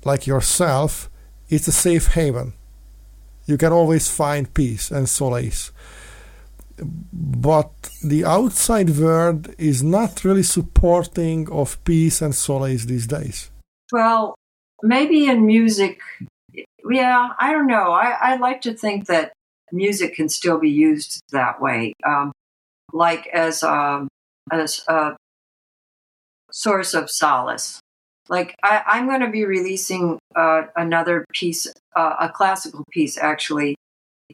like 0.03 0.27
yourself, 0.27 1.09
it's 1.49 1.67
a 1.67 1.71
safe 1.71 2.07
haven. 2.07 2.53
You 3.45 3.57
can 3.57 3.71
always 3.71 4.09
find 4.09 4.53
peace 4.53 4.91
and 4.91 5.07
solace. 5.07 5.71
But 6.81 7.71
the 8.03 8.23
outside 8.25 8.91
world 8.91 9.53
is 9.57 9.83
not 9.83 10.23
really 10.23 10.43
supporting 10.43 11.49
of 11.51 11.83
peace 11.83 12.21
and 12.21 12.33
solace 12.33 12.85
these 12.85 13.07
days. 13.07 13.49
Well, 13.91 14.35
maybe 14.83 15.25
in 15.25 15.45
music 15.45 15.99
yeah, 16.89 17.29
I 17.39 17.51
don't 17.51 17.67
know. 17.67 17.91
I, 17.91 18.15
I 18.19 18.35
like 18.37 18.61
to 18.61 18.73
think 18.73 19.07
that 19.07 19.33
music 19.71 20.15
can 20.15 20.29
still 20.29 20.59
be 20.59 20.69
used 20.69 21.21
that 21.31 21.61
way, 21.61 21.93
um, 22.05 22.31
like 22.93 23.27
as 23.27 23.63
um, 23.63 24.07
as 24.51 24.83
a 24.87 25.15
source 26.51 26.93
of 26.93 27.09
solace. 27.09 27.79
Like 28.27 28.55
I, 28.63 28.99
am 28.99 29.07
going 29.07 29.21
to 29.21 29.29
be 29.29 29.45
releasing 29.45 30.19
uh, 30.35 30.63
another 30.75 31.25
piece, 31.33 31.67
uh, 31.95 32.15
a 32.19 32.29
classical 32.29 32.85
piece, 32.91 33.17
actually. 33.17 33.75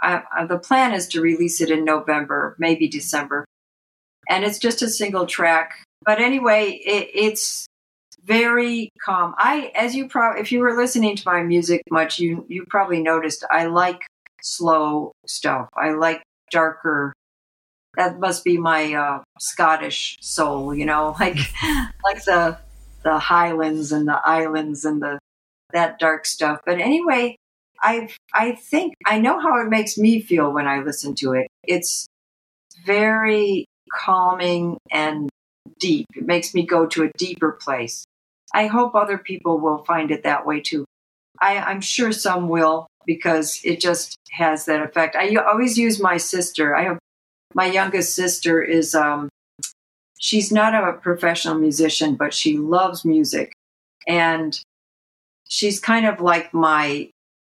I, 0.01 0.21
I, 0.35 0.45
the 0.45 0.59
plan 0.59 0.93
is 0.93 1.07
to 1.09 1.21
release 1.21 1.61
it 1.61 1.71
in 1.71 1.85
November, 1.85 2.55
maybe 2.59 2.89
December, 2.89 3.45
and 4.29 4.43
it's 4.43 4.59
just 4.59 4.81
a 4.81 4.89
single 4.89 5.25
track. 5.25 5.81
But 6.05 6.19
anyway, 6.19 6.71
it, 6.71 7.09
it's 7.13 7.67
very 8.25 8.89
calm. 9.03 9.35
I, 9.37 9.71
as 9.75 9.95
you 9.95 10.07
probably, 10.07 10.41
if 10.41 10.51
you 10.51 10.59
were 10.59 10.75
listening 10.75 11.15
to 11.15 11.23
my 11.25 11.43
music 11.43 11.81
much, 11.91 12.19
you 12.19 12.45
you 12.49 12.65
probably 12.69 13.01
noticed 13.01 13.45
I 13.49 13.65
like 13.65 14.01
slow 14.41 15.11
stuff. 15.27 15.69
I 15.75 15.91
like 15.91 16.23
darker. 16.51 17.13
That 17.97 18.19
must 18.19 18.43
be 18.43 18.57
my 18.57 18.93
uh, 18.93 19.23
Scottish 19.39 20.17
soul, 20.21 20.73
you 20.75 20.85
know, 20.85 21.15
like 21.19 21.37
like 22.03 22.23
the 22.25 22.57
the 23.03 23.19
Highlands 23.19 23.91
and 23.91 24.07
the 24.07 24.19
islands 24.25 24.85
and 24.85 25.01
the 25.01 25.19
that 25.73 25.99
dark 25.99 26.25
stuff. 26.25 26.59
But 26.65 26.79
anyway, 26.79 27.35
I 27.81 28.09
I 28.33 28.53
think 28.53 28.93
I 29.05 29.19
know 29.19 29.39
how 29.39 29.61
it 29.61 29.69
makes 29.69 29.97
me 29.97 30.21
feel 30.21 30.51
when 30.51 30.67
I 30.67 30.79
listen 30.79 31.15
to 31.15 31.33
it. 31.33 31.47
It's 31.63 32.07
very 32.85 33.65
calming 33.93 34.77
and 34.91 35.29
deep. 35.79 36.07
It 36.15 36.25
makes 36.25 36.53
me 36.53 36.65
go 36.65 36.85
to 36.87 37.03
a 37.03 37.11
deeper 37.17 37.51
place. 37.51 38.05
I 38.53 38.67
hope 38.67 38.95
other 38.95 39.17
people 39.17 39.59
will 39.59 39.83
find 39.85 40.11
it 40.11 40.23
that 40.23 40.45
way 40.45 40.61
too. 40.61 40.85
I, 41.41 41.57
I'm 41.57 41.81
sure 41.81 42.11
some 42.11 42.47
will 42.47 42.87
because 43.05 43.59
it 43.63 43.79
just 43.79 44.17
has 44.31 44.65
that 44.65 44.81
effect. 44.81 45.15
I 45.15 45.35
always 45.35 45.77
use 45.77 45.99
my 45.99 46.17
sister. 46.17 46.75
I 46.75 46.83
have 46.83 46.99
my 47.53 47.65
youngest 47.65 48.15
sister 48.15 48.61
is 48.61 48.95
um, 48.95 49.29
she's 50.19 50.51
not 50.51 50.73
a 50.73 50.93
professional 50.93 51.55
musician, 51.55 52.15
but 52.15 52.33
she 52.33 52.57
loves 52.57 53.05
music, 53.05 53.53
and 54.07 54.59
she's 55.47 55.79
kind 55.79 56.05
of 56.05 56.19
like 56.19 56.53
my 56.53 57.09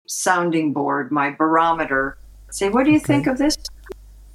sounding 0.08 0.74
board, 0.74 1.12
my 1.12 1.30
barometer. 1.30 2.18
Say, 2.50 2.70
what 2.70 2.86
do 2.86 2.92
you 2.92 2.98
okay. 2.98 3.06
think 3.06 3.28
of 3.28 3.38
this? 3.38 3.58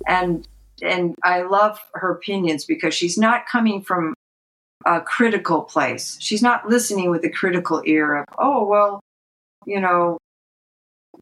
And 0.07 0.47
and 0.83 1.15
I 1.23 1.43
love 1.43 1.81
her 1.95 2.13
opinions 2.13 2.65
because 2.65 2.95
she's 2.95 3.17
not 3.19 3.47
coming 3.47 3.83
from 3.83 4.15
a 4.87 5.01
critical 5.01 5.63
place. 5.63 6.17
She's 6.21 6.43
not 6.43 6.69
listening 6.69 7.11
with 7.11 7.25
a 7.25 7.31
critical 7.31 7.83
ear 7.85 8.19
of, 8.19 8.25
oh, 8.39 8.65
well, 8.65 9.01
you 9.67 9.81
know, 9.81 10.17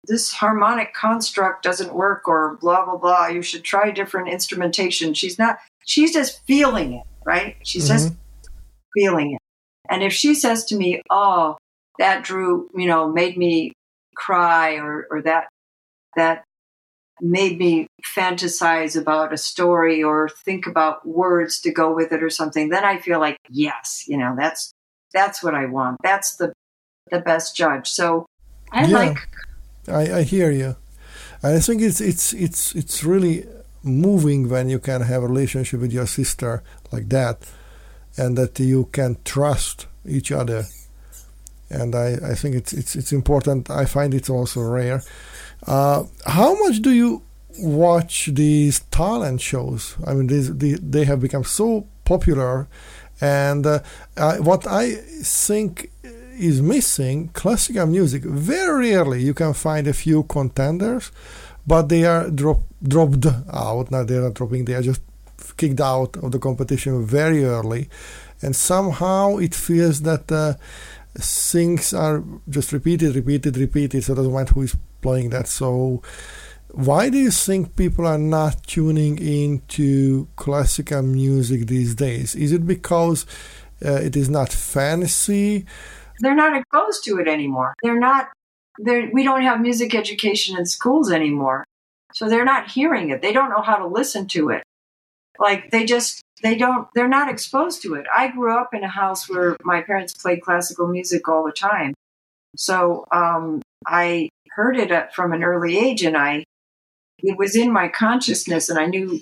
this 0.07 0.33
harmonic 0.33 0.93
construct 0.93 1.63
doesn't 1.63 1.95
work 1.95 2.29
or 2.29 2.59
blah, 2.61 2.85
blah, 2.85 2.99
blah. 2.99 3.27
You 3.29 3.41
should 3.41 3.65
try 3.65 3.91
different 3.91 4.29
instrumentation. 4.29 5.15
She's 5.15 5.39
not, 5.39 5.59
she's 5.87 6.13
just 6.13 6.45
feeling 6.47 6.93
it, 6.93 7.07
right? 7.25 7.57
She's 7.63 7.89
mm-hmm. 7.89 7.95
just 7.95 8.13
feeling 8.95 9.33
it. 9.33 9.41
And 9.89 10.03
if 10.03 10.13
she 10.13 10.35
says 10.35 10.67
to 10.67 10.77
me, 10.77 11.01
oh, 11.09 11.57
that 11.99 12.23
drew, 12.23 12.69
you 12.75 12.87
know, 12.87 13.11
made 13.11 13.39
me 13.39 13.73
cry 14.15 14.75
or, 14.75 15.07
or 15.11 15.23
that, 15.23 15.49
that 16.17 16.45
made 17.21 17.59
me 17.59 17.87
fantasize 18.17 19.01
about 19.01 19.33
a 19.33 19.37
story 19.37 20.03
or 20.03 20.29
think 20.29 20.67
about 20.67 21.07
words 21.07 21.61
to 21.61 21.73
go 21.73 21.95
with 21.95 22.13
it 22.13 22.23
or 22.23 22.31
something 22.31 22.69
then 22.71 22.85
i 22.85 22.99
feel 22.99 23.21
like 23.21 23.37
yes 23.49 24.05
you 24.09 24.17
know 24.17 24.35
that's 24.37 24.75
that's 25.15 25.43
what 25.43 25.55
i 25.55 25.65
want. 25.65 25.97
That's 26.03 26.37
the 26.37 26.53
the 27.11 27.21
best 27.21 27.57
judge. 27.57 27.89
So 27.89 28.27
i 28.73 28.85
yeah, 28.85 28.99
like 28.99 29.19
I, 29.89 30.19
I 30.19 30.23
hear 30.23 30.51
you. 30.51 30.77
I 31.43 31.61
think 31.61 31.81
it's 31.81 32.01
it's 32.01 32.33
it's 32.35 32.75
it's 32.75 33.05
really 33.05 33.47
moving 33.83 34.49
when 34.49 34.69
you 34.69 34.79
can 34.79 35.03
have 35.03 35.23
a 35.23 35.29
relationship 35.29 35.81
with 35.81 35.93
your 35.93 36.07
sister 36.07 36.63
like 36.91 37.09
that 37.11 37.47
and 38.17 38.37
that 38.37 38.59
you 38.59 38.89
can 38.93 39.19
trust 39.25 39.87
each 40.07 40.33
other 40.33 40.65
and 41.71 41.95
I, 41.95 42.19
I 42.23 42.35
think 42.35 42.55
it's, 42.55 42.73
it's 42.73 42.97
it's 42.97 43.13
important. 43.13 43.71
I 43.71 43.85
find 43.85 44.15
it 44.15 44.31
also 44.31 44.61
rare. 44.63 45.03
Uh, 45.67 46.05
how 46.27 46.55
much 46.65 46.83
do 46.83 46.91
you 46.91 47.23
watch 47.59 48.31
these 48.33 48.81
talent 48.91 49.41
shows? 49.41 49.97
I 50.07 50.15
mean, 50.15 50.27
these, 50.27 50.55
they, 50.55 50.73
they 50.73 51.05
have 51.05 51.21
become 51.21 51.45
so 51.45 51.87
popular, 52.05 52.69
and 53.21 53.67
uh, 53.67 53.81
uh, 54.17 54.37
what 54.39 54.67
I 54.67 54.93
think 55.23 55.91
is 56.39 56.61
missing 56.61 57.29
classical 57.29 57.87
music. 57.87 58.23
Very 58.25 58.91
rarely 58.91 59.23
you 59.23 59.35
can 59.35 59.55
find 59.55 59.87
a 59.87 59.93
few 59.93 60.25
contenders, 60.25 61.13
but 61.67 61.89
they 61.89 62.05
are 62.05 62.29
drop, 62.31 62.61
dropped 62.83 63.27
out. 63.53 63.91
Now 63.91 64.05
they 64.05 64.17
are 64.17 64.23
not 64.23 64.35
dropping; 64.35 64.65
they 64.65 64.75
are 64.75 64.83
just 64.83 65.01
kicked 65.57 65.81
out 65.81 66.17
of 66.17 66.33
the 66.33 66.39
competition 66.39 67.05
very 67.07 67.45
early, 67.45 67.89
and 68.43 68.55
somehow 68.55 69.37
it 69.39 69.55
feels 69.55 70.03
that 70.03 70.31
uh, 70.31 70.55
things 71.17 71.95
are 71.95 72.25
just 72.49 72.73
repeated, 72.73 73.15
repeated, 73.15 73.57
repeated. 73.57 74.05
So 74.05 74.13
it 74.13 74.17
doesn't 74.17 74.33
matter 74.33 74.55
who 74.55 74.63
is 74.63 74.77
playing 75.01 75.31
that. 75.31 75.47
So 75.47 76.03
why 76.73 77.09
do 77.09 77.19
you 77.19 77.31
think 77.31 77.77
people 77.77 78.07
are 78.07 78.19
not 78.19 78.65
tuning 78.65 79.19
into 79.19 80.27
classical 80.37 81.03
music 81.03 81.67
these 81.69 81.95
days? 81.95 82.35
Is 82.35 82.51
it 82.53 82.67
because 82.67 83.27
uh, 83.85 83.93
it 83.93 84.17
is 84.17 84.29
not 84.29 84.53
fancy? 84.53 85.67
They're 86.21 86.35
not 86.35 86.57
exposed 86.57 87.05
to 87.05 87.19
it 87.19 87.29
anymore. 87.29 87.75
They're 87.83 87.99
not. 87.99 88.29
They're, 88.79 89.09
we 89.13 89.23
don't 89.23 89.43
have 89.43 89.61
music 89.61 89.95
education 89.95 90.59
in 90.59 90.67
schools 90.67 91.13
anymore, 91.13 91.65
so 92.13 92.29
they're 92.29 92.45
not 92.45 92.71
hearing 92.71 93.11
it. 93.11 93.23
They 93.23 93.33
don't 93.33 93.51
know 93.51 93.63
how 93.63 93.77
to 93.77 93.87
listen 93.87 94.27
to 94.29 94.51
it. 94.51 94.65
like 95.39 95.71
they 95.71 95.85
just 95.85 96.24
they 96.45 96.55
don't 96.55 96.87
they're 96.95 97.09
not 97.09 97.31
exposed 97.31 97.83
to 97.83 97.95
it. 97.95 98.07
I 98.15 98.29
grew 98.29 98.57
up 98.57 98.75
in 98.75 98.85
a 98.85 98.89
house 98.89 99.29
where 99.29 99.57
my 99.65 99.81
parents 99.81 100.13
played 100.15 100.43
classical 100.43 100.87
music 100.87 101.27
all 101.27 101.45
the 101.45 101.53
time, 101.53 101.95
so 102.55 103.07
um, 103.11 103.63
I 103.87 104.29
heard 104.51 104.77
it 104.77 105.13
from 105.15 105.33
an 105.33 105.43
early 105.43 105.79
age, 105.79 106.05
and 106.05 106.17
I 106.17 106.45
it 107.19 107.39
was 107.39 107.57
in 107.57 107.73
my 107.73 107.89
consciousness, 107.89 108.69
and 108.69 108.79
I 108.79 108.85
knew 108.85 109.21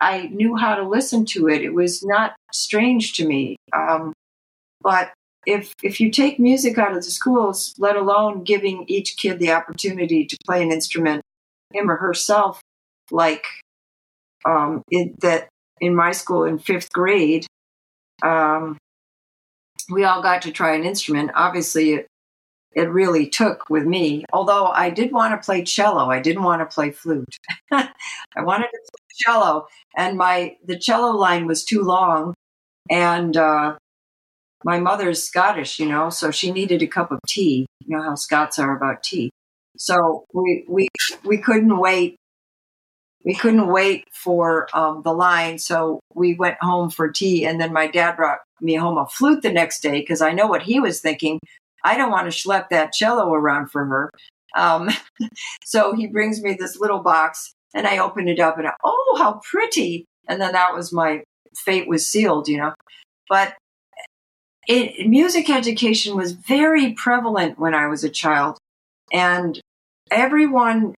I 0.00 0.28
knew 0.28 0.56
how 0.56 0.74
to 0.74 0.88
listen 0.88 1.26
to 1.26 1.48
it. 1.48 1.62
It 1.62 1.74
was 1.74 2.02
not 2.02 2.34
strange 2.52 3.12
to 3.14 3.28
me. 3.28 3.56
Um, 3.72 4.14
but 4.80 5.12
if 5.46 5.74
if 5.82 6.00
you 6.00 6.10
take 6.10 6.40
music 6.40 6.78
out 6.78 6.96
of 6.96 7.04
the 7.04 7.10
schools, 7.10 7.74
let 7.78 7.96
alone 7.96 8.42
giving 8.42 8.86
each 8.88 9.18
kid 9.18 9.38
the 9.38 9.52
opportunity 9.52 10.24
to 10.24 10.36
play 10.46 10.62
an 10.62 10.72
instrument, 10.72 11.20
him 11.74 11.90
or 11.90 11.96
herself, 11.96 12.62
like 13.10 13.44
um, 14.46 14.82
in, 14.90 15.14
that 15.20 15.48
in 15.80 15.94
my 15.94 16.12
school 16.12 16.44
in 16.44 16.58
fifth 16.58 16.92
grade, 16.92 17.46
um, 18.22 18.78
we 19.90 20.04
all 20.04 20.22
got 20.22 20.42
to 20.42 20.52
try 20.52 20.74
an 20.74 20.84
instrument. 20.84 21.30
Obviously, 21.34 21.94
it 21.94 22.06
it 22.74 22.90
really 22.90 23.28
took 23.28 23.68
with 23.70 23.84
me. 23.86 24.24
Although 24.32 24.66
I 24.66 24.90
did 24.90 25.12
want 25.12 25.32
to 25.40 25.44
play 25.44 25.62
cello, 25.62 26.10
I 26.10 26.20
didn't 26.20 26.42
want 26.42 26.60
to 26.60 26.74
play 26.74 26.90
flute. 26.90 27.36
I 27.72 27.88
wanted 28.38 28.66
to 28.66 28.78
play 28.90 29.06
cello, 29.16 29.66
and 29.96 30.18
my 30.18 30.56
the 30.64 30.78
cello 30.78 31.16
line 31.16 31.46
was 31.46 31.64
too 31.64 31.82
long, 31.82 32.34
and 32.90 33.36
uh, 33.36 33.76
my 34.64 34.80
mother's 34.80 35.22
Scottish, 35.22 35.78
you 35.78 35.86
know, 35.86 36.10
so 36.10 36.30
she 36.30 36.50
needed 36.50 36.82
a 36.82 36.86
cup 36.86 37.12
of 37.12 37.20
tea. 37.28 37.66
You 37.86 37.96
know 37.96 38.02
how 38.02 38.14
Scots 38.14 38.58
are 38.58 38.76
about 38.76 39.02
tea. 39.02 39.30
So 39.76 40.24
we 40.32 40.64
we 40.68 40.88
we 41.24 41.38
couldn't 41.38 41.78
wait. 41.78 42.16
We 43.24 43.34
couldn't 43.34 43.68
wait 43.68 44.04
for 44.12 44.68
um, 44.74 45.02
the 45.02 45.12
line, 45.12 45.58
so 45.58 46.00
we 46.14 46.34
went 46.34 46.58
home 46.60 46.90
for 46.90 47.10
tea, 47.10 47.46
and 47.46 47.58
then 47.60 47.72
my 47.72 47.86
dad 47.86 48.16
brought 48.16 48.40
me 48.60 48.74
home 48.74 48.98
a 48.98 49.06
flute 49.06 49.42
the 49.42 49.52
next 49.52 49.80
day 49.80 50.00
because 50.00 50.20
I 50.20 50.32
know 50.32 50.46
what 50.46 50.62
he 50.62 50.78
was 50.78 51.00
thinking. 51.00 51.40
I 51.82 51.96
don't 51.96 52.10
want 52.10 52.30
to 52.30 52.36
schlep 52.36 52.68
that 52.68 52.92
cello 52.92 53.32
around 53.32 53.70
for 53.70 53.84
her. 53.84 54.10
Um, 54.56 54.90
so 55.64 55.94
he 55.94 56.06
brings 56.06 56.42
me 56.42 56.54
this 56.58 56.78
little 56.78 57.00
box, 57.00 57.54
and 57.74 57.86
I 57.86 57.98
open 57.98 58.28
it 58.28 58.40
up, 58.40 58.58
and 58.58 58.66
I, 58.66 58.72
oh, 58.84 59.16
how 59.18 59.40
pretty! 59.50 60.04
And 60.28 60.40
then 60.40 60.52
that 60.52 60.74
was 60.74 60.92
my 60.92 61.22
fate 61.56 61.88
was 61.88 62.06
sealed, 62.06 62.48
you 62.48 62.58
know. 62.58 62.74
But 63.28 63.54
it, 64.66 65.08
music 65.08 65.48
education 65.48 66.16
was 66.16 66.32
very 66.32 66.92
prevalent 66.92 67.58
when 67.58 67.74
I 67.74 67.86
was 67.86 68.04
a 68.04 68.10
child, 68.10 68.58
and 69.12 69.58
everyone 70.10 70.94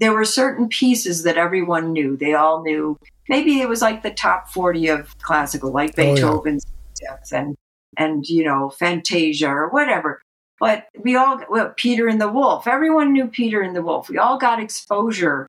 there 0.00 0.12
were 0.12 0.24
certain 0.24 0.68
pieces 0.68 1.22
that 1.24 1.36
everyone 1.36 1.92
knew. 1.92 2.16
They 2.16 2.34
all 2.34 2.62
knew. 2.62 2.98
Maybe 3.28 3.60
it 3.60 3.68
was 3.68 3.82
like 3.82 4.02
the 4.02 4.10
top 4.10 4.48
forty 4.48 4.88
of 4.88 5.16
classical, 5.18 5.72
like 5.72 5.96
Beethoven's 5.96 6.66
oh, 6.66 7.16
yeah. 7.30 7.38
and 7.38 7.56
and 7.96 8.26
you 8.28 8.44
know 8.44 8.70
Fantasia 8.70 9.48
or 9.48 9.68
whatever. 9.68 10.22
But 10.58 10.86
we 10.98 11.16
all 11.16 11.40
well, 11.50 11.72
Peter 11.76 12.08
and 12.08 12.20
the 12.20 12.28
Wolf. 12.30 12.66
Everyone 12.66 13.12
knew 13.12 13.26
Peter 13.26 13.60
and 13.60 13.76
the 13.76 13.82
Wolf. 13.82 14.08
We 14.08 14.18
all 14.18 14.38
got 14.38 14.62
exposure 14.62 15.46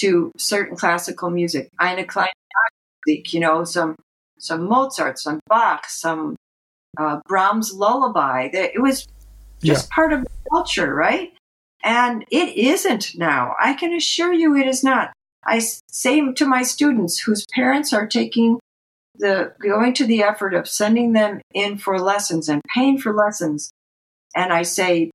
to 0.00 0.30
certain 0.38 0.76
classical 0.76 1.30
music. 1.30 1.70
Eine 1.80 2.04
kleine 2.04 2.28
you 3.06 3.40
know, 3.40 3.64
some 3.64 3.96
some 4.38 4.68
Mozart, 4.68 5.18
some 5.18 5.40
Bach, 5.48 5.88
some 5.88 6.36
uh, 6.98 7.20
Brahms' 7.26 7.72
Lullaby. 7.72 8.48
That 8.52 8.74
it 8.74 8.80
was 8.80 9.06
just 9.62 9.88
yeah. 9.88 9.94
part 9.94 10.12
of 10.12 10.22
the 10.22 10.30
culture, 10.50 10.94
right? 10.94 11.32
And 11.84 12.24
it 12.30 12.56
isn't 12.56 13.16
now. 13.16 13.54
I 13.60 13.74
can 13.74 13.94
assure 13.94 14.32
you 14.32 14.56
it 14.56 14.66
is 14.66 14.82
not. 14.82 15.12
I 15.44 15.60
say 15.60 16.32
to 16.32 16.46
my 16.46 16.62
students 16.62 17.20
whose 17.20 17.46
parents 17.54 17.92
are 17.92 18.06
taking 18.06 18.58
the 19.16 19.52
going 19.60 19.94
to 19.94 20.06
the 20.06 20.22
effort 20.22 20.54
of 20.54 20.68
sending 20.68 21.12
them 21.12 21.40
in 21.54 21.78
for 21.78 21.98
lessons 21.98 22.48
and 22.48 22.62
paying 22.74 22.98
for 22.98 23.14
lessons, 23.14 23.70
and 24.34 24.52
I 24.52 24.62
say, 24.62 25.10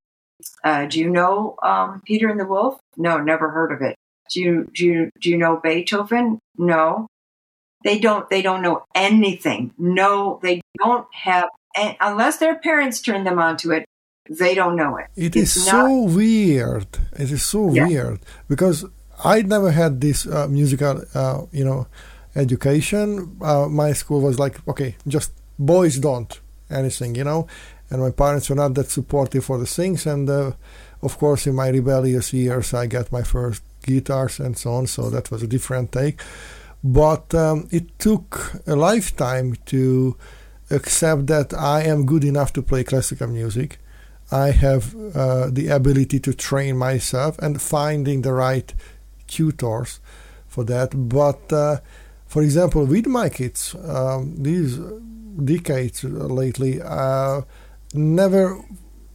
uh, 0.64 0.86
"Do 0.86 1.00
you 1.00 1.10
know 1.10 1.56
um, 1.62 2.02
Peter 2.06 2.30
and 2.30 2.40
the 2.40 2.46
Wolf? 2.46 2.80
No, 2.98 3.18
never 3.20 3.50
heard 3.50 3.72
of 3.72 3.82
it. 3.82 3.96
Do 4.32 4.42
you 4.42 4.70
do 4.74 4.86
you 4.86 5.10
do 5.22 5.30
you 5.30 5.38
know 5.38 5.58
Beethoven? 5.58 6.40
No, 6.58 7.08
they 7.84 8.00
don't. 8.00 8.30
They 8.30 8.42
don't 8.42 8.62
know 8.62 8.84
anything. 8.96 9.74
No, 9.78 10.40
they 10.42 10.62
don't 10.80 11.08
have 11.14 11.50
unless 11.76 12.38
their 12.38 12.56
parents 12.56 13.02
turn 13.02 13.24
them 13.24 13.40
onto 13.40 13.72
it, 13.72 13.86
they 14.30 14.56
don't 14.56 14.76
know 14.76 14.98
it. 14.98 15.08
It 15.16 15.36
it's 15.36 15.58
is 15.58 15.68
not, 15.68 15.88
so 15.88 16.04
weird. 16.04 16.88
It 17.14 17.32
is 17.32 17.44
so 17.44 17.74
yeah. 17.74 17.88
weird 17.88 18.20
because 18.48 18.86
I 19.24 19.42
never 19.42 19.72
had 19.72 20.02
this 20.02 20.26
uh, 20.26 20.48
musical, 20.48 21.04
uh, 21.14 21.42
you 21.52 21.66
know, 21.66 21.88
education. 22.36 23.38
Uh, 23.42 23.68
my 23.68 23.94
school 23.94 24.22
was 24.22 24.40
like, 24.40 24.66
okay, 24.68 24.96
just 25.08 25.32
boys 25.60 26.00
don't 26.00 26.40
anything, 26.70 27.16
you 27.16 27.24
know, 27.24 27.48
and 27.90 28.02
my 28.02 28.12
parents 28.12 28.50
were 28.50 28.56
not 28.56 28.74
that 28.76 28.90
supportive 28.90 29.46
for 29.46 29.58
the 29.58 29.66
things. 29.66 30.06
And 30.06 30.30
uh, 30.30 30.54
of 31.02 31.18
course, 31.18 31.46
in 31.46 31.56
my 31.56 31.68
rebellious 31.70 32.34
years, 32.34 32.74
I 32.74 32.88
got 32.88 33.12
my 33.12 33.24
first 33.24 33.62
guitars 33.84 34.40
and 34.40 34.58
so 34.58 34.74
on. 34.74 34.88
So 34.88 35.10
that 35.10 35.30
was 35.32 35.44
a 35.44 35.48
different 35.48 35.92
take. 35.92 36.22
But 36.84 37.34
um, 37.36 37.68
it 37.72 37.98
took 38.00 38.62
a 38.68 38.76
lifetime 38.76 39.56
to 39.68 40.18
accept 40.70 41.28
that 41.28 41.54
I 41.54 41.84
am 41.84 42.06
good 42.06 42.24
enough 42.24 42.52
to 42.54 42.62
play 42.62 42.84
classical 42.84 43.28
music. 43.28 43.80
I 44.34 44.50
have 44.50 44.96
uh, 45.16 45.50
the 45.52 45.68
ability 45.68 46.20
to 46.22 46.34
train 46.34 46.76
myself 46.78 47.38
and 47.38 47.62
finding 47.62 48.24
the 48.24 48.34
right 48.34 48.74
tutors 49.28 50.00
for 50.48 50.64
that. 50.66 50.90
But 51.08 51.54
uh, 51.54 51.78
for 52.26 52.42
example, 52.42 52.86
with 52.86 53.06
my 53.06 53.30
kids, 53.30 53.76
um, 53.88 54.36
these 54.42 54.80
decades 55.44 56.04
lately, 56.04 56.82
uh, 56.82 57.42
never, 57.94 58.60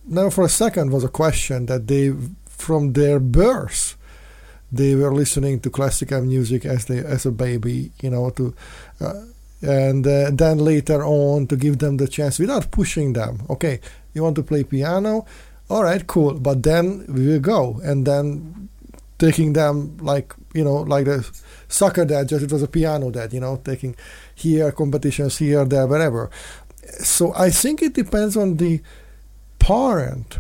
never 0.07 0.31
for 0.31 0.45
a 0.45 0.49
second 0.49 0.93
was 0.93 1.03
a 1.03 1.09
question 1.09 1.67
that 1.67 1.89
they, 1.89 2.15
from 2.47 2.93
their 2.93 3.19
birth, 3.19 3.97
they 4.71 4.95
were 4.95 5.13
listening 5.13 5.59
to 5.61 5.71
classical 5.71 6.21
music 6.23 6.65
as 6.65 6.85
they 6.85 6.99
as 6.99 7.27
a 7.27 7.33
baby. 7.33 7.91
You 8.03 8.11
know, 8.11 8.31
to 8.31 8.55
uh, 9.01 9.15
and 9.63 10.07
uh, 10.07 10.31
then 10.33 10.59
later 10.59 11.05
on 11.05 11.47
to 11.49 11.57
give 11.57 11.79
them 11.79 11.97
the 11.97 12.09
chance 12.09 12.39
without 12.39 12.71
pushing 12.71 13.13
them. 13.13 13.43
Okay, 13.51 13.81
you 14.15 14.23
want 14.23 14.37
to 14.37 14.43
play 14.43 14.65
piano? 14.65 15.27
All 15.69 15.83
right, 15.83 16.07
cool. 16.07 16.35
But 16.35 16.63
then 16.63 17.05
we 17.09 17.27
will 17.27 17.41
go, 17.41 17.81
and 17.83 18.07
then 18.07 18.69
taking 19.19 19.53
them 19.53 19.97
like 19.99 20.33
you 20.55 20.65
know 20.65 20.77
like 20.77 21.07
the 21.07 21.29
soccer 21.69 22.05
dad, 22.05 22.29
just 22.29 22.45
it 22.45 22.53
was 22.53 22.63
a 22.63 22.69
piano 22.69 23.11
dad, 23.11 23.33
you 23.33 23.41
know, 23.41 23.61
taking 23.65 23.97
here 24.35 24.73
competitions 24.73 25.39
here, 25.39 25.65
there, 25.65 25.87
wherever. 25.87 26.31
So 27.01 27.35
I 27.35 27.51
think 27.51 27.83
it 27.83 27.95
depends 27.95 28.37
on 28.37 28.57
the 28.57 28.81
parent 29.59 30.39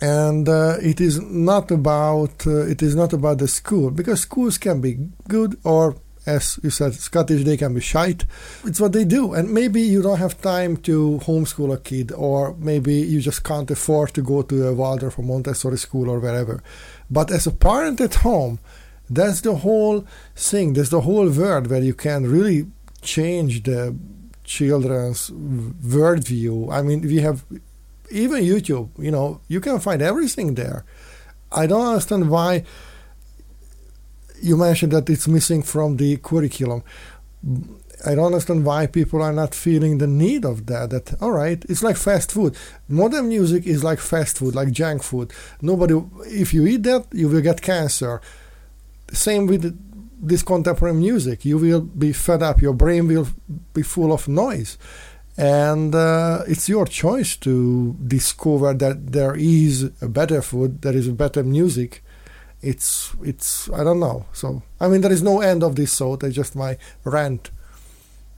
and 0.00 0.48
uh, 0.48 0.76
it 0.82 1.00
is 1.00 1.20
not 1.20 1.70
about 1.70 2.46
uh, 2.46 2.66
it 2.66 2.82
is 2.82 2.94
not 2.94 3.12
about 3.12 3.38
the 3.38 3.48
school 3.48 3.90
because 3.90 4.20
schools 4.20 4.58
can 4.58 4.80
be 4.80 4.98
good 5.28 5.58
or 5.64 5.96
as 6.26 6.58
you 6.62 6.70
said, 6.70 6.94
Scottish, 6.94 7.44
they 7.44 7.56
can 7.56 7.74
be 7.74 7.80
shite. 7.80 8.24
It's 8.64 8.80
what 8.80 8.92
they 8.92 9.04
do. 9.04 9.34
And 9.34 9.52
maybe 9.52 9.80
you 9.80 10.02
don't 10.02 10.18
have 10.18 10.40
time 10.40 10.76
to 10.78 11.20
homeschool 11.22 11.74
a 11.74 11.78
kid, 11.78 12.12
or 12.12 12.54
maybe 12.58 12.94
you 12.94 13.20
just 13.20 13.44
can't 13.44 13.70
afford 13.70 14.14
to 14.14 14.22
go 14.22 14.42
to 14.42 14.68
a 14.68 14.74
Waldorf 14.74 15.18
or 15.18 15.22
Montessori 15.22 15.78
school 15.78 16.08
or 16.08 16.20
wherever. 16.20 16.62
But 17.10 17.30
as 17.30 17.46
a 17.46 17.52
parent 17.52 18.00
at 18.00 18.14
home, 18.16 18.58
that's 19.08 19.42
the 19.42 19.56
whole 19.56 20.06
thing. 20.34 20.72
That's 20.72 20.88
the 20.88 21.02
whole 21.02 21.28
world 21.28 21.66
where 21.66 21.82
you 21.82 21.94
can 21.94 22.24
really 22.30 22.66
change 23.02 23.64
the 23.64 23.94
children's 24.44 25.30
worldview. 25.30 26.72
I 26.72 26.82
mean, 26.82 27.02
we 27.02 27.18
have 27.18 27.44
even 28.10 28.44
YouTube, 28.44 28.90
you 28.98 29.10
know, 29.10 29.40
you 29.48 29.60
can 29.60 29.78
find 29.80 30.00
everything 30.00 30.54
there. 30.54 30.84
I 31.52 31.66
don't 31.66 31.86
understand 31.86 32.30
why 32.30 32.64
you 34.44 34.56
mentioned 34.56 34.92
that 34.92 35.08
it's 35.08 35.26
missing 35.26 35.62
from 35.62 35.96
the 35.96 36.18
curriculum. 36.18 36.82
I 38.06 38.14
don't 38.14 38.26
understand 38.26 38.64
why 38.66 38.86
people 38.86 39.22
are 39.22 39.32
not 39.32 39.54
feeling 39.54 39.96
the 39.98 40.06
need 40.06 40.44
of 40.44 40.66
that. 40.66 40.90
That 40.90 41.14
all 41.22 41.32
right, 41.32 41.64
it's 41.68 41.82
like 41.82 41.96
fast 41.96 42.30
food. 42.32 42.54
Modern 42.88 43.28
music 43.28 43.66
is 43.66 43.82
like 43.82 43.98
fast 43.98 44.38
food, 44.38 44.54
like 44.54 44.70
junk 44.70 45.02
food. 45.02 45.32
Nobody, 45.62 45.94
if 46.26 46.52
you 46.52 46.66
eat 46.66 46.82
that, 46.82 47.06
you 47.12 47.28
will 47.28 47.40
get 47.40 47.62
cancer. 47.62 48.20
Same 49.10 49.46
with 49.46 49.64
this 50.20 50.42
contemporary 50.42 50.94
music. 50.94 51.44
You 51.44 51.56
will 51.58 51.80
be 51.80 52.12
fed 52.12 52.42
up. 52.42 52.60
Your 52.60 52.74
brain 52.74 53.08
will 53.08 53.28
be 53.72 53.82
full 53.82 54.12
of 54.12 54.28
noise, 54.28 54.76
and 55.38 55.94
uh, 55.94 56.42
it's 56.46 56.68
your 56.68 56.84
choice 56.84 57.36
to 57.38 57.96
discover 58.06 58.74
that 58.74 59.12
there 59.12 59.34
is 59.34 59.90
a 60.02 60.08
better 60.08 60.42
food, 60.42 60.82
there 60.82 60.96
is 60.96 61.08
a 61.08 61.12
better 61.12 61.42
music, 61.42 62.03
it's 62.64 63.14
it's 63.22 63.68
I 63.70 63.84
don't 63.84 64.00
know. 64.00 64.26
So 64.32 64.62
I 64.80 64.88
mean, 64.88 65.00
there 65.02 65.12
is 65.12 65.22
no 65.22 65.40
end 65.40 65.62
of 65.62 65.76
this 65.76 65.96
thought. 65.98 66.22
It's 66.24 66.34
just 66.34 66.56
my 66.56 66.78
rant. 67.04 67.50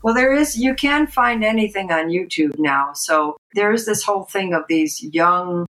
Well, 0.03 0.15
there 0.15 0.33
is. 0.33 0.57
You 0.57 0.75
can 0.75 1.07
find 1.07 1.45
anything 1.45 1.91
on 1.91 2.09
YouTube 2.09 2.59
now. 2.59 2.93
So 2.95 3.37
there 3.55 3.73
is 3.73 3.87
this 3.87 4.03
whole 4.03 4.25
thing 4.25 4.53
of 4.55 4.65
these 4.69 5.03
young 5.03 5.67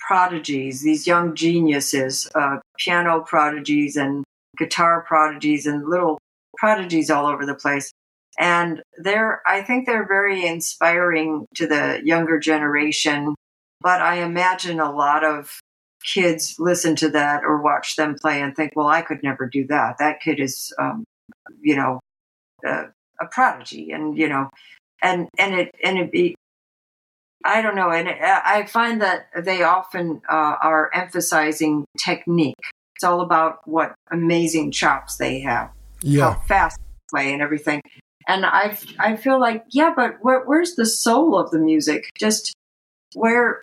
prodigies, 0.00 0.82
these 0.82 1.06
young 1.06 1.34
geniuses, 1.34 2.28
uh, 2.34 2.58
piano 2.78 3.20
prodigies 3.20 3.96
and 3.96 4.24
guitar 4.56 5.04
prodigies, 5.06 5.66
and 5.66 5.88
little 5.88 6.18
prodigies 6.56 7.10
all 7.10 7.26
over 7.26 7.46
the 7.46 7.54
place. 7.54 7.90
And 8.38 8.82
they're, 8.96 9.42
I 9.46 9.62
think 9.62 9.86
they're 9.86 10.06
very 10.06 10.46
inspiring 10.46 11.46
to 11.56 11.66
the 11.66 12.00
younger 12.04 12.38
generation. 12.38 13.34
But 13.80 14.00
I 14.00 14.22
imagine 14.22 14.78
a 14.78 14.92
lot 14.92 15.24
of 15.24 15.60
kids 16.14 16.56
listen 16.58 16.96
to 16.96 17.10
that 17.10 17.44
or 17.44 17.60
watch 17.60 17.96
them 17.96 18.16
play 18.20 18.40
and 18.40 18.54
think, 18.56 18.72
well, 18.74 18.88
I 18.88 19.02
could 19.02 19.22
never 19.22 19.46
do 19.46 19.66
that. 19.66 19.96
That 19.98 20.20
kid 20.20 20.40
is, 20.40 20.72
um, 20.78 21.04
you 21.60 21.76
know, 21.76 22.00
uh, 22.66 22.84
a 23.20 23.26
prodigy. 23.30 23.90
And, 23.90 24.16
you 24.16 24.28
know, 24.28 24.48
and, 25.02 25.28
and 25.38 25.54
it, 25.54 25.74
and 25.84 25.98
it 25.98 26.10
be, 26.10 26.34
I 27.44 27.62
don't 27.62 27.76
know. 27.76 27.90
And 27.90 28.08
I 28.08 28.66
find 28.66 29.02
that 29.02 29.28
they 29.44 29.62
often 29.62 30.22
uh, 30.28 30.56
are 30.60 30.90
emphasizing 30.94 31.84
technique. 32.04 32.56
It's 32.96 33.04
all 33.04 33.20
about 33.20 33.60
what 33.64 33.94
amazing 34.10 34.72
chops 34.72 35.16
they 35.18 35.40
have, 35.40 35.70
Yeah. 36.02 36.32
how 36.32 36.40
fast 36.40 36.78
they 36.78 37.16
play, 37.16 37.32
and 37.32 37.42
everything. 37.42 37.80
And 38.26 38.44
I, 38.44 38.76
I 38.98 39.16
feel 39.16 39.38
like, 39.38 39.64
yeah, 39.70 39.92
but 39.94 40.16
where, 40.20 40.44
where's 40.44 40.74
the 40.74 40.84
soul 40.84 41.38
of 41.38 41.50
the 41.50 41.58
music? 41.60 42.10
Just 42.18 42.52
where, 43.14 43.62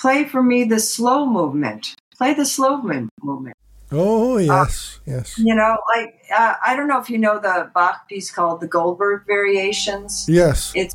play 0.00 0.24
for 0.24 0.42
me 0.42 0.64
the 0.64 0.80
slow 0.80 1.26
movement. 1.26 1.94
Play 2.16 2.34
the 2.34 2.44
slow 2.44 2.80
movement. 2.80 3.56
Oh 3.92 4.38
yes, 4.38 5.00
yes, 5.06 5.38
You 5.38 5.54
know, 5.54 5.76
like 5.96 6.20
uh, 6.36 6.54
I 6.66 6.74
don't 6.74 6.88
know 6.88 6.98
if 6.98 7.08
you 7.10 7.18
know 7.18 7.38
the 7.38 7.70
Bach 7.74 8.08
piece 8.08 8.30
called 8.30 8.60
the 8.60 8.66
Goldberg 8.66 9.24
Variations. 9.26 10.26
yes. 10.28 10.72
It's 10.74 10.94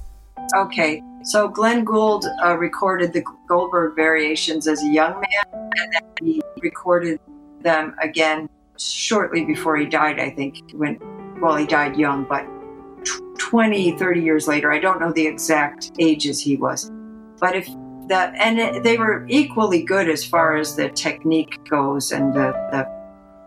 okay. 0.55 1.01
So 1.23 1.47
Glenn 1.47 1.83
Gould 1.85 2.25
uh, 2.43 2.55
recorded 2.57 3.13
the 3.13 3.23
Goldberg 3.47 3.95
Variations 3.95 4.67
as 4.67 4.81
a 4.83 4.87
young 4.87 5.13
man, 5.13 5.69
and 5.77 5.93
then 5.93 6.01
he 6.25 6.41
recorded 6.61 7.19
them 7.61 7.95
again 8.01 8.49
shortly 8.77 9.45
before 9.45 9.77
he 9.77 9.85
died. 9.85 10.19
I 10.19 10.29
think 10.29 10.57
when, 10.73 10.97
well, 11.41 11.55
he 11.55 11.65
died 11.65 11.95
young, 11.97 12.23
but 12.23 12.45
tw- 13.05 13.21
20, 13.37 13.97
30 13.97 14.21
years 14.21 14.47
later. 14.47 14.71
I 14.71 14.79
don't 14.79 14.99
know 14.99 15.11
the 15.11 15.27
exact 15.27 15.91
ages 15.99 16.39
he 16.41 16.55
was, 16.57 16.89
but 17.39 17.55
if 17.55 17.67
that, 18.09 18.33
and 18.35 18.83
they 18.83 18.97
were 18.97 19.25
equally 19.29 19.83
good 19.83 20.09
as 20.09 20.25
far 20.25 20.57
as 20.57 20.75
the 20.75 20.89
technique 20.89 21.57
goes 21.69 22.11
and 22.11 22.33
the 22.33 22.51
the, 22.71 22.85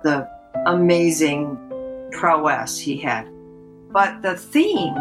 the 0.03 0.29
amazing 0.67 1.59
prowess 2.13 2.79
he 2.79 2.97
had. 2.97 3.29
But 3.93 4.23
the 4.23 4.37
theme 4.37 4.95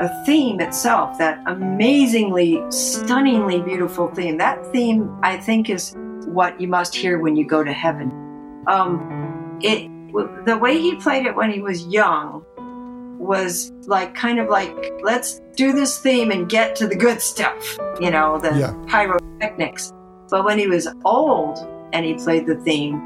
the 0.00 0.08
theme 0.26 0.60
itself, 0.60 1.18
that 1.18 1.40
amazingly, 1.46 2.60
stunningly 2.70 3.60
beautiful 3.60 4.08
theme, 4.08 4.38
that 4.38 4.64
theme 4.72 5.16
I 5.22 5.36
think 5.36 5.70
is 5.70 5.94
what 6.26 6.60
you 6.60 6.66
must 6.66 6.94
hear 6.94 7.18
when 7.18 7.36
you 7.36 7.46
go 7.46 7.62
to 7.62 7.72
heaven. 7.72 8.10
Um, 8.66 9.58
it 9.62 9.88
the 10.44 10.58
way 10.58 10.78
he 10.78 10.96
played 10.96 11.26
it 11.26 11.34
when 11.34 11.50
he 11.50 11.60
was 11.60 11.86
young 11.86 12.44
was 13.22 13.72
like 13.86 14.14
kind 14.14 14.38
of 14.38 14.48
like 14.48 14.74
let's 15.02 15.40
do 15.56 15.72
this 15.72 15.98
theme 15.98 16.30
and 16.30 16.48
get 16.48 16.74
to 16.76 16.86
the 16.86 16.96
good 16.96 17.20
stuff, 17.20 17.78
you 18.00 18.10
know, 18.10 18.38
the 18.38 18.52
Yeah. 18.58 18.74
pyrotechnics. 18.86 19.92
But 20.30 20.44
when 20.44 20.58
he 20.58 20.66
was 20.66 20.88
old 21.04 21.58
and 21.92 22.04
he 22.04 22.14
played 22.14 22.46
the 22.46 22.56
theme, 22.56 23.00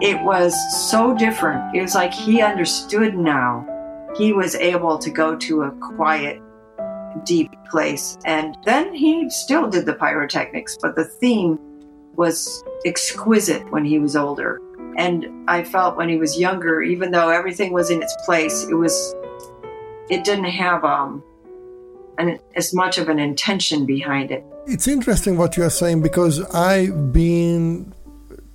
it 0.00 0.22
was 0.22 0.54
so 0.90 1.14
different. 1.16 1.74
It 1.74 1.82
was 1.82 1.94
like 1.94 2.12
he 2.12 2.40
understood 2.42 3.16
now 3.16 3.66
he 4.16 4.32
was 4.32 4.54
able 4.56 4.98
to 4.98 5.10
go 5.10 5.36
to 5.36 5.62
a 5.62 5.70
quiet, 5.70 6.40
deep 7.24 7.50
place. 7.70 8.18
And 8.24 8.56
then 8.64 8.94
he 8.94 9.28
still 9.30 9.68
did 9.68 9.86
the 9.86 9.94
pyrotechnics, 9.94 10.78
but 10.80 10.96
the 10.96 11.04
theme 11.04 11.58
was 12.16 12.64
exquisite 12.84 13.70
when 13.70 13.84
he 13.84 13.98
was 13.98 14.16
older. 14.16 14.60
And 14.96 15.28
I 15.48 15.62
felt 15.62 15.96
when 15.96 16.08
he 16.08 16.16
was 16.16 16.38
younger, 16.38 16.82
even 16.82 17.12
though 17.12 17.28
everything 17.28 17.72
was 17.72 17.90
in 17.90 18.02
its 18.02 18.16
place, 18.24 18.64
it 18.68 18.74
was, 18.74 19.14
it 20.10 20.24
didn't 20.24 20.44
have 20.44 20.84
um, 20.84 21.22
an, 22.18 22.38
as 22.56 22.74
much 22.74 22.98
of 22.98 23.08
an 23.08 23.18
intention 23.18 23.86
behind 23.86 24.30
it. 24.30 24.44
It's 24.66 24.88
interesting 24.88 25.36
what 25.36 25.56
you 25.56 25.64
are 25.64 25.70
saying 25.70 26.02
because 26.02 26.40
I've 26.54 27.12
been 27.12 27.94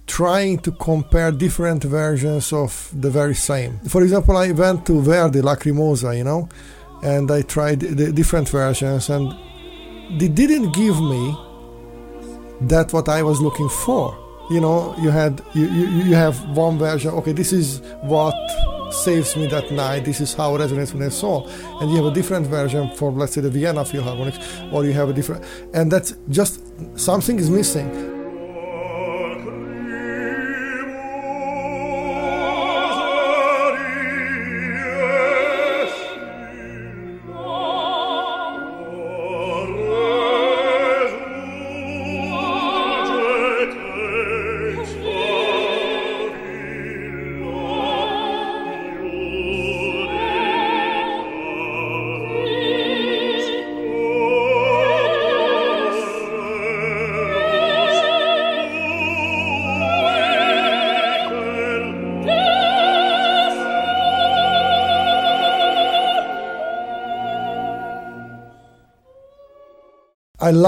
trying 0.06 0.60
to 0.60 0.72
compare 0.72 1.32
different 1.32 1.84
versions 1.84 2.54
of 2.54 2.92
the 2.94 3.10
very 3.10 3.36
same. 3.36 3.80
For 3.88 4.04
example, 4.04 4.38
I 4.38 4.52
went 4.52 4.86
to 4.88 5.02
Verdi 5.02 5.42
Lacrimosa, 5.42 6.16
you 6.18 6.24
know, 6.24 6.50
and 7.04 7.32
I 7.32 7.42
tried 7.42 7.80
the 7.80 8.12
different 8.12 8.50
versions, 8.50 9.10
and 9.10 9.34
they 10.20 10.28
didn't 10.28 10.74
give 10.74 11.00
me 11.00 11.36
that 12.62 12.94
what 12.94 13.10
I 13.10 13.24
was 13.24 13.42
looking 13.42 13.70
for. 13.70 14.23
You 14.54 14.62
know, 14.62 14.96
you 15.00 15.10
had 15.10 15.42
you, 15.56 15.66
you, 15.66 15.88
you 16.10 16.14
have 16.14 16.38
one 16.56 16.78
version. 16.78 17.10
Okay, 17.10 17.32
this 17.32 17.52
is 17.52 17.82
what 18.04 18.36
saves 18.92 19.36
me 19.36 19.48
that 19.48 19.72
night. 19.72 20.06
This 20.06 20.22
is 20.22 20.36
how 20.36 20.56
it 20.56 20.60
resonates 20.60 20.94
with 20.94 21.02
my 21.02 21.10
soul. 21.10 21.50
And 21.82 21.90
you 21.90 21.98
have 21.98 22.06
a 22.06 22.14
different 22.14 22.46
version 22.46 22.88
for, 22.96 23.12
let's 23.12 23.34
say, 23.34 23.42
the 23.42 23.50
Vienna 23.50 23.84
Philharmonic, 23.84 24.36
or 24.72 24.86
you 24.86 24.94
have 24.94 25.10
a 25.10 25.14
different, 25.14 25.44
and 25.74 25.92
that's 25.92 26.14
just 26.30 26.62
something 26.96 27.40
is 27.40 27.50
missing. 27.50 28.13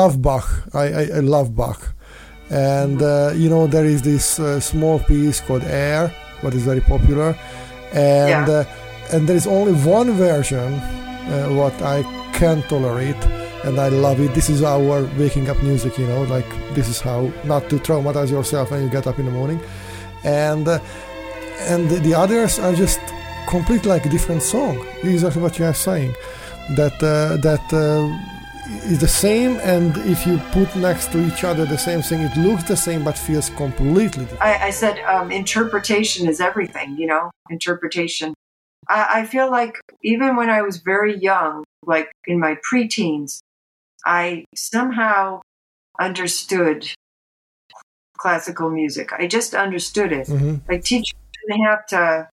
Love 0.05 0.21
Bach. 0.21 0.47
I, 0.73 0.85
I, 1.01 1.03
I 1.19 1.21
love 1.35 1.55
Bach. 1.55 1.79
And, 2.51 3.01
uh, 3.01 3.31
you 3.35 3.49
know, 3.49 3.65
there 3.75 3.85
is 3.85 4.01
this 4.03 4.39
uh, 4.39 4.59
small 4.59 4.99
piece 4.99 5.41
called 5.41 5.63
Air, 5.63 6.13
what 6.41 6.53
is 6.53 6.63
very 6.71 6.81
popular. 6.81 7.29
And, 7.91 8.47
Yeah. 8.47 8.59
uh, 8.59 9.11
and 9.13 9.27
there 9.27 9.35
is 9.41 9.47
only 9.47 9.73
one 9.99 10.09
version 10.13 10.69
uh, 10.73 11.49
what 11.59 11.75
I 11.81 11.97
can 12.39 12.61
tolerate, 12.73 13.21
and 13.65 13.79
I 13.79 13.89
love 13.89 14.19
it. 14.25 14.31
This 14.35 14.49
is 14.49 14.61
our 14.61 14.97
waking 15.17 15.49
up 15.49 15.59
music, 15.63 15.97
you 15.97 16.07
know, 16.11 16.21
like 16.35 16.49
this 16.75 16.87
is 16.93 16.99
how 17.01 17.31
not 17.45 17.61
to 17.71 17.75
traumatize 17.87 18.29
yourself 18.29 18.65
when 18.71 18.83
you 18.83 18.89
get 18.89 19.07
up 19.07 19.17
in 19.19 19.25
the 19.25 19.31
morning. 19.31 19.59
And, 20.23 20.67
uh, 20.67 20.79
and 21.71 21.89
the, 21.89 21.97
the 22.07 22.13
others 22.13 22.59
are 22.59 22.73
just 22.73 22.99
complete 23.47 23.85
like 23.93 24.05
a 24.05 24.09
different 24.09 24.43
song. 24.43 24.75
Exactly 25.03 25.41
what 25.41 25.57
you 25.59 25.65
are 25.65 25.73
saying. 25.89 26.13
That, 26.79 26.95
uh, 27.01 27.37
that, 27.47 27.65
uh, 27.73 28.05
is 28.91 28.99
the 28.99 29.07
same 29.07 29.57
and 29.63 29.95
if 30.13 30.25
you 30.25 30.37
put 30.51 30.75
next 30.75 31.11
to 31.11 31.19
each 31.27 31.43
other 31.43 31.65
the 31.65 31.77
same 31.77 32.01
thing 32.01 32.21
it 32.21 32.35
looks 32.37 32.63
the 32.63 32.75
same 32.75 33.03
but 33.03 33.17
feels 33.17 33.49
completely 33.51 34.25
different 34.25 34.41
I, 34.41 34.67
I 34.67 34.69
said 34.71 34.99
um, 35.05 35.31
interpretation 35.31 36.27
is 36.27 36.39
everything, 36.41 36.97
you 36.97 37.07
know, 37.07 37.31
interpretation. 37.49 38.33
I, 38.87 39.21
I 39.21 39.25
feel 39.25 39.49
like 39.49 39.79
even 40.03 40.35
when 40.35 40.49
I 40.49 40.61
was 40.61 40.77
very 40.77 41.17
young, 41.17 41.63
like 41.85 42.11
in 42.27 42.39
my 42.39 42.57
preteens, 42.69 43.39
I 44.05 44.45
somehow 44.55 45.41
understood 45.99 46.87
classical 48.17 48.69
music. 48.69 49.11
I 49.13 49.27
just 49.27 49.53
understood 49.53 50.11
it. 50.11 50.27
hmm 50.27 50.55
Like 50.69 50.83
teachers 50.83 51.13
didn't 51.47 51.63
have 51.65 51.85
to 51.87 52.29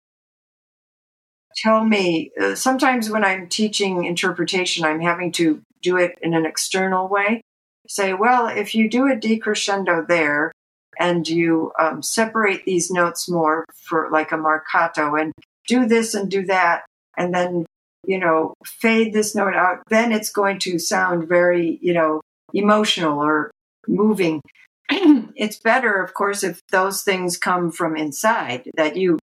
tell 1.62 1.84
me. 1.84 2.32
Uh, 2.39 2.55
sometimes 2.55 3.10
when 3.10 3.24
I'm 3.24 3.47
teaching 3.47 4.05
interpretation, 4.05 4.86
I'm 4.86 5.01
having 5.01 5.32
to 5.34 5.62
do 5.82 5.97
it 5.97 6.18
in 6.22 6.34
an 6.34 6.45
external 6.45 7.07
way. 7.07 7.41
Say, 7.88 8.14
well, 8.14 8.47
if 8.47 8.76
you 8.76 8.89
do 8.89 9.07
a 9.07 9.16
decrescendo 9.16 10.07
there, 10.07 10.51
and 10.99 11.28
you 11.28 11.72
um, 11.80 12.03
separate 12.03 12.66
these 12.66 12.91
notes 12.91 13.30
more 13.30 13.66
for 13.88 14.10
like 14.12 14.32
a 14.32 14.36
marcato, 14.36 15.20
and 15.20 15.32
do 15.68 15.88
this 15.88 16.14
and 16.14 16.30
do 16.30 16.45
that, 16.47 16.84
and 17.18 17.34
then 17.34 17.66
you 18.05 18.20
know 18.20 18.53
fade 18.66 19.14
this 19.14 19.34
note 19.34 19.55
out, 19.55 19.80
then 19.89 20.12
it's 20.12 20.32
going 20.32 20.60
to 20.60 20.78
sound 20.78 21.28
very 21.28 21.80
you 21.82 21.93
know 21.93 22.22
emotional 22.53 23.20
or 23.20 23.49
moving. 23.88 24.41
it's 24.89 25.60
better, 25.60 26.03
of 26.03 26.14
course, 26.14 26.43
if 26.43 26.60
those 26.72 27.03
things 27.03 27.38
come 27.38 27.72
from 27.72 27.95
inside 27.95 28.70
that 28.76 28.97
you 28.97 29.19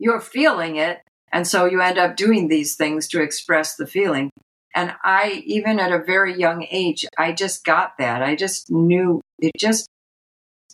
you're 0.00 0.20
feeling 0.20 0.76
it 0.76 1.00
and 1.32 1.46
so 1.46 1.64
you 1.64 1.80
end 1.80 1.98
up 1.98 2.16
doing 2.16 2.48
these 2.48 2.74
things 2.76 3.08
to 3.08 3.22
express 3.22 3.76
the 3.76 3.86
feeling 3.86 4.30
and 4.74 4.94
i 5.04 5.42
even 5.46 5.78
at 5.78 5.92
a 5.92 6.02
very 6.02 6.38
young 6.38 6.66
age 6.70 7.04
i 7.18 7.32
just 7.32 7.64
got 7.64 7.92
that 7.98 8.22
i 8.22 8.34
just 8.34 8.70
knew 8.70 9.20
it 9.38 9.52
just 9.58 9.86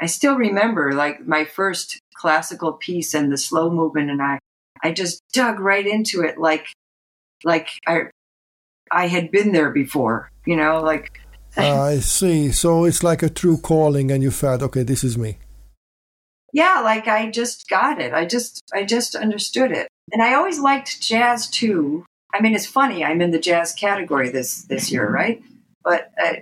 i 0.01 0.07
still 0.07 0.37
remember 0.37 0.93
like 0.93 1.27
my 1.27 1.45
first 1.45 1.99
classical 2.15 2.73
piece 2.73 3.15
and 3.15 3.33
the 3.33 3.39
slow 3.39 3.71
movement 3.71 4.11
and 4.11 4.23
i 4.23 4.39
I 4.85 4.93
just 4.93 5.23
dug 5.33 5.61
right 5.61 5.87
into 5.87 6.21
it 6.21 6.39
like 6.39 6.67
like 7.43 7.69
I 7.87 8.03
I 8.91 9.09
had 9.09 9.31
been 9.31 9.53
there 9.53 9.71
before, 9.71 10.31
you 10.47 10.57
know, 10.57 10.81
like 10.81 11.21
ah, 11.57 11.85
I 11.85 11.99
see. 12.01 12.53
So 12.53 12.85
it's 12.85 13.03
like 13.03 13.23
a 13.23 13.31
true 13.31 13.57
calling, 13.57 14.11
and 14.11 14.23
you 14.23 14.31
felt, 14.31 14.63
okay, 14.63 14.83
this 14.83 15.03
is 15.03 15.17
me. 15.17 15.39
Yeah, 16.55 16.81
like 16.85 17.09
I 17.09 17.31
just 17.31 17.69
got 17.69 18.01
it. 18.01 18.15
I 18.15 18.25
just 18.25 18.63
I 18.73 18.85
just 18.85 19.17
understood 19.17 19.73
it. 19.73 19.89
And 20.13 20.23
I 20.23 20.35
always 20.35 20.61
liked 20.61 21.03
jazz 21.03 21.51
too. 21.51 22.07
I 22.33 22.41
mean, 22.41 22.55
it's 22.55 22.65
funny. 22.67 23.05
I'm 23.05 23.21
in 23.21 23.33
the 23.33 23.41
jazz 23.41 23.73
category 23.73 24.31
this 24.31 24.63
this 24.63 24.93
year, 24.93 25.11
right? 25.11 25.43
But 25.83 26.13
uh, 26.25 26.35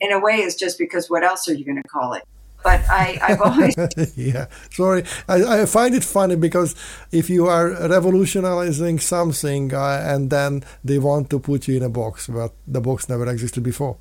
in 0.00 0.10
a 0.10 0.18
way, 0.18 0.38
it's 0.38 0.56
just 0.56 0.78
because 0.78 1.08
what 1.08 1.22
else 1.22 1.48
are 1.48 1.54
you 1.54 1.64
going 1.64 1.80
to 1.80 1.88
call 1.88 2.14
it? 2.14 2.24
But 2.64 2.80
I, 2.90 3.18
I've 3.22 3.40
always 3.40 3.76
yeah, 4.16 4.46
sorry. 4.72 5.04
I, 5.28 5.62
I 5.62 5.66
find 5.66 5.94
it 5.94 6.02
funny 6.02 6.34
because 6.34 6.74
if 7.12 7.30
you 7.30 7.46
are 7.46 7.68
revolutionizing 7.88 8.98
something 8.98 9.72
uh, 9.72 10.02
and 10.04 10.30
then 10.30 10.64
they 10.82 10.98
want 10.98 11.30
to 11.30 11.38
put 11.38 11.68
you 11.68 11.76
in 11.76 11.84
a 11.84 11.88
box, 11.88 12.26
but 12.26 12.52
the 12.66 12.80
box 12.80 13.08
never 13.08 13.28
existed 13.30 13.62
before. 13.62 13.96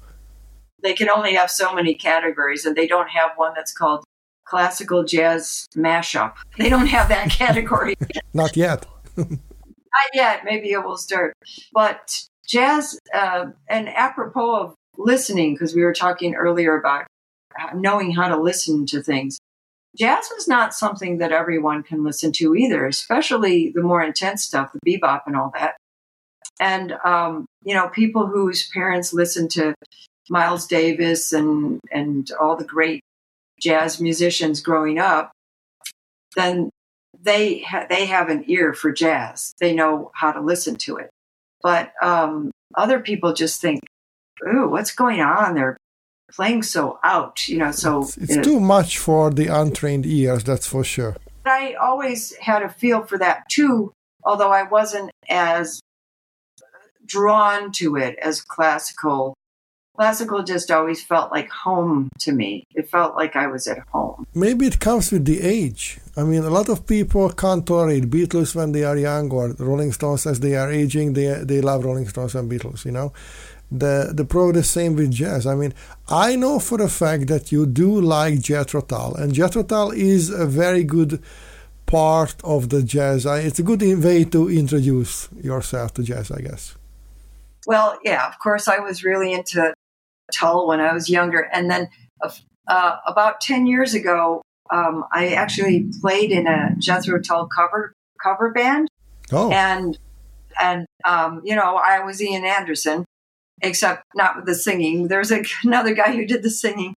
they 0.82 0.94
can 0.94 1.10
only 1.10 1.34
have 1.36 1.52
so 1.52 1.74
many 1.74 1.94
categories, 1.94 2.66
and 2.66 2.76
they 2.76 2.88
don't 2.88 3.10
have 3.10 3.32
one 3.36 3.54
that's 3.56 3.74
called 3.74 4.04
classical 4.46 5.04
jazz 5.04 5.68
mashup. 5.76 6.34
They 6.58 6.70
don't 6.70 6.88
have 6.88 7.10
that 7.10 7.30
category. 7.30 7.96
Not 8.34 8.56
yet. 8.56 8.86
Not 9.18 10.10
yet. 10.14 10.44
Maybe 10.46 10.72
it 10.72 10.84
will 10.84 10.98
start. 10.98 11.34
But 11.74 12.26
jazz, 12.48 13.00
uh, 13.14 13.48
and 13.68 13.90
apropos 13.90 14.56
of 14.56 14.76
listening, 14.98 15.54
because 15.54 15.76
we 15.76 15.84
were 15.84 15.94
talking 15.94 16.36
earlier 16.36 16.78
about 16.78 17.06
knowing 17.74 18.12
how 18.12 18.28
to 18.28 18.38
listen 18.38 18.86
to 18.88 19.02
things. 19.02 19.40
Jazz 19.98 20.30
is 20.32 20.48
not 20.48 20.74
something 20.74 21.20
that 21.20 21.32
everyone 21.32 21.82
can 21.84 22.04
listen 22.04 22.32
to 22.34 22.54
either, 22.56 22.86
especially 22.86 23.72
the 23.74 23.82
more 23.82 24.02
intense 24.02 24.44
stuff, 24.44 24.74
the 24.74 25.00
bebop 25.00 25.22
and 25.26 25.38
all 25.38 25.52
that. 25.54 25.76
And, 26.60 26.94
um, 27.04 27.46
you 27.64 27.74
know, 27.74 27.88
people 27.90 28.28
whose 28.28 28.70
parents 28.70 29.14
listen 29.14 29.48
to 29.50 29.74
Miles 30.30 30.68
Davis 30.68 31.32
and, 31.32 31.80
and 31.92 32.30
all 32.40 32.56
the 32.58 32.66
great 32.66 33.02
jazz 33.60 34.02
musicians 34.02 34.62
growing 34.62 35.00
up, 35.00 35.32
then 36.36 36.70
they 37.22 37.60
ha- 37.60 37.88
they 37.90 38.06
have 38.06 38.30
an 38.30 38.44
ear 38.48 38.74
for 38.74 38.92
jazz. 38.92 39.54
They 39.60 39.74
know 39.74 40.12
how 40.14 40.32
to 40.32 40.42
listen 40.42 40.76
to 40.78 40.98
it. 40.98 41.10
But 41.62 41.94
um, 42.02 42.52
other 42.76 43.00
people 43.00 43.34
just 43.34 43.62
think, 43.62 43.82
"Ooh, 44.48 44.70
what's 44.70 44.94
going 44.94 45.22
on?" 45.22 45.56
They're 45.56 45.78
playing 46.32 46.64
so 46.64 47.00
out, 47.04 47.48
you 47.48 47.58
know. 47.58 47.72
So 47.72 48.02
It's, 48.04 48.18
it's 48.18 48.38
uh, 48.38 48.44
too 48.44 48.60
much 48.60 48.98
for 48.98 49.32
the 49.32 49.48
untrained 49.48 50.06
ears, 50.06 50.44
that's 50.44 50.68
for 50.68 50.84
sure. 50.84 51.16
I 51.46 51.76
always 51.76 52.36
had 52.38 52.64
a 52.64 52.70
feel 52.70 53.04
for 53.04 53.18
that 53.20 53.44
too, 53.50 53.92
although 54.24 54.52
I 54.52 54.64
wasn't 54.64 55.12
as 55.30 55.80
drawn 57.06 57.72
to 57.74 57.96
it 57.96 58.18
as 58.20 58.42
classical. 58.42 59.35
Classical 59.96 60.44
just 60.44 60.72
always 60.72 61.04
felt 61.04 61.32
like 61.32 61.50
home 61.50 62.10
to 62.20 62.32
me. 62.32 62.68
It 62.76 62.90
felt 62.90 63.16
like 63.16 63.36
I 63.36 63.48
was 63.48 63.68
at 63.68 63.80
home. 63.94 64.26
Maybe 64.34 64.68
it 64.68 64.80
comes 64.80 65.12
with 65.12 65.26
the 65.26 65.42
age. 65.42 66.00
I 66.18 66.24
mean, 66.24 66.44
a 66.44 66.50
lot 66.50 66.70
of 66.70 66.86
people 66.86 67.30
can't 67.30 67.66
tolerate 67.66 68.10
Beatles 68.10 68.56
when 68.56 68.72
they 68.74 68.84
are 68.84 68.98
young, 68.98 69.32
or 69.32 69.56
Rolling 69.58 69.94
Stones 69.94 70.26
as 70.26 70.40
they 70.40 70.56
are 70.56 70.72
aging. 70.72 71.14
They 71.14 71.28
they 71.44 71.62
love 71.62 71.86
Rolling 71.86 72.08
Stones 72.08 72.36
and 72.36 72.52
Beatles. 72.52 72.86
You 72.86 72.92
know, 72.92 73.14
the 73.72 74.12
the 74.14 74.26
pro 74.26 74.52
the 74.52 74.64
same 74.64 74.96
with 74.96 75.12
jazz. 75.12 75.46
I 75.46 75.56
mean, 75.56 75.74
I 76.10 76.36
know 76.36 76.60
for 76.60 76.82
a 76.82 76.90
fact 76.90 77.28
that 77.28 77.52
you 77.52 77.66
do 77.66 78.00
like 78.02 78.42
Jethro 78.42 78.82
Tull, 78.82 79.16
and 79.16 79.34
Jethro 79.34 79.64
Tull 79.64 79.92
is 79.92 80.30
a 80.30 80.46
very 80.46 80.84
good 80.84 81.22
part 81.86 82.36
of 82.44 82.70
the 82.70 82.84
jazz. 82.84 83.26
I, 83.26 83.40
it's 83.40 83.60
a 83.60 83.64
good 83.64 83.82
way 83.82 84.26
to 84.26 84.50
introduce 84.50 85.30
yourself 85.42 85.94
to 85.96 86.04
jazz, 86.04 86.32
I 86.32 86.42
guess. 86.42 86.76
Well, 87.68 87.98
yeah, 88.04 88.28
of 88.28 88.38
course, 88.40 88.68
I 88.68 88.80
was 88.80 89.04
really 89.04 89.34
into 89.34 89.74
Tull 90.34 90.68
when 90.68 90.80
I 90.80 90.94
was 90.94 91.10
younger. 91.10 91.42
And 91.52 91.70
then 91.70 91.90
uh, 92.68 92.98
about 93.06 93.42
10 93.42 93.68
years 93.68 93.94
ago, 93.94 94.42
um, 94.72 95.06
I 95.12 95.30
actually 95.30 95.88
played 96.02 96.32
in 96.32 96.48
a 96.48 96.76
Jethro 96.80 97.20
Tull 97.22 97.48
cover 97.48 97.94
cover 98.22 98.52
band. 98.52 98.88
Oh, 99.32 99.52
and 99.52 99.98
and 100.60 100.86
um, 101.04 101.42
you 101.44 101.56
know 101.56 101.76
I 101.76 102.00
was 102.00 102.22
Ian 102.22 102.46
Anderson, 102.46 103.06
except 103.62 104.04
not 104.16 104.38
with 104.38 104.46
the 104.46 104.56
singing. 104.56 105.08
There's 105.08 105.32
a, 105.32 105.44
another 105.64 105.94
guy 105.94 106.14
who 106.14 106.26
did 106.26 106.44
the 106.44 106.50
singing, 106.50 106.96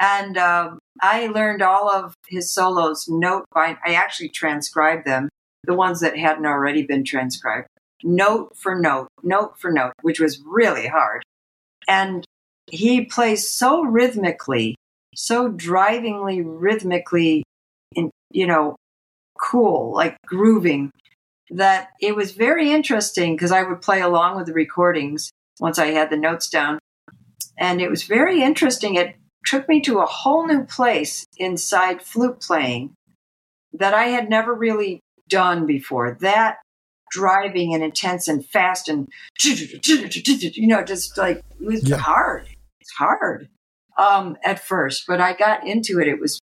and 0.00 0.36
um, 0.36 0.78
I 1.00 1.28
learned 1.28 1.62
all 1.62 1.88
of 1.88 2.14
his 2.28 2.52
solos 2.52 3.06
note 3.08 3.44
by. 3.54 3.78
I 3.84 3.94
actually 3.94 4.30
transcribed 4.30 5.06
them, 5.06 5.28
the 5.64 5.74
ones 5.74 6.00
that 6.00 6.18
hadn't 6.18 6.46
already 6.46 6.82
been 6.82 7.04
transcribed, 7.04 7.68
note 8.02 8.56
for 8.56 8.74
note, 8.74 9.08
note 9.22 9.58
for 9.58 9.70
note, 9.70 9.92
which 10.02 10.20
was 10.20 10.42
really 10.44 10.88
hard. 10.88 11.22
And 11.88 12.24
he 12.70 13.04
plays 13.04 13.50
so 13.50 13.82
rhythmically, 13.84 14.76
so 15.14 15.48
drivingly 15.48 16.42
rhythmically, 16.42 17.42
in 17.94 18.10
you 18.30 18.46
know, 18.46 18.76
cool, 19.40 19.92
like 19.94 20.16
grooving 20.26 20.90
that 21.50 21.90
it 22.00 22.16
was 22.16 22.32
very 22.32 22.72
interesting 22.72 23.34
because 23.34 23.52
I 23.52 23.62
would 23.62 23.80
play 23.80 24.00
along 24.00 24.36
with 24.36 24.46
the 24.46 24.52
recordings 24.52 25.30
once 25.60 25.78
I 25.78 25.86
had 25.86 26.10
the 26.10 26.16
notes 26.16 26.48
down. 26.48 26.78
And 27.56 27.80
it 27.80 27.88
was 27.88 28.02
very 28.02 28.42
interesting. 28.42 28.96
It 28.96 29.16
took 29.46 29.68
me 29.68 29.80
to 29.82 30.00
a 30.00 30.06
whole 30.06 30.46
new 30.46 30.64
place 30.64 31.24
inside 31.38 32.02
flute 32.02 32.40
playing 32.40 32.94
that 33.72 33.94
I 33.94 34.06
had 34.06 34.28
never 34.28 34.52
really 34.52 35.00
done 35.28 35.66
before. 35.66 36.16
That 36.20 36.58
driving 37.12 37.72
and 37.72 37.82
intense 37.84 38.26
and 38.26 38.44
fast 38.44 38.88
and, 38.88 39.08
you 39.44 40.66
know, 40.66 40.82
just 40.82 41.16
like 41.16 41.38
it 41.60 41.66
was 41.66 41.88
Yeah. 41.88 41.96
hard. 41.98 42.48
It's 42.86 42.94
hard 42.94 43.48
um, 43.98 44.36
at 44.44 44.60
first, 44.60 45.06
but 45.08 45.20
I 45.20 45.32
got 45.32 45.66
into 45.66 45.98
it. 45.98 46.06
It 46.06 46.20
was 46.20 46.40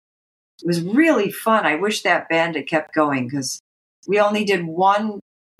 it 0.63 0.67
was 0.67 0.81
really 0.81 1.31
fun. 1.31 1.67
I 1.67 1.75
wish 1.75 2.01
that 2.01 2.29
band 2.29 2.55
had 2.55 2.67
kept 2.67 2.95
going 2.95 3.27
because 3.27 3.61
we 4.07 4.19
only 4.19 4.43
did 4.43 4.65
one 4.65 5.19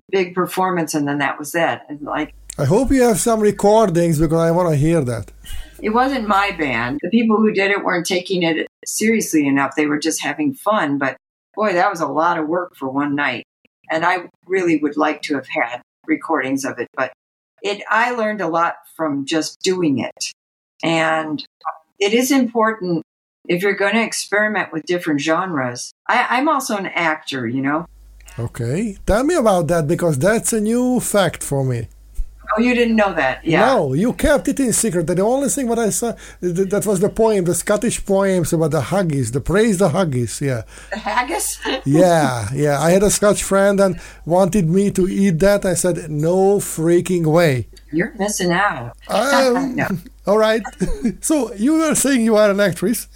big 0.09 0.33
performance 0.33 0.95
and 0.95 1.07
then 1.07 1.19
that 1.19 1.37
was 1.37 1.53
it. 1.53 1.81
And 1.87 2.01
like 2.01 2.33
I 2.57 2.65
hope 2.65 2.91
you 2.91 3.03
have 3.03 3.19
some 3.19 3.41
recordings 3.41 4.19
because 4.19 4.39
I 4.39 4.49
want 4.49 4.69
to 4.69 4.75
hear 4.75 5.03
that. 5.03 5.31
it 5.81 5.91
wasn't 5.91 6.27
my 6.27 6.51
band. 6.57 6.99
The 7.03 7.09
people 7.09 7.37
who 7.37 7.51
did 7.51 7.69
it 7.69 7.83
weren't 7.83 8.07
taking 8.07 8.41
it 8.41 8.67
seriously 8.83 9.45
enough. 9.45 9.75
They 9.75 9.85
were 9.85 9.99
just 9.99 10.23
having 10.23 10.55
fun. 10.55 10.97
But 10.97 11.15
boy, 11.53 11.73
that 11.73 11.91
was 11.91 12.01
a 12.01 12.07
lot 12.07 12.39
of 12.39 12.47
work 12.47 12.75
for 12.75 12.89
one 12.89 13.13
night. 13.13 13.43
And 13.91 14.03
I 14.03 14.29
really 14.47 14.77
would 14.77 14.97
like 14.97 15.21
to 15.23 15.35
have 15.35 15.47
had 15.47 15.81
recordings 16.07 16.65
of 16.65 16.79
it. 16.79 16.87
But 16.95 17.13
it 17.61 17.83
I 17.87 18.11
learned 18.11 18.41
a 18.41 18.47
lot 18.47 18.77
from 18.95 19.25
just 19.25 19.59
doing 19.61 19.99
it. 19.99 20.33
And 20.83 21.43
it 21.99 22.13
is 22.13 22.31
important 22.31 23.03
if 23.47 23.61
you're 23.61 23.75
going 23.75 23.93
to 23.93 24.03
experiment 24.03 24.71
with 24.71 24.85
different 24.85 25.21
genres. 25.21 25.93
I, 26.07 26.27
I'm 26.29 26.47
also 26.49 26.77
an 26.77 26.87
actor, 26.87 27.47
you 27.47 27.61
know. 27.61 27.85
Okay, 28.39 28.97
tell 29.05 29.23
me 29.23 29.35
about 29.35 29.67
that 29.67 29.87
because 29.87 30.17
that's 30.17 30.53
a 30.53 30.61
new 30.61 30.99
fact 30.99 31.43
for 31.43 31.63
me. 31.65 31.87
Oh, 32.57 32.61
you 32.61 32.73
didn't 32.73 32.97
know 32.97 33.13
that? 33.13 33.45
Yeah. 33.45 33.65
No, 33.65 33.93
you 33.93 34.11
kept 34.13 34.47
it 34.49 34.59
in 34.59 34.73
secret. 34.73 35.07
The 35.07 35.21
only 35.21 35.47
thing 35.47 35.67
what 35.67 35.79
I 35.79 35.89
saw 35.89 36.13
that 36.41 36.85
was 36.85 36.99
the 36.99 37.09
poem, 37.09 37.45
the 37.45 37.55
Scottish 37.55 38.05
poems 38.05 38.51
about 38.51 38.71
the 38.71 38.81
haggis, 38.81 39.31
the 39.31 39.39
praise 39.39 39.77
the 39.77 39.89
haggis. 39.89 40.41
Yeah, 40.41 40.63
The 40.89 40.97
haggis? 40.97 41.59
yeah, 41.85 42.49
yeah. 42.53 42.81
I 42.81 42.91
had 42.91 43.03
a 43.03 43.09
Scotch 43.09 43.43
friend 43.43 43.79
and 43.79 43.99
wanted 44.25 44.69
me 44.69 44.91
to 44.91 45.07
eat 45.07 45.39
that. 45.39 45.63
I 45.65 45.75
said 45.75 46.11
no 46.11 46.57
freaking 46.57 47.25
way. 47.25 47.67
You're 47.91 48.13
missing 48.17 48.51
out. 48.51 48.95
Um, 49.07 49.75
No. 49.75 49.87
All 50.27 50.37
right. 50.37 50.61
so 51.21 51.53
you 51.55 51.73
were 51.79 51.95
saying 51.95 52.21
you 52.21 52.35
are 52.35 52.49
an 52.51 52.59
actress. 52.59 53.07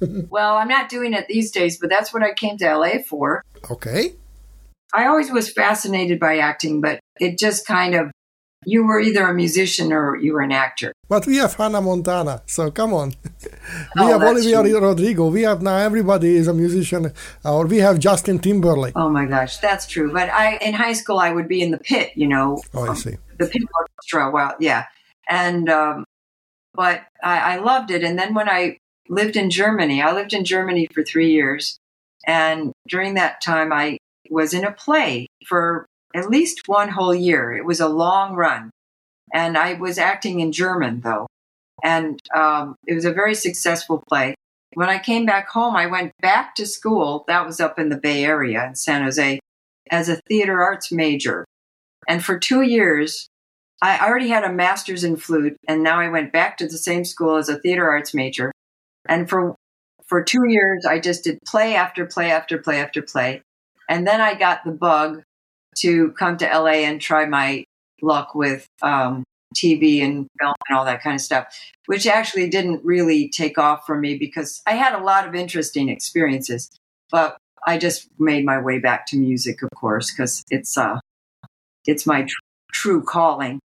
Well, 0.00 0.56
I'm 0.56 0.68
not 0.68 0.88
doing 0.88 1.12
it 1.12 1.26
these 1.28 1.50
days, 1.50 1.78
but 1.78 1.90
that's 1.90 2.14
what 2.14 2.22
I 2.22 2.32
came 2.32 2.56
to 2.58 2.76
LA 2.76 2.98
for. 3.06 3.42
okay. 3.70 4.12
I 4.94 5.06
always 5.06 5.30
was 5.30 5.52
fascinated 5.52 6.18
by 6.18 6.38
acting, 6.38 6.80
but 6.80 6.98
it 7.20 7.36
just 7.38 7.66
kind 7.66 7.94
of, 7.94 8.10
you 8.66 8.84
were 8.86 9.00
either 9.00 9.26
a 9.26 9.34
musician 9.34 9.92
or 9.92 10.16
you 10.16 10.32
were 10.34 10.40
an 10.40 10.52
actor. 10.52 10.92
But 11.08 11.26
we 11.26 11.36
have 11.36 11.54
Hannah 11.54 11.80
Montana, 11.80 12.42
so 12.46 12.70
come 12.70 12.92
on. 12.92 13.10
we 13.42 14.02
Oh, 14.02 14.06
have 14.08 14.22
Olivia 14.22 14.62
true. 14.62 14.80
Rodrigo. 14.80 15.28
We 15.28 15.42
have 15.42 15.62
now 15.62 15.76
everybody 15.76 16.34
is 16.36 16.48
a 16.48 16.54
musician, 16.54 17.12
or 17.44 17.66
we 17.66 17.78
have 17.78 17.98
Justin 17.98 18.38
Timberlake. 18.38 18.94
Oh 18.96 19.08
my 19.08 19.26
gosh, 19.26 19.58
that's 19.58 19.86
true. 19.86 20.12
But 20.12 20.28
I, 20.30 20.56
in 20.56 20.74
high 20.74 20.92
school, 20.94 21.18
I 21.18 21.30
would 21.32 21.48
be 21.48 21.62
in 21.62 21.70
the 21.70 21.78
pit, 21.78 22.12
you 22.16 22.26
know, 22.26 22.60
Oh, 22.74 22.84
I 22.84 22.88
um, 22.88 22.96
see. 22.96 23.16
the 23.38 23.46
pit 23.46 23.62
orchestra. 23.78 24.30
Well, 24.30 24.54
yeah. 24.60 24.86
And, 25.28 25.68
um, 25.68 26.04
but 26.74 27.02
I, 27.22 27.54
I 27.54 27.56
loved 27.58 27.90
it. 27.90 28.02
And 28.02 28.18
then 28.18 28.34
when 28.34 28.48
I 28.48 28.78
lived 29.08 29.36
in 29.36 29.50
Germany, 29.50 30.02
I 30.02 30.12
lived 30.12 30.32
in 30.32 30.44
Germany 30.44 30.88
for 30.92 31.02
three 31.04 31.30
years. 31.30 31.78
And 32.26 32.72
during 32.88 33.14
that 33.14 33.40
time, 33.40 33.72
I 33.72 33.98
was 34.30 34.52
in 34.52 34.64
a 34.64 34.72
play 34.72 35.28
for 35.46 35.86
at 36.18 36.30
least 36.30 36.62
one 36.66 36.88
whole 36.88 37.14
year. 37.14 37.52
It 37.56 37.64
was 37.64 37.80
a 37.80 37.88
long 37.88 38.34
run. 38.34 38.70
And 39.32 39.58
I 39.58 39.74
was 39.74 39.98
acting 39.98 40.40
in 40.40 40.52
German, 40.52 41.00
though. 41.00 41.26
And 41.82 42.20
um, 42.34 42.76
it 42.86 42.94
was 42.94 43.04
a 43.04 43.12
very 43.12 43.34
successful 43.34 44.02
play. 44.08 44.34
When 44.74 44.88
I 44.88 44.98
came 44.98 45.26
back 45.26 45.48
home, 45.48 45.76
I 45.76 45.86
went 45.86 46.12
back 46.20 46.54
to 46.56 46.66
school. 46.66 47.24
That 47.28 47.46
was 47.46 47.60
up 47.60 47.78
in 47.78 47.88
the 47.88 47.98
Bay 47.98 48.24
Area 48.24 48.66
in 48.66 48.74
San 48.74 49.02
Jose. 49.02 49.38
as 49.90 50.08
a 50.08 50.20
theater 50.28 50.62
arts 50.62 50.92
major. 50.92 51.44
And 52.06 52.24
for 52.24 52.38
two 52.38 52.62
years, 52.62 53.28
I 53.80 54.06
already 54.06 54.28
had 54.28 54.44
a 54.44 54.52
master's 54.52 55.04
in 55.04 55.16
flute, 55.16 55.56
and 55.68 55.82
now 55.82 56.00
I 56.00 56.08
went 56.08 56.32
back 56.32 56.58
to 56.58 56.66
the 56.66 56.78
same 56.78 57.04
school 57.04 57.36
as 57.36 57.48
a 57.48 57.58
theater 57.58 57.88
arts 57.88 58.12
major. 58.14 58.52
And 59.08 59.28
for 59.28 59.54
for 60.06 60.24
two 60.24 60.48
years, 60.48 60.86
I 60.86 60.98
just 60.98 61.24
did 61.24 61.38
play 61.46 61.74
after 61.74 62.06
play 62.06 62.30
after 62.30 62.58
play 62.58 62.80
after 62.80 63.02
play. 63.02 63.42
And 63.88 64.06
then 64.06 64.20
I 64.20 64.34
got 64.34 64.64
the 64.64 64.72
bug 64.72 65.22
to 65.80 66.12
come 66.12 66.36
to 66.38 66.46
LA 66.46 66.84
and 66.86 67.00
try 67.00 67.26
my 67.26 67.64
luck 68.02 68.34
with 68.34 68.66
um, 68.82 69.24
TV 69.54 70.02
and 70.02 70.26
film 70.40 70.54
and 70.68 70.78
all 70.78 70.84
that 70.84 71.02
kind 71.02 71.14
of 71.14 71.20
stuff, 71.20 71.46
which 71.86 72.06
actually 72.06 72.48
didn't 72.48 72.84
really 72.84 73.28
take 73.28 73.58
off 73.58 73.86
for 73.86 73.98
me 73.98 74.16
because 74.16 74.62
I 74.66 74.74
had 74.74 74.94
a 74.94 75.02
lot 75.02 75.26
of 75.26 75.34
interesting 75.34 75.88
experiences. 75.88 76.70
But 77.10 77.38
I 77.66 77.78
just 77.78 78.08
made 78.18 78.44
my 78.44 78.60
way 78.60 78.78
back 78.78 79.06
to 79.06 79.16
music, 79.16 79.62
of 79.62 79.70
course, 79.74 80.12
because 80.12 80.44
it's 80.50 80.76
uh, 80.76 81.00
it's 81.86 82.06
my 82.06 82.22
tr- 82.22 82.36
true 82.72 83.02
calling. 83.02 83.60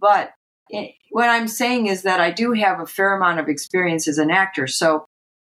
But 0.00 0.32
it, 0.70 0.94
what 1.10 1.28
I'm 1.28 1.48
saying 1.48 1.86
is 1.86 2.02
that 2.02 2.20
I 2.20 2.30
do 2.30 2.52
have 2.52 2.80
a 2.80 2.86
fair 2.86 3.14
amount 3.14 3.40
of 3.40 3.48
experience 3.48 4.08
as 4.08 4.18
an 4.18 4.30
actor. 4.30 4.66
So 4.66 5.06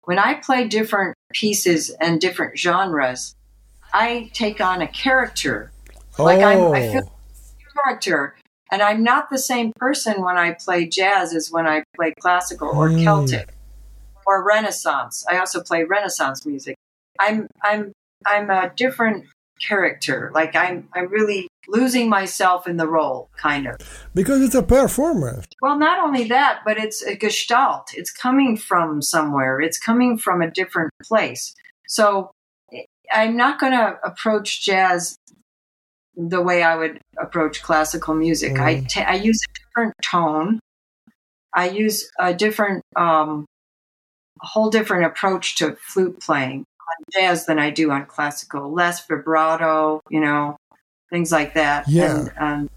when 0.03 0.19
I 0.19 0.35
play 0.35 0.67
different 0.67 1.15
pieces 1.33 1.89
and 2.01 2.19
different 2.19 2.57
genres, 2.57 3.35
I 3.93 4.29
take 4.33 4.61
on 4.61 4.81
a 4.81 4.87
character. 4.87 5.71
Like 6.17 6.41
I'm, 6.43 6.73
I 6.73 6.81
feel 6.91 7.01
Oh. 7.05 7.81
character. 7.83 8.35
And 8.71 8.81
I'm 8.81 9.01
not 9.03 9.29
the 9.29 9.37
same 9.37 9.71
person 9.77 10.21
when 10.21 10.37
I 10.37 10.51
play 10.53 10.87
jazz 10.87 11.33
as 11.33 11.49
when 11.51 11.65
I 11.67 11.83
play 11.95 12.13
classical 12.19 12.69
or 12.69 12.89
Hmm. 12.89 13.03
Celtic 13.03 13.49
or 14.25 14.43
Renaissance. 14.43 15.25
I 15.29 15.37
also 15.37 15.61
play 15.63 15.83
Renaissance 15.83 16.45
music. 16.45 16.75
I'm 17.19 17.47
I'm 17.63 17.93
I'm 18.25 18.49
a 18.49 18.71
different 18.75 19.25
character. 19.65 20.31
Like 20.33 20.55
I'm 20.55 20.89
I'm 20.93 21.07
really 21.07 21.47
losing 21.69 22.09
myself 22.09 22.67
in 22.67 22.77
the 22.77 22.87
role, 22.87 23.29
kind 23.37 23.67
of. 23.67 23.77
because 24.13 24.41
it's 24.41 24.55
a 24.55 24.63
performance. 24.63 25.45
Well, 25.61 25.77
not 25.77 25.99
only 25.99 26.25
that, 26.25 26.61
but 26.65 26.77
it's 26.77 27.01
a 27.03 27.15
gestalt. 27.15 27.91
It's 27.93 28.11
coming 28.11 28.57
from 28.57 29.01
somewhere. 29.01 29.59
It's 29.61 29.77
coming 29.79 30.17
from 30.17 30.41
a 30.41 30.49
different 30.51 30.91
place. 31.03 31.53
So 31.87 32.31
I'm 33.13 33.37
not 33.37 33.59
going 33.59 33.71
to 33.73 33.97
approach 34.03 34.63
jazz 34.65 35.15
the 36.17 36.41
way 36.41 36.63
I 36.63 36.75
would 36.75 36.99
approach 37.19 37.61
classical 37.61 38.15
music. 38.15 38.59
I 38.59 38.75
Mm. 38.77 38.89
ta- 38.93 39.05
I 39.07 39.13
use 39.15 39.39
a 39.47 39.53
different 39.59 39.93
tone. 40.03 40.59
I 41.53 41.69
use 41.69 42.09
a 42.19 42.33
different, 42.33 42.83
um, 42.95 43.45
a 44.41 44.47
whole 44.47 44.69
different 44.69 45.05
approach 45.05 45.55
to 45.57 45.75
flute 45.79 46.19
playing 46.19 46.59
on 46.81 47.05
jazz 47.13 47.45
than 47.45 47.59
I 47.59 47.69
do 47.69 47.91
on 47.91 48.05
classical. 48.07 48.71
Less 48.73 49.05
vibrato, 49.07 50.01
you 50.09 50.19
know, 50.19 50.57
things 51.11 51.31
like 51.31 51.53
that. 51.53 51.87
Yeah. 51.87 52.15
And, 52.15 52.31
um, 52.37 52.69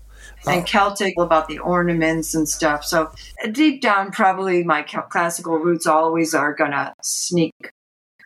Uh, 0.46 0.50
and 0.50 0.66
Celtic 0.66 1.14
about 1.18 1.48
the 1.48 1.58
ornaments 1.58 2.34
and 2.34 2.46
stuff. 2.48 2.84
So 2.84 3.10
deep 3.52 3.80
down, 3.80 4.10
probably 4.12 4.62
my 4.64 4.82
classical 4.82 5.56
roots 5.58 5.86
always 5.86 6.34
are 6.34 6.54
gonna 6.54 6.94
sneak 7.02 7.54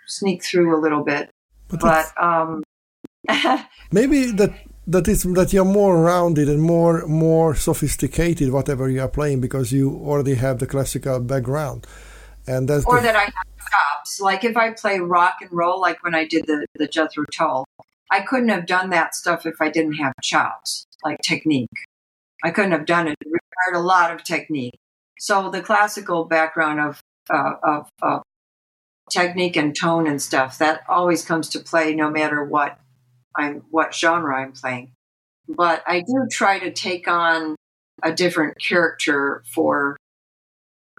sneak 0.07 0.45
through 0.45 0.77
a 0.77 0.81
little 0.81 1.03
bit. 1.03 1.31
But, 1.69 1.81
But 1.81 2.23
um, 2.23 2.63
maybe 3.93 4.31
that 4.33 4.53
that 4.87 5.09
is 5.09 5.23
that 5.23 5.53
you're 5.53 5.65
more 5.65 6.03
rounded 6.03 6.49
and 6.49 6.63
more 6.63 7.07
more 7.07 7.55
sophisticated 7.55 8.51
whatever 8.51 8.89
you 8.89 9.01
are 9.01 9.09
playing 9.09 9.41
because 9.41 9.73
you 9.73 9.91
already 9.91 10.35
have 10.35 10.59
the 10.59 10.67
classical 10.67 11.21
background 11.21 11.87
and 12.47 12.69
that's 12.69 12.85
or 12.85 12.97
the, 12.97 13.03
that 13.03 13.17
I 13.17 13.25
have 13.25 13.33
chops. 13.71 14.21
Like 14.21 14.45
if 14.45 14.57
I 14.57 14.71
play 14.73 14.99
rock 14.99 15.37
and 15.41 15.51
roll, 15.53 15.81
like 15.81 16.03
when 16.03 16.15
I 16.15 16.27
did 16.27 16.47
the 16.47 16.67
the 16.75 16.87
Jethro 16.87 17.25
Tull, 17.33 17.65
I 18.11 18.21
couldn't 18.21 18.51
have 18.51 18.67
done 18.67 18.91
that 18.91 19.15
stuff 19.15 19.47
if 19.47 19.61
I 19.61 19.71
didn't 19.71 19.95
have 19.95 20.13
chops, 20.23 20.87
like 21.03 21.19
technique. 21.23 21.69
I 22.43 22.51
couldn't 22.51 22.73
have 22.73 22.87
done 22.87 23.09
it. 23.09 23.17
It 23.21 23.27
required 23.27 23.83
a 23.83 23.87
lot 23.87 24.13
of 24.13 24.25
technique. 24.25 24.75
So 25.19 25.51
the 25.51 25.63
classical 25.63 26.25
background 26.25 26.81
of 26.81 27.01
uh, 27.31 27.55
of, 27.63 27.89
of 28.03 28.23
technique 29.11 29.57
and 29.57 29.75
tone 29.79 30.07
and 30.07 30.21
stuff 30.21 30.59
that 30.59 30.83
always 30.89 31.25
comes 31.25 31.49
to 31.51 31.59
play, 31.59 31.95
no 31.95 32.11
matter 32.11 32.45
what 32.45 32.79
I'm 33.37 33.65
what 33.71 33.95
genre 33.95 34.37
I'm 34.37 34.53
playing. 34.53 34.93
But 35.49 35.83
I 35.87 36.01
do 36.01 36.27
try 36.31 36.59
to 36.59 36.73
take 36.73 37.07
on 37.09 37.57
a 38.03 38.13
different 38.13 38.57
character 38.61 39.43
for 39.53 39.97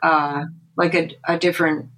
uh, 0.04 0.46
like 0.78 0.94
a, 0.94 1.10
a 1.28 1.38
different 1.38 1.90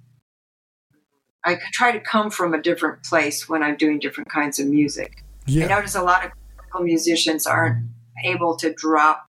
I 1.44 1.58
try 1.72 1.92
to 1.92 2.00
come 2.00 2.30
from 2.30 2.52
a 2.52 2.60
different 2.60 3.04
place 3.04 3.48
when 3.48 3.62
I'm 3.62 3.76
doing 3.76 3.98
different 3.98 4.28
kinds 4.28 4.58
of 4.58 4.66
music. 4.66 5.24
I 5.64 5.66
notice 5.66 5.94
a 5.94 6.02
lot 6.02 6.24
of 6.24 6.32
classical 6.32 6.82
musicians 6.82 7.46
aren't 7.46 7.86
able 8.24 8.56
to 8.56 8.72
drop 8.72 9.26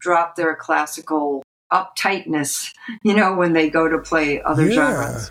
drop 0.00 0.36
their 0.36 0.56
classical 0.56 1.42
uptightness, 1.72 2.72
you 3.02 3.14
know, 3.14 3.34
when 3.34 3.52
they 3.52 3.70
go 3.70 3.88
to 3.88 3.98
play 3.98 4.42
other 4.42 4.66
yeah 4.66 4.74
genres. 4.74 5.30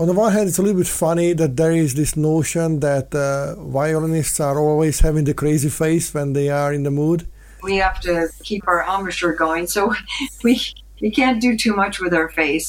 On 0.00 0.06
the 0.08 0.14
one 0.14 0.32
hand 0.32 0.48
it's 0.48 0.58
a 0.58 0.62
little 0.62 0.80
bit 0.80 0.88
funny 1.06 1.28
that 1.34 1.52
there 1.60 1.72
is 1.84 1.94
this 1.94 2.12
notion 2.16 2.80
that 2.80 3.14
uh, 3.14 3.54
violinists 3.80 4.40
are 4.40 4.58
always 4.58 5.00
having 5.06 5.24
the 5.24 5.34
crazy 5.34 5.68
face 5.68 6.12
when 6.14 6.32
they 6.32 6.48
are 6.48 6.72
in 6.78 6.82
the 6.88 6.90
mood 7.02 7.20
We 7.62 7.76
have 7.86 7.98
to 8.08 8.14
keep 8.48 8.62
our 8.72 8.80
embouchure 8.94 9.34
going, 9.44 9.66
so 9.76 9.82
we 10.44 10.52
we 11.02 11.10
can't 11.20 11.38
do 11.46 11.50
too 11.64 11.74
much 11.82 11.94
with 12.02 12.12
our 12.20 12.28
face. 12.42 12.68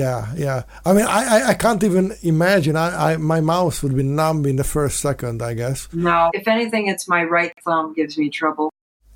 yeah 0.00 0.20
yeah 0.46 0.60
i 0.88 0.90
mean 0.96 1.06
i 1.18 1.22
i, 1.36 1.38
I 1.52 1.54
can't 1.64 1.82
even 1.88 2.04
imagine 2.34 2.74
I, 2.86 2.88
I 3.08 3.10
my 3.34 3.40
mouth 3.54 3.76
would 3.82 3.96
be 4.00 4.06
numb 4.20 4.40
in 4.50 4.56
the 4.62 4.68
first 4.76 4.96
second 5.08 5.36
i 5.50 5.52
guess 5.62 5.78
No, 6.08 6.18
if 6.38 6.44
anything, 6.56 6.84
it's 6.92 7.06
my 7.16 7.22
right 7.36 7.54
thumb 7.66 7.86
gives 7.98 8.14
me 8.22 8.26
trouble. 8.40 8.66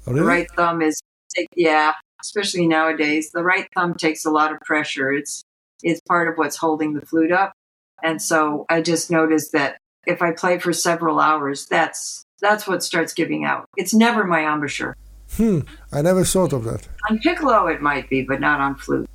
Oh, 0.07 0.13
The 0.13 0.15
really? 0.15 0.27
right 0.35 0.51
thumb 0.59 0.79
is, 0.89 0.95
yeah, 1.57 1.93
especially 2.27 2.67
nowadays. 2.79 3.25
The 3.39 3.45
right 3.53 3.67
thumb 3.75 3.93
takes 4.07 4.23
a 4.31 4.33
lot 4.39 4.49
of 4.55 4.59
pressure. 4.71 5.09
It's 5.21 5.35
it's 5.85 6.01
part 6.09 6.27
of 6.29 6.35
what's 6.37 6.57
holding 6.57 6.95
the 6.95 7.05
flute 7.07 7.33
up, 7.33 7.53
and 8.03 8.21
so 8.21 8.65
I 8.69 8.83
just 8.83 9.11
noticed 9.11 9.53
that 9.53 9.77
if 10.07 10.21
I 10.23 10.33
play 10.33 10.59
for 10.59 10.73
several 10.73 11.21
hours, 11.21 11.67
that's 11.67 12.25
that's 12.41 12.67
what 12.67 12.83
starts 12.83 13.15
giving 13.15 13.45
out. 13.45 13.65
It's 13.77 13.95
never 13.95 14.25
my 14.25 14.43
embouchure. 14.53 14.97
hmm 15.37 15.61
i 15.93 16.03
never 16.03 16.25
thought 16.25 16.53
of 16.53 16.65
that 16.65 16.83
On 17.09 17.19
piccolo, 17.19 17.67
it 17.69 17.81
might 17.81 18.07
be, 18.11 18.23
but 18.23 18.41
not 18.41 18.61
on 18.61 18.75
flute. 18.77 19.09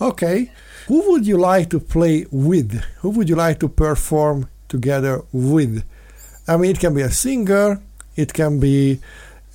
Okay. 0.00 0.50
Who 0.86 1.10
would 1.10 1.26
you 1.26 1.36
like 1.36 1.68
to 1.70 1.80
play 1.80 2.26
with? 2.30 2.70
Who 3.00 3.10
would 3.10 3.28
you 3.28 3.36
like 3.36 3.58
to 3.60 3.68
perform 3.68 4.48
together 4.68 5.22
with? 5.32 5.82
I 6.46 6.56
mean, 6.56 6.70
it 6.70 6.80
can 6.80 6.94
be 6.94 7.02
a 7.02 7.10
singer, 7.10 7.80
it 8.16 8.32
can 8.32 8.58
be 8.60 9.00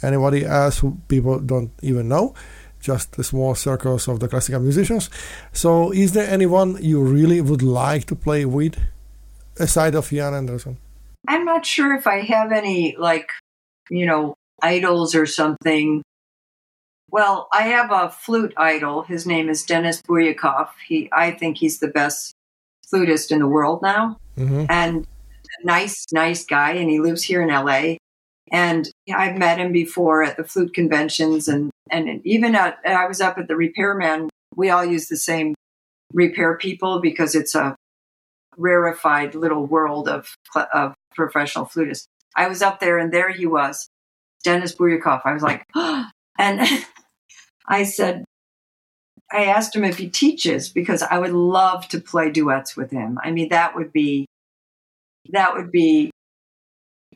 anybody 0.04 0.46
else 0.46 0.80
who 0.80 0.98
people 1.08 1.40
don't 1.40 1.72
even 1.82 2.08
know, 2.10 2.36
just 2.84 3.14
the 3.14 3.24
small 3.24 3.56
circles 3.56 4.08
of 4.08 4.20
the 4.20 4.28
classical 4.28 4.60
musicians. 4.60 5.10
So, 5.54 5.92
is 5.92 6.12
there 6.12 6.30
anyone 6.30 6.78
you 6.82 7.02
really 7.02 7.42
would 7.42 7.64
like 7.64 8.06
to 8.06 8.16
play 8.16 8.46
with 8.46 8.78
aside 9.58 9.96
of 9.96 10.12
Ian 10.12 10.34
Anderson? 10.34 10.78
I'm 11.28 11.46
not 11.46 11.66
sure 11.66 11.96
if 11.96 12.06
I 12.06 12.20
have 12.22 12.52
any 12.52 12.96
like, 12.98 13.30
you 13.90 14.06
know, 14.06 14.36
idols 14.62 15.16
or 15.16 15.26
something. 15.26 16.04
Well, 17.10 17.48
I 17.54 17.62
have 17.62 17.92
a 17.92 18.10
flute 18.10 18.54
idol. 18.58 19.04
His 19.04 19.26
name 19.26 19.48
is 19.48 19.64
Denis 19.64 20.02
Buryakov. 20.02 20.70
He, 20.88 21.10
I 21.14 21.32
think 21.32 21.58
he's 21.58 21.80
the 21.80 21.88
best 21.88 22.34
flutist 22.90 23.32
in 23.32 23.40
the 23.40 23.48
world 23.48 23.82
now, 23.82 24.18
hmm 24.36 24.66
and 24.70 25.08
a 25.62 25.66
nice, 25.66 26.06
nice 26.12 26.46
guy. 26.46 26.72
And 26.72 26.90
he 26.90 27.00
lives 27.00 27.24
here 27.24 27.42
in 27.42 27.50
LA. 27.50 27.96
And 28.52 28.90
I've 29.14 29.38
met 29.38 29.60
him 29.60 29.72
before 29.72 30.24
at 30.24 30.38
the 30.38 30.44
flute 30.44 30.74
conventions, 30.74 31.48
and 31.48 31.72
and 31.92 32.22
even 32.26 32.56
at 32.56 32.78
I 32.86 33.08
was 33.08 33.22
up 33.22 33.38
at 33.38 33.48
the 33.48 33.56
Repairman. 33.56 34.30
We 34.56 34.70
all 34.70 34.86
use 34.86 35.08
the 35.08 35.18
same 35.18 35.56
repair 36.14 36.58
people 36.58 37.02
because 37.02 37.36
it's 37.36 37.56
a 37.56 37.76
rarefied 38.58 39.36
little 39.36 39.66
world 39.66 40.08
of 40.08 40.36
of 40.74 40.94
professional 41.16 41.66
flutists. 41.66 42.06
I 42.36 42.48
was 42.48 42.62
up 42.62 42.80
there, 42.80 42.98
and 42.98 43.14
there 43.14 43.32
he 43.32 43.46
was, 43.46 43.88
Denis 44.44 44.76
Buryakov. 44.76 45.22
I 45.26 45.34
was 45.34 45.44
like, 45.44 45.66
and 45.76 46.68
I 47.68 47.84
said, 47.84 48.26
I 49.32 49.46
asked 49.46 49.76
him 49.76 49.84
if 49.84 49.98
he 49.98 50.10
teaches 50.10 50.70
because 50.70 51.02
I 51.02 51.18
would 51.18 51.32
love 51.32 51.88
to 51.90 52.00
play 52.00 52.30
duets 52.30 52.76
with 52.76 52.92
him. 52.92 53.18
I 53.24 53.32
mean, 53.32 53.50
that 53.50 53.76
would 53.76 53.92
be 53.92 54.26
that 55.32 55.56
would 55.56 55.72
be 55.72 56.12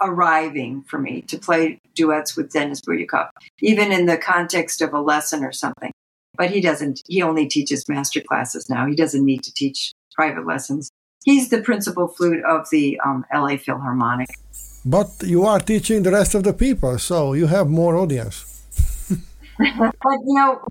arriving 0.02 0.84
for 0.84 1.00
me 1.00 1.22
to 1.24 1.38
play 1.38 1.80
duets 1.96 2.36
with 2.36 2.52
Denis 2.52 2.82
Buryakov, 2.82 3.30
even 3.62 3.92
in 3.92 4.06
the 4.06 4.18
context 4.18 4.82
of 4.82 4.94
a 4.94 5.02
lesson 5.02 5.44
or 5.44 5.52
something. 5.52 5.92
But 6.38 6.52
he 6.52 6.62
doesn't. 6.62 7.02
He 7.08 7.22
only 7.22 7.48
teaches 7.48 7.88
master 7.90 8.22
classes 8.22 8.70
now. 8.70 8.86
He 8.86 8.96
doesn't 8.96 9.26
need 9.26 9.44
to 9.44 9.54
teach 9.54 9.92
private 10.14 10.46
lessons. 10.46 10.92
He's 11.26 11.50
the 11.50 11.62
principal 11.62 12.08
flute 12.08 12.44
of 12.46 12.70
the 12.70 13.00
um, 13.04 13.26
LA 13.34 13.58
Philharmonic. 13.58 14.30
But 14.86 15.10
you 15.24 15.46
are 15.46 15.60
teaching 15.60 16.04
the 16.04 16.12
rest 16.12 16.36
of 16.36 16.44
the 16.44 16.54
people, 16.54 16.98
so 17.00 17.34
you 17.34 17.48
have 17.48 17.68
more 17.68 17.98
audience. 17.98 18.64
but 19.60 20.20
you 20.26 20.36
know, 20.36 20.62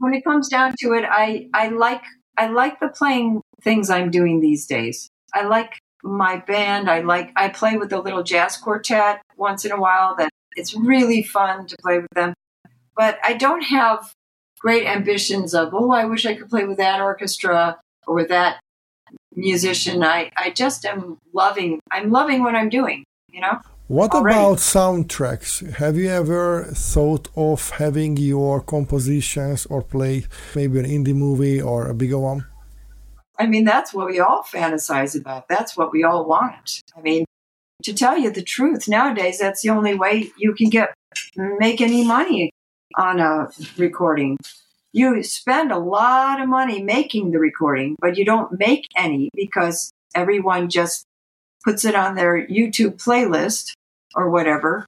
when 0.00 0.14
it 0.14 0.24
comes 0.24 0.48
down 0.48 0.74
to 0.80 0.92
it, 0.92 1.04
I 1.08 1.48
I 1.54 1.68
like 1.68 2.02
I 2.36 2.48
like 2.48 2.80
the 2.80 2.88
playing 2.88 3.40
things 3.62 3.90
I'm 3.90 4.10
doing 4.10 4.40
these 4.40 4.66
days. 4.66 5.10
I 5.32 5.44
like 5.44 5.80
my 6.04 6.36
band. 6.36 6.88
I 6.88 7.00
like 7.00 7.32
I 7.34 7.48
play 7.48 7.76
with 7.76 7.92
a 7.92 8.00
little 8.00 8.22
jazz 8.22 8.56
quartet 8.56 9.22
once 9.36 9.64
in 9.64 9.72
a 9.72 9.80
while. 9.80 10.14
That 10.16 10.30
it's 10.54 10.74
really 10.74 11.22
fun 11.22 11.66
to 11.66 11.76
play 11.82 11.98
with 11.98 12.10
them. 12.14 12.34
But 12.96 13.18
I 13.24 13.32
don't 13.34 13.62
have 13.62 14.12
great 14.60 14.86
ambitions 14.86 15.54
of 15.54 15.74
oh 15.74 15.90
I 15.90 16.04
wish 16.04 16.26
I 16.26 16.34
could 16.34 16.50
play 16.50 16.64
with 16.64 16.78
that 16.78 17.00
orchestra 17.00 17.78
or 18.06 18.14
with 18.14 18.28
that 18.28 18.60
musician. 19.34 20.04
I 20.04 20.30
I 20.36 20.50
just 20.50 20.84
am 20.84 21.18
loving. 21.32 21.80
I'm 21.90 22.10
loving 22.10 22.42
what 22.42 22.54
I'm 22.54 22.68
doing. 22.68 23.04
You 23.30 23.40
know. 23.40 23.58
What 23.88 24.12
already. 24.12 24.38
about 24.38 24.58
soundtracks? 24.58 25.74
Have 25.74 25.96
you 25.98 26.08
ever 26.08 26.64
thought 26.72 27.28
of 27.36 27.68
having 27.70 28.16
your 28.16 28.62
compositions 28.62 29.66
or 29.66 29.82
play 29.82 30.24
maybe 30.54 30.78
an 30.78 30.86
indie 30.86 31.14
movie 31.14 31.60
or 31.60 31.88
a 31.88 31.94
bigger 31.94 32.18
one? 32.18 32.46
I 33.38 33.46
mean, 33.46 33.64
that's 33.64 33.92
what 33.92 34.06
we 34.06 34.20
all 34.20 34.42
fantasize 34.42 35.18
about. 35.18 35.48
That's 35.48 35.76
what 35.76 35.92
we 35.92 36.04
all 36.04 36.24
want. 36.24 36.82
I 36.96 37.00
mean, 37.00 37.24
to 37.82 37.92
tell 37.92 38.16
you 38.16 38.30
the 38.30 38.42
truth, 38.42 38.88
nowadays 38.88 39.38
that's 39.38 39.62
the 39.62 39.70
only 39.70 39.94
way 39.94 40.30
you 40.38 40.54
can 40.54 40.70
get 40.70 40.94
make 41.36 41.80
any 41.80 42.04
money 42.04 42.50
on 42.96 43.20
a 43.20 43.48
recording. 43.76 44.36
You 44.92 45.22
spend 45.22 45.72
a 45.72 45.78
lot 45.78 46.40
of 46.40 46.48
money 46.48 46.82
making 46.82 47.32
the 47.32 47.38
recording, 47.38 47.96
but 48.00 48.16
you 48.16 48.24
don't 48.24 48.58
make 48.58 48.86
any 48.96 49.30
because 49.34 49.90
everyone 50.14 50.70
just 50.70 51.04
puts 51.64 51.84
it 51.84 51.94
on 51.94 52.14
their 52.14 52.46
YouTube 52.46 53.02
playlist 53.02 53.72
or 54.14 54.30
whatever. 54.30 54.86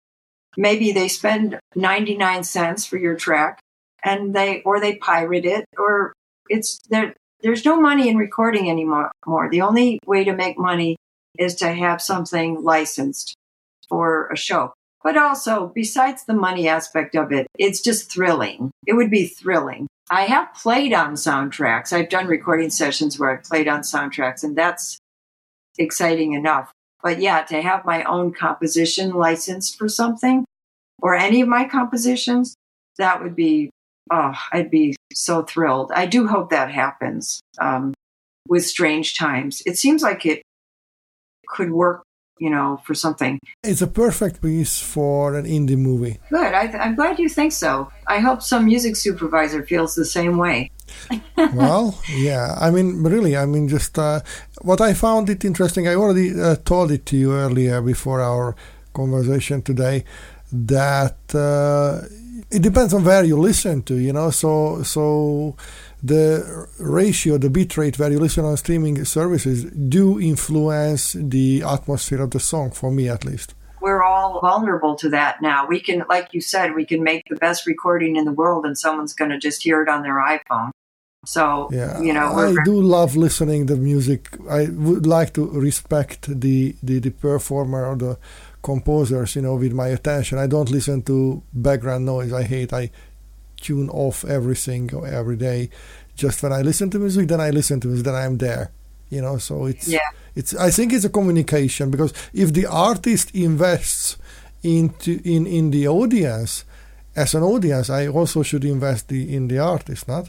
Maybe 0.56 0.92
they 0.92 1.08
spend 1.08 1.58
99 1.74 2.44
cents 2.44 2.86
for 2.86 2.96
your 2.96 3.16
track 3.16 3.58
and 4.04 4.34
they 4.34 4.62
or 4.62 4.80
they 4.80 4.96
pirate 4.96 5.44
it 5.44 5.64
or 5.76 6.12
it's 6.48 6.78
there 6.88 7.14
there's 7.46 7.64
no 7.64 7.80
money 7.80 8.08
in 8.08 8.16
recording 8.16 8.68
anymore. 8.68 9.12
The 9.24 9.60
only 9.60 10.00
way 10.04 10.24
to 10.24 10.34
make 10.34 10.58
money 10.58 10.96
is 11.38 11.54
to 11.56 11.72
have 11.72 12.02
something 12.02 12.64
licensed 12.64 13.36
for 13.88 14.26
a 14.32 14.36
show. 14.36 14.72
But 15.04 15.16
also, 15.16 15.70
besides 15.72 16.24
the 16.24 16.34
money 16.34 16.66
aspect 16.66 17.14
of 17.14 17.30
it, 17.30 17.46
it's 17.56 17.80
just 17.80 18.10
thrilling. 18.10 18.72
It 18.84 18.94
would 18.94 19.12
be 19.12 19.28
thrilling. 19.28 19.86
I 20.10 20.22
have 20.22 20.54
played 20.54 20.92
on 20.92 21.14
soundtracks. 21.14 21.92
I've 21.92 22.08
done 22.08 22.26
recording 22.26 22.70
sessions 22.70 23.16
where 23.16 23.30
I've 23.30 23.44
played 23.44 23.68
on 23.68 23.82
soundtracks, 23.82 24.42
and 24.42 24.56
that's 24.56 24.98
exciting 25.78 26.32
enough. 26.32 26.72
But 27.00 27.20
yeah, 27.20 27.44
to 27.44 27.62
have 27.62 27.84
my 27.84 28.02
own 28.02 28.32
composition 28.32 29.12
licensed 29.12 29.78
for 29.78 29.88
something 29.88 30.44
or 31.00 31.14
any 31.14 31.42
of 31.42 31.48
my 31.48 31.68
compositions, 31.68 32.56
that 32.98 33.22
would 33.22 33.36
be, 33.36 33.70
oh, 34.10 34.34
I'd 34.52 34.70
be 34.70 34.96
so 35.12 35.42
thrilled. 35.42 35.92
I 35.94 36.06
do 36.06 36.26
hope 36.26 36.50
that 36.50 36.70
happens 36.70 37.40
um, 37.58 37.94
with 38.48 38.64
Strange 38.64 39.16
Times. 39.16 39.62
It 39.66 39.78
seems 39.78 40.02
like 40.02 40.26
it 40.26 40.42
could 41.48 41.70
work, 41.70 42.02
you 42.38 42.50
know, 42.50 42.80
for 42.84 42.94
something. 42.94 43.38
It's 43.62 43.82
a 43.82 43.86
perfect 43.86 44.42
piece 44.42 44.80
for 44.80 45.34
an 45.34 45.46
indie 45.46 45.78
movie. 45.78 46.18
Good. 46.30 46.54
I 46.54 46.66
th- 46.66 46.82
I'm 46.82 46.94
glad 46.94 47.18
you 47.18 47.28
think 47.28 47.52
so. 47.52 47.90
I 48.06 48.18
hope 48.18 48.42
some 48.42 48.66
music 48.66 48.96
supervisor 48.96 49.64
feels 49.64 49.94
the 49.94 50.04
same 50.04 50.36
way. 50.36 50.70
well, 51.54 52.00
yeah. 52.10 52.56
I 52.60 52.70
mean, 52.70 53.02
really, 53.02 53.36
I 53.36 53.46
mean, 53.46 53.68
just 53.68 53.98
uh, 53.98 54.20
what 54.62 54.80
I 54.80 54.94
found 54.94 55.28
it 55.30 55.44
interesting. 55.44 55.88
I 55.88 55.94
already 55.94 56.40
uh, 56.40 56.56
told 56.56 56.90
it 56.90 57.06
to 57.06 57.16
you 57.16 57.32
earlier 57.32 57.80
before 57.80 58.20
our 58.20 58.54
conversation 58.94 59.62
today 59.62 60.04
that 60.52 61.18
uh, 61.34 62.06
it 62.56 62.62
depends 62.62 62.92
on 62.94 63.04
where 63.04 63.24
you 63.24 63.38
listen 63.38 63.82
to. 63.84 63.94
You 63.96 64.12
know, 64.12 64.30
so 64.30 64.82
so 64.82 65.56
the 66.02 66.66
ratio, 66.78 67.38
the 67.38 67.48
bitrate 67.48 67.98
where 67.98 68.10
you 68.10 68.18
listen 68.18 68.44
on 68.44 68.56
streaming 68.56 69.04
services 69.04 69.64
do 69.64 70.20
influence 70.20 71.12
the 71.18 71.62
atmosphere 71.62 72.22
of 72.22 72.30
the 72.30 72.40
song. 72.40 72.70
For 72.70 72.90
me, 72.90 73.08
at 73.08 73.24
least 73.24 73.54
we're 73.86 74.02
all 74.02 74.40
vulnerable 74.40 74.96
to 74.96 75.08
that 75.10 75.40
now. 75.40 75.66
We 75.66 75.78
can, 75.78 76.04
like 76.08 76.34
you 76.34 76.40
said, 76.40 76.74
we 76.74 76.84
can 76.84 77.04
make 77.04 77.22
the 77.28 77.36
best 77.36 77.66
recording 77.66 78.16
in 78.16 78.24
the 78.24 78.32
world 78.32 78.66
and 78.66 78.76
someone's 78.76 79.14
going 79.14 79.30
to 79.30 79.38
just 79.38 79.62
hear 79.62 79.80
it 79.82 79.88
on 79.88 80.02
their 80.02 80.18
iPhone. 80.36 80.70
So, 81.24 81.68
yeah, 81.72 82.00
you 82.00 82.12
know, 82.12 82.28
I 82.34 82.54
do 82.64 82.80
love 82.80 83.16
listening 83.16 83.66
the 83.66 83.76
music. 83.76 84.20
I 84.48 84.66
would 84.66 85.06
like 85.06 85.34
to 85.34 85.48
respect 85.50 86.40
the, 86.40 86.74
the, 86.82 86.98
the 86.98 87.10
performer 87.10 87.86
or 87.86 87.96
the 87.96 88.18
composers, 88.66 89.36
you 89.36 89.42
know, 89.42 89.54
with 89.54 89.72
my 89.72 89.88
attention. 89.98 90.38
I 90.38 90.48
don't 90.48 90.70
listen 90.70 91.02
to 91.02 91.16
background 91.52 92.04
noise. 92.04 92.32
I 92.32 92.42
hate, 92.42 92.72
I 92.72 92.90
tune 93.66 93.88
off 93.90 94.24
everything 94.24 94.90
every 95.20 95.36
day. 95.36 95.70
Just 96.16 96.42
when 96.42 96.52
I 96.52 96.62
listen 96.62 96.90
to 96.90 96.98
music, 96.98 97.28
then 97.28 97.40
I 97.40 97.50
listen 97.50 97.78
to 97.80 97.88
music, 97.88 98.06
then 98.06 98.16
I'm 98.16 98.38
there. 98.38 98.72
You 99.08 99.20
know, 99.22 99.38
so 99.38 99.66
it's 99.66 99.86
yeah. 99.86 100.08
it's 100.34 100.52
I 100.68 100.70
think 100.76 100.92
it's 100.92 101.04
a 101.04 101.14
communication 101.18 101.92
because 101.92 102.12
if 102.34 102.52
the 102.52 102.66
artist 102.66 103.26
invests 103.34 104.16
into 104.64 105.20
in 105.24 105.46
in 105.46 105.70
the 105.70 105.86
audience 105.86 106.64
as 107.14 107.34
an 107.34 107.42
audience, 107.42 107.88
I 107.88 108.08
also 108.08 108.42
should 108.42 108.64
invest 108.64 109.08
the, 109.08 109.20
in 109.36 109.48
the 109.48 109.58
artist, 109.58 110.08
not? 110.08 110.28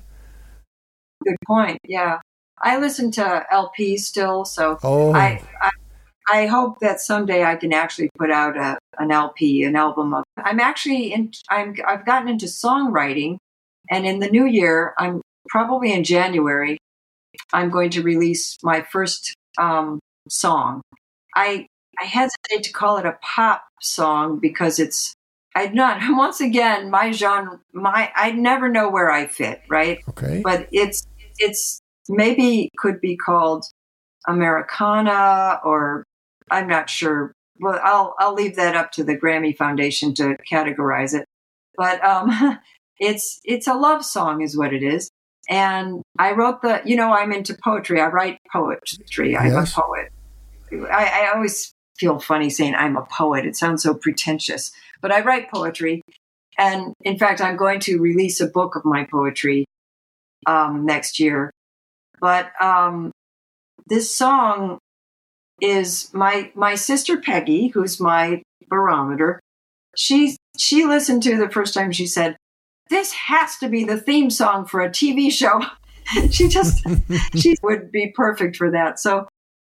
Good 1.26 1.40
point. 1.48 1.80
Yeah, 1.84 2.20
I 2.62 2.78
listen 2.78 3.12
to 3.18 3.46
LPs 3.52 4.02
still, 4.12 4.46
so 4.46 4.78
oh. 4.84 5.14
I, 5.14 5.42
I 5.62 5.72
I 6.30 6.46
hope 6.46 6.80
that 6.80 7.00
someday 7.00 7.44
I 7.44 7.56
can 7.56 7.74
actually 7.74 8.10
put 8.18 8.32
out 8.32 8.58
a, 8.58 8.78
an 9.00 9.12
LP, 9.12 9.64
an 9.64 9.76
album 9.76 10.14
of. 10.14 10.24
I'm 10.38 10.60
actually 10.60 11.14
in. 11.14 11.32
I'm. 11.50 11.76
I've 11.88 12.06
gotten 12.06 12.28
into 12.28 12.48
songwriting, 12.48 13.38
and 13.90 14.06
in 14.06 14.20
the 14.20 14.30
new 14.30 14.46
year, 14.46 14.94
I'm 14.98 15.22
probably 15.50 15.94
in 15.94 16.04
January. 16.04 16.78
I'm 17.54 17.70
going 17.70 17.92
to 17.92 18.02
release 18.02 18.58
my 18.62 18.82
first 18.82 19.34
um, 19.58 20.00
song. 20.28 20.82
I 21.36 21.68
I 22.02 22.06
hesitate 22.06 22.64
to 22.64 22.74
call 22.74 22.98
it 22.98 23.06
a 23.06 23.18
pop 23.22 23.64
song 23.82 24.40
because 24.40 24.80
it's. 24.80 25.14
I'd 25.56 25.74
not 25.74 26.02
once 26.10 26.42
again 26.42 26.92
my 26.92 27.12
genre. 27.12 27.60
My 27.74 28.12
I 28.16 28.32
never 28.32 28.68
know 28.70 28.90
where 28.90 29.10
I 29.10 29.28
fit. 29.28 29.62
Right. 29.70 30.00
Okay. 30.10 30.42
But 30.44 30.68
it's 30.72 31.08
it's 31.38 31.80
maybe 32.10 32.70
could 32.78 33.00
be 33.00 33.16
called 33.16 33.66
Americana 34.28 35.62
or 35.64 36.04
I'm 36.50 36.68
not 36.68 36.90
sure. 36.90 37.34
Well, 37.60 37.80
I'll 37.84 38.16
I'll 38.20 38.34
leave 38.34 38.56
that 38.56 38.76
up 38.76 38.92
to 38.94 39.04
the 39.04 39.18
Grammy 39.18 39.56
Foundation 39.56 40.14
to 40.16 40.38
categorize 40.50 41.14
it. 41.14 41.26
But 41.76 42.04
um, 42.04 42.60
it's 43.00 43.40
it's 43.44 43.68
a 43.68 43.74
love 43.74 44.04
song, 44.04 44.42
is 44.42 44.58
what 44.58 44.74
it 44.74 44.84
is. 44.84 45.10
And 45.50 46.02
I 46.20 46.34
wrote 46.34 46.62
the, 46.62 46.82
you 46.84 46.96
know, 46.98 47.14
I'm 47.14 47.32
into 47.32 47.58
poetry. 47.64 48.02
I 48.02 48.08
write 48.08 48.40
poetry. 48.52 49.38
I'm 49.38 49.56
a 49.56 49.66
poet. 49.66 50.12
I, 50.92 51.24
I 51.24 51.32
always 51.34 51.72
feel 51.98 52.20
funny 52.20 52.50
saying 52.50 52.76
I'm 52.76 52.98
a 52.98 53.06
poet. 53.06 53.46
It 53.46 53.56
sounds 53.56 53.84
so 53.84 53.94
pretentious, 53.94 54.74
but 55.02 55.12
I 55.12 55.22
write 55.22 55.50
poetry. 55.50 56.02
And 56.58 56.94
in 57.02 57.18
fact, 57.18 57.40
I'm 57.40 57.56
going 57.56 57.80
to 57.82 58.00
release 58.00 58.42
a 58.42 58.48
book 58.48 58.76
of 58.76 58.84
my 58.84 59.08
poetry 59.10 59.66
um, 60.46 60.86
next 60.86 61.20
year. 61.20 61.52
But 62.20 62.52
um, 62.62 63.12
this 63.88 64.14
song 64.14 64.80
is 65.62 66.14
my 66.14 66.52
my 66.56 66.76
sister 66.76 67.18
Peggy, 67.18 67.68
who's 67.68 68.00
my 68.00 68.42
barometer. 68.70 69.40
She 69.96 70.38
she 70.58 70.86
listened 70.86 71.24
to 71.24 71.38
the 71.38 71.50
first 71.50 71.74
time. 71.74 71.92
She 71.92 72.08
said, 72.08 72.38
"This 72.90 73.12
has 73.14 73.58
to 73.58 73.70
be 73.70 73.84
the 73.84 74.00
theme 74.00 74.30
song 74.30 74.66
for 74.66 74.82
a 74.82 74.90
TV 74.90 75.32
show." 75.32 75.62
she 76.32 76.48
just 76.48 76.86
she 77.36 77.56
would 77.64 77.92
be 77.92 78.12
perfect 78.16 78.56
for 78.56 78.72
that. 78.72 79.00
So 79.00 79.28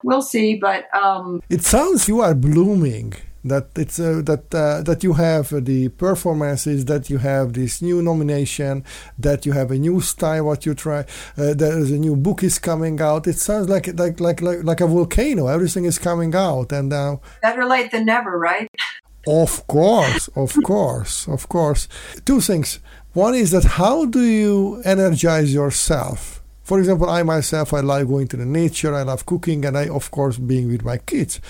we'll 0.03 0.22
see. 0.22 0.56
But 0.56 0.86
um, 0.95 1.41
It 1.49 1.64
sounds 1.64 2.08
you 2.08 2.22
are 2.22 2.36
blooming. 2.36 3.14
That 3.45 3.68
it's 3.76 3.99
uh, 3.99 4.22
that 4.24 4.56
uh, 4.56 4.82
that 4.84 5.03
you 5.03 5.14
have 5.14 5.65
the 5.65 5.90
performances, 5.90 6.86
that 6.86 7.10
you 7.10 7.18
have 7.18 7.53
this 7.53 7.82
new 7.82 8.02
nomination, 8.02 8.86
that 9.20 9.45
you 9.45 9.52
have 9.52 9.70
a 9.72 9.78
new 9.78 9.99
style. 9.99 10.45
What 10.45 10.65
you 10.65 10.74
try, 10.74 11.02
uh, 11.38 11.53
there 11.53 11.78
is 11.78 11.91
a 11.91 11.98
new 11.98 12.15
book 12.15 12.41
is 12.44 12.57
coming 12.57 13.02
out. 13.02 13.28
It 13.28 13.38
sounds 13.38 13.68
like 13.68 13.88
like 13.99 14.20
like 14.20 14.41
like, 14.41 14.64
like 14.64 14.82
a 14.82 14.88
volcano. 14.88 15.48
Everything 15.48 15.86
is 15.86 15.99
coming 15.99 16.34
out, 16.34 16.72
and 16.72 16.90
now 16.90 17.22
better 17.41 17.65
late 17.65 17.91
than 17.91 18.06
never, 18.06 18.40
right? 18.40 18.70
Of 19.28 19.68
course, 19.68 20.30
of 20.36 20.56
course, 20.64 21.28
of 21.28 21.49
course. 21.49 21.88
Two 22.26 22.40
things. 22.40 22.80
One 23.14 23.36
is 23.36 23.52
that 23.52 23.64
how 23.64 24.06
do 24.06 24.22
you 24.22 24.82
energize 24.86 25.53
yourself? 25.53 26.33
For 26.64 26.80
example, 26.80 27.10
I 27.10 27.23
myself, 27.23 27.73
I 27.73 27.81
like 27.81 28.07
going 28.07 28.27
to 28.30 28.38
the 28.38 28.45
nature, 28.45 28.95
I 28.95 29.03
love 29.03 29.26
cooking, 29.26 29.65
and 29.65 29.77
I, 29.77 29.90
of 29.90 30.11
course, 30.11 30.38
being 30.38 30.69
with 30.69 30.84
my 30.84 30.98
kids. 30.98 31.41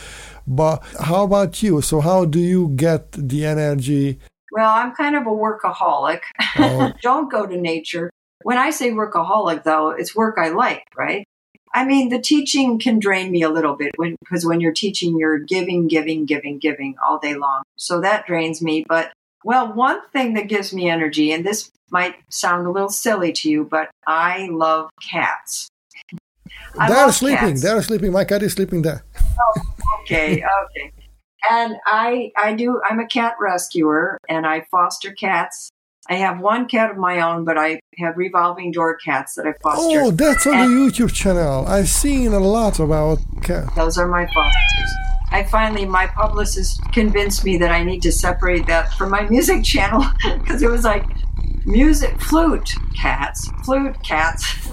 But 0.48 0.84
how 0.99 1.23
about 1.23 1.61
you? 1.61 1.81
So, 1.81 2.02
how 2.02 2.26
do 2.26 2.40
you 2.40 2.69
get 2.76 3.11
the 3.11 3.45
energy? 3.45 4.19
Well, 4.52 4.69
I'm 4.69 4.94
kind 4.94 5.15
of 5.15 5.26
a 5.26 5.30
workaholic. 5.30 6.22
Oh. 6.57 6.91
Don't 7.02 7.31
go 7.31 7.45
to 7.45 7.57
nature. 7.57 8.10
When 8.44 8.57
I 8.57 8.72
say 8.72 8.91
workaholic, 8.91 9.64
though, 9.64 9.91
it's 9.91 10.15
work 10.15 10.38
I 10.38 10.49
like, 10.49 10.85
right? 10.98 11.26
I 11.73 11.85
mean, 11.85 12.10
the 12.10 12.19
teaching 12.19 12.77
can 12.77 12.99
drain 12.99 13.31
me 13.31 13.41
a 13.41 13.49
little 13.49 13.76
bit 13.76 13.91
when 13.95 14.15
because 14.19 14.45
when 14.45 14.61
you're 14.61 14.73
teaching, 14.73 15.18
you're 15.18 15.40
giving, 15.40 15.88
giving, 15.88 16.26
giving, 16.26 16.60
giving 16.60 16.95
all 17.03 17.18
day 17.18 17.34
long. 17.35 17.64
So 17.77 17.99
that 18.02 18.27
drains 18.27 18.61
me. 18.61 18.85
But 18.88 19.11
well, 19.44 19.74
one 19.74 19.99
thing 20.11 20.34
that 20.36 20.48
gives 20.48 20.74
me 20.74 20.90
energy, 20.90 21.32
and 21.32 21.45
this 21.45 21.72
might 21.91 22.15
sound 22.30 22.65
a 22.68 22.72
little 22.72 22.90
silly 22.90 23.32
to 23.34 23.49
you, 23.49 23.65
but 23.65 23.90
I 24.07 24.48
love 24.52 24.90
cats. 25.11 25.68
I 26.78 26.88
They're 26.90 27.06
love 27.06 27.14
sleeping. 27.15 27.38
cats. 27.49 27.61
They're 27.61 27.82
sleeping. 27.84 28.11
My 28.11 28.26
cat 28.26 28.41
is 28.44 28.53
sleeping 28.53 28.82
there. 28.82 29.03
Oh, 29.40 29.61
okay, 30.02 30.44
okay. 30.65 30.91
And 31.52 31.76
I, 31.86 32.32
I 32.38 32.53
do. 32.53 32.82
I'm 32.90 32.99
a 32.99 33.06
cat 33.07 33.36
rescuer, 33.40 34.18
and 34.30 34.48
I 34.48 34.65
foster 34.72 35.11
cats. 35.11 35.70
I 36.10 36.15
have 36.15 36.40
one 36.41 36.68
cat 36.68 36.91
of 36.91 36.98
my 36.98 37.22
own, 37.22 37.45
but 37.45 37.57
I 37.57 37.80
have 37.98 38.18
revolving 38.18 38.72
door 38.72 38.98
cats 38.98 39.36
that 39.36 39.45
I 39.48 39.53
foster. 39.61 40.02
Oh, 40.02 40.11
that's 40.11 40.45
on 40.48 40.53
And- 40.56 40.70
the 40.72 40.91
YouTube 40.91 41.14
channel. 41.14 41.65
I've 41.68 41.90
seen 41.90 42.34
a 42.34 42.40
lot 42.40 42.80
about 42.80 43.20
cats. 43.41 43.74
Those 43.76 43.98
are 43.98 44.07
my 44.07 44.26
fosters. 44.26 44.91
I 45.34 45.44
finally, 45.44 45.86
my 45.86 46.06
publicist 46.06 46.80
convinced 46.94 47.44
me 47.44 47.58
that 47.58 47.72
I 47.72 47.84
need 47.84 48.04
to 48.04 48.12
separate 48.12 48.68
that 48.68 48.94
from 48.94 49.10
my 49.10 49.28
music 49.28 49.64
channel 49.74 50.06
because 50.22 50.62
it 50.62 50.70
was 50.70 50.84
like 50.84 51.06
music, 51.66 52.22
flute, 52.22 52.72
cats, 52.96 53.50
flute, 53.66 53.96
cats. 54.04 54.70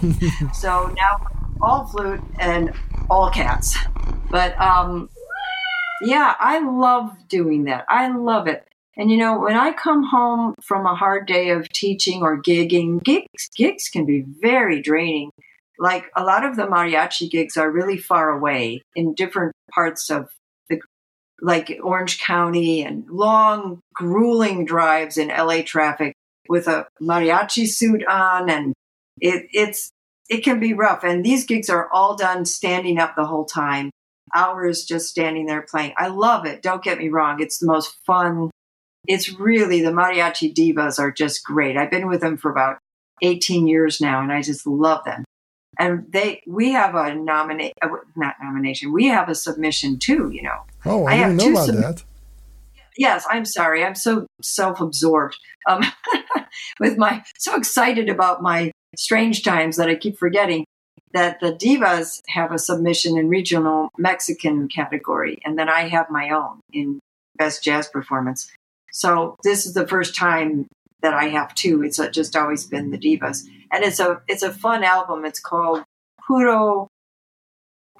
so 0.53 0.93
now 0.95 1.27
all 1.63 1.87
flute 1.87 2.21
and 2.39 2.75
all 3.09 3.31
cats. 3.31 3.75
But 4.31 4.61
um, 4.61 5.09
yeah, 6.03 6.35
I 6.39 6.59
love 6.59 7.11
doing 7.29 7.65
that. 7.65 7.87
I 7.89 8.15
love 8.15 8.47
it. 8.47 8.67
And 8.99 9.11
you 9.11 9.17
know, 9.17 9.39
when 9.41 9.57
I 9.57 9.73
come 9.73 10.05
home 10.05 10.55
from 10.61 10.85
a 10.85 10.95
hard 10.95 11.27
day 11.27 11.49
of 11.49 11.71
teaching 11.71 12.21
or 12.21 12.41
gigging, 12.41 13.03
gigs 13.03 13.49
gigs 13.57 13.89
can 13.89 14.05
be 14.05 14.27
very 14.43 14.83
draining. 14.83 15.31
Like 15.79 16.05
a 16.15 16.23
lot 16.23 16.45
of 16.45 16.57
the 16.57 16.65
mariachi 16.65 17.31
gigs 17.31 17.57
are 17.57 17.71
really 17.71 17.97
far 17.97 18.29
away 18.29 18.83
in 18.95 19.15
different 19.15 19.55
parts 19.73 20.11
of 20.11 20.29
like 21.43 21.79
Orange 21.83 22.21
County 22.21 22.83
and 22.83 23.09
long 23.09 23.81
grueling 23.95 24.65
drives 24.65 25.17
in 25.17 25.29
LA 25.29 25.63
traffic 25.63 26.15
with 26.49 26.67
a 26.67 26.87
mariachi 27.01 27.67
suit 27.67 28.05
on 28.07 28.51
and 28.51 28.75
it 29.21 29.47
it's 29.53 29.93
it 30.29 30.45
can 30.45 30.61
be 30.61 30.75
rough. 30.75 31.03
And 31.03 31.25
these 31.25 31.45
gigs 31.45 31.69
are 31.69 31.91
all 31.93 32.17
done 32.17 32.45
standing 32.45 32.99
up 32.99 33.17
the 33.17 33.27
whole 33.27 33.45
time. 33.45 33.91
Hours 34.33 34.85
just 34.85 35.09
standing 35.09 35.47
there 35.47 35.63
playing. 35.69 35.93
I 35.97 36.07
love 36.07 36.47
it. 36.47 36.63
Don't 36.63 36.85
get 36.85 36.99
me 36.99 37.09
wrong. 37.09 37.41
It's 37.41 37.59
the 37.59 37.67
most 37.67 37.97
fun. 38.07 38.51
It's 39.09 39.29
really 39.41 39.83
the 39.83 39.91
mariachi 39.91 40.55
divas 40.55 41.01
are 41.01 41.11
just 41.11 41.43
great. 41.43 41.77
I've 41.77 41.91
been 41.91 42.07
with 42.07 42.21
them 42.21 42.37
for 42.37 42.51
about 42.51 42.79
18 43.23 43.67
years 43.67 44.01
now 44.01 44.23
and 44.23 44.33
i 44.33 44.41
just 44.41 44.67
love 44.67 45.05
them. 45.05 45.25
And 45.79 46.07
they 46.11 46.43
we 46.47 46.73
have 46.73 46.95
a 46.95 47.15
nominate 47.15 47.75
uh, 47.83 47.89
not 48.17 48.37
nomination. 48.41 48.93
We 48.93 49.07
have 49.09 49.29
a 49.29 49.35
submission 49.35 49.99
too 49.99 50.31
you 50.33 50.43
know 50.43 50.61
Oh, 50.85 51.07
I, 51.07 51.13
I 51.13 51.17
didn't 51.19 51.37
know 51.37 51.51
about 51.51 51.67
sub- 51.67 51.77
that. 51.77 52.05
yes 52.97 53.27
i'm 53.31 53.45
sorry. 53.45 53.85
I'm 53.85 53.95
so 53.95 54.27
self-absorbed 54.43 55.39
um, 55.69 55.85
with 56.81 56.97
my 56.97 57.23
so 57.39 57.57
excited 57.57 58.09
about 58.09 58.43
my 58.43 58.73
strange 58.97 59.43
times 59.43 59.77
that 59.77 59.89
i 59.89 59.95
keep 59.95 60.19
forgetting 60.19 60.65
that 61.13 61.41
the 61.41 61.53
divas 61.53 62.21
have 62.29 62.53
a 62.53 62.59
submission 62.59 63.17
in 63.19 63.29
regional 63.29 63.89
mexican 63.99 64.69
category 64.69 65.39
and 65.45 65.59
then 65.59 65.69
i 65.69 65.89
have 65.89 66.11
my 66.11 66.31
own 66.31 66.61
in 66.73 67.01
best 67.41 67.65
jazz 67.65 67.89
performance. 67.89 68.53
So 68.93 69.37
this 69.43 69.67
is 69.67 69.73
the 69.73 69.89
first 69.89 70.15
time 70.15 70.69
that 71.03 71.15
i 71.15 71.25
have 71.25 71.55
two. 71.55 71.83
It's 71.83 71.99
uh, 71.99 72.11
just 72.11 72.37
always 72.37 72.67
been 72.67 72.91
the 72.91 72.99
divas. 72.99 73.45
And 73.73 73.83
it's 73.83 73.99
a 73.99 74.21
it's 74.29 74.43
a 74.43 74.53
fun 74.53 74.85
album. 74.85 75.25
It's 75.25 75.41
called 75.41 75.83
puro 76.27 76.87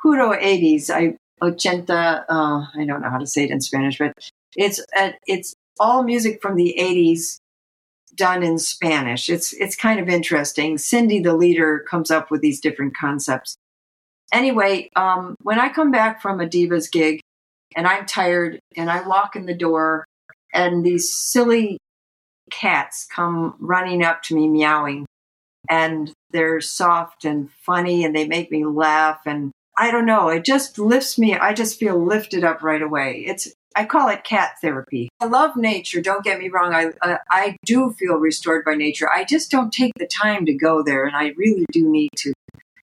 puro 0.01 0.33
80s 0.33 0.89
i 0.89 1.15
ochenta 1.43 2.25
uh, 2.29 2.67
i 2.75 2.85
don't 2.85 3.03
know 3.03 3.11
how 3.11 3.19
to 3.19 3.27
say 3.27 3.45
it 3.45 3.51
in 3.51 3.61
spanish 3.61 3.99
but 3.99 4.13
it's 4.57 4.85
uh, 4.97 5.13
it's 5.27 5.55
all 5.79 6.03
music 6.03 6.43
from 6.43 6.57
the 6.57 6.75
80s 6.79 7.39
done 8.15 8.43
in 8.43 8.59
Spanish. 8.59 9.29
It's 9.29 9.53
it's 9.55 9.77
kind 9.77 10.01
of 10.01 10.09
interesting. 10.09 10.79
Cindy, 10.79 11.21
the 11.21 11.35
leader, 11.35 11.85
comes 11.89 12.11
up 12.11 12.31
with 12.31 12.41
these 12.41 12.61
different 12.61 12.97
concepts. 12.97 13.57
Anyway, 14.33 14.91
um, 14.95 15.35
when 15.43 15.59
I 15.59 15.69
come 15.69 15.91
back 15.91 16.23
from 16.23 16.41
a 16.41 16.47
divas 16.47 16.91
gig 16.91 17.21
and 17.75 17.87
I'm 17.87 18.07
tired 18.07 18.61
and 18.77 18.91
I 18.91 19.07
walk 19.07 19.37
in 19.37 19.47
the 19.47 19.55
door 19.55 20.05
and 20.53 20.85
these 20.85 21.13
silly 21.13 21.79
cats 22.51 23.07
come 23.13 23.57
running 23.59 24.05
up 24.05 24.23
to 24.25 24.35
me 24.35 24.49
meowing 24.49 25.07
and 25.69 26.13
they're 26.31 26.61
soft 26.61 27.25
and 27.25 27.51
funny 27.65 28.05
and 28.05 28.15
they 28.15 28.27
make 28.27 28.51
me 28.51 28.65
laugh 28.65 29.21
and 29.27 29.51
I 29.81 29.91
don't 29.91 30.05
know, 30.05 30.29
it 30.29 30.45
just 30.45 30.79
lifts 30.79 31.19
me. 31.19 31.35
I 31.35 31.55
just 31.55 31.81
feel 31.81 31.99
lifted 31.99 32.45
up 32.45 32.63
right 32.63 32.83
away. 32.83 33.25
It's 33.27 33.49
I 33.75 33.87
call 33.87 34.11
it 34.11 34.25
cat 34.25 34.57
therapy. 34.61 35.09
I 35.21 35.25
love 35.25 35.57
nature. 35.57 36.03
Don't 36.03 36.23
get 36.23 36.39
me 36.39 36.51
wrong. 36.51 36.75
I 36.75 36.91
uh, 37.01 37.17
I 37.31 37.57
do 37.65 37.95
feel 37.99 38.17
restored 38.17 38.63
by 38.67 38.75
nature. 38.75 39.09
I 39.11 39.25
just 39.25 39.51
don't 39.51 39.73
take 39.73 39.95
the 39.97 40.07
time 40.07 40.45
to 40.45 40.53
go 40.53 40.83
there, 40.83 41.07
and 41.07 41.17
I 41.17 41.33
really 41.35 41.65
do 41.73 41.89
need 41.89 42.11
to. 42.17 42.35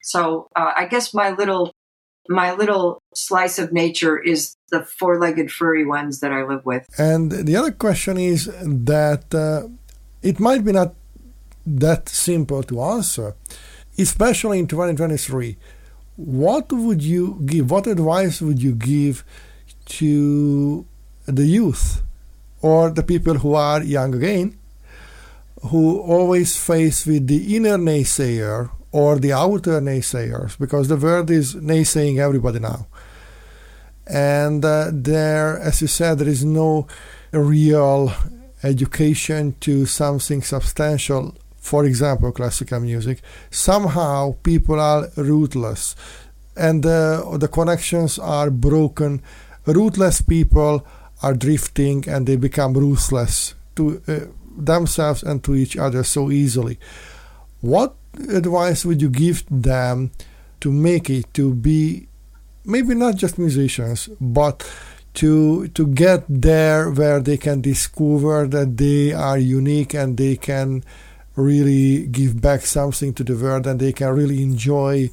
So 0.01 0.47
uh, 0.55 0.71
I 0.75 0.85
guess 0.85 1.13
my 1.13 1.29
little 1.29 1.71
my 2.29 2.53
little 2.53 2.99
slice 3.13 3.59
of 3.59 3.71
nature 3.71 4.17
is 4.17 4.55
the 4.71 4.83
four-legged 4.83 5.51
furry 5.51 5.85
ones 5.85 6.19
that 6.21 6.33
I 6.33 6.43
live 6.43 6.65
with. 6.65 6.83
And 6.97 7.31
the 7.31 7.55
other 7.55 7.71
question 7.71 8.17
is 8.17 8.45
that 8.63 9.35
uh, 9.35 9.67
it 10.23 10.39
might 10.39 10.65
be 10.65 10.71
not 10.71 10.95
that 11.67 12.09
simple 12.09 12.63
to 12.63 12.81
answer, 12.81 13.35
especially 13.99 14.57
in 14.57 14.67
2023. 14.67 15.57
What 16.17 16.71
would 16.71 17.01
you 17.01 17.41
give? 17.45 17.71
What 17.71 17.87
advice 17.87 18.41
would 18.41 18.61
you 18.61 18.73
give 18.73 19.23
to 19.85 20.85
the 21.25 21.45
youth 21.45 22.01
or 22.61 22.89
the 22.89 23.03
people 23.03 23.35
who 23.35 23.53
are 23.53 23.81
young 23.81 24.13
again, 24.13 24.57
who 25.61 25.99
always 25.99 26.57
face 26.57 27.05
with 27.05 27.27
the 27.27 27.55
inner 27.55 27.77
naysayer 27.77 28.69
or 28.91 29.19
the 29.19 29.31
outer 29.31 29.79
naysayers, 29.79 30.57
because 30.57 30.87
the 30.87 30.97
world 30.97 31.29
is 31.31 31.55
naysaying 31.55 32.19
everybody 32.19 32.59
now 32.59 32.87
and 34.09 34.63
uh, 34.63 34.89
there, 34.93 35.59
as 35.59 35.81
you 35.81 35.87
said, 35.87 36.19
there 36.19 36.27
is 36.27 36.43
no 36.43 36.87
real 37.31 38.13
education 38.63 39.55
to 39.59 39.85
something 39.85 40.41
substantial. 40.41 41.35
For 41.67 41.83
example, 41.83 42.31
classical 42.31 42.79
music. 42.79 43.21
Somehow 43.51 44.35
people 44.41 44.79
are 44.79 45.09
rootless, 45.17 45.97
and 46.55 46.85
uh, 46.85 47.37
the 47.37 47.49
connections 47.49 48.17
are 48.17 48.49
broken. 48.49 49.21
Rootless 49.65 50.21
people 50.21 50.87
are 51.21 51.33
drifting, 51.33 52.07
and 52.07 52.25
they 52.25 52.37
become 52.37 52.73
ruthless 52.73 53.53
to 53.75 54.01
uh, 54.07 54.19
themselves 54.57 55.23
and 55.23 55.43
to 55.43 55.55
each 55.55 55.75
other 55.75 56.03
so 56.03 56.31
easily. 56.31 56.79
What 57.59 57.95
advice 58.29 58.85
would 58.85 59.01
you 59.01 59.09
give 59.09 59.43
them 59.51 60.11
to 60.61 60.71
make 60.71 61.09
it 61.09 61.33
to 61.33 61.53
be 61.53 62.07
maybe 62.63 62.95
not 62.95 63.17
just 63.17 63.37
musicians, 63.37 64.07
but 64.21 64.63
to 65.15 65.67
to 65.69 65.85
get 65.87 66.23
there 66.29 66.91
where 66.91 67.19
they 67.19 67.35
can 67.35 67.59
discover 67.59 68.47
that 68.47 68.77
they 68.77 69.11
are 69.11 69.37
unique 69.37 69.93
and 69.93 70.15
they 70.15 70.37
can 70.37 70.83
really 71.37 72.07
give 72.07 72.41
back 72.41 72.61
something 72.61 73.13
to 73.13 73.23
the 73.23 73.35
world 73.35 73.65
and 73.67 73.79
they 73.79 73.93
can 73.93 74.13
really 74.13 74.41
enjoy 74.41 75.09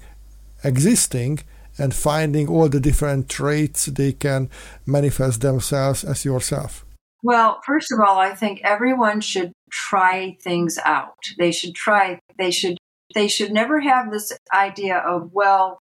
existing 0.65 1.41
and 1.79 1.95
finding 1.95 2.49
all 2.49 2.69
the 2.69 2.81
different 2.81 3.29
traits 3.29 3.87
they 3.87 4.13
can 4.13 4.49
manifest 4.87 5.43
themselves 5.43 6.03
as 6.03 6.25
yourself. 6.25 6.85
Well, 7.23 7.61
first 7.65 7.91
of 7.91 8.01
all, 8.01 8.19
I 8.19 8.35
think 8.35 8.61
everyone 8.65 9.21
should 9.21 9.53
try 9.71 10.37
things 10.43 10.79
out. 10.85 11.17
They 11.39 11.53
should 11.53 11.75
try. 11.75 12.19
They 12.39 12.51
should. 12.51 12.77
They 13.15 13.29
should 13.29 13.53
never 13.53 13.81
have 13.81 14.11
this 14.11 14.31
idea 14.53 14.99
of 14.99 15.31
well, 15.33 15.79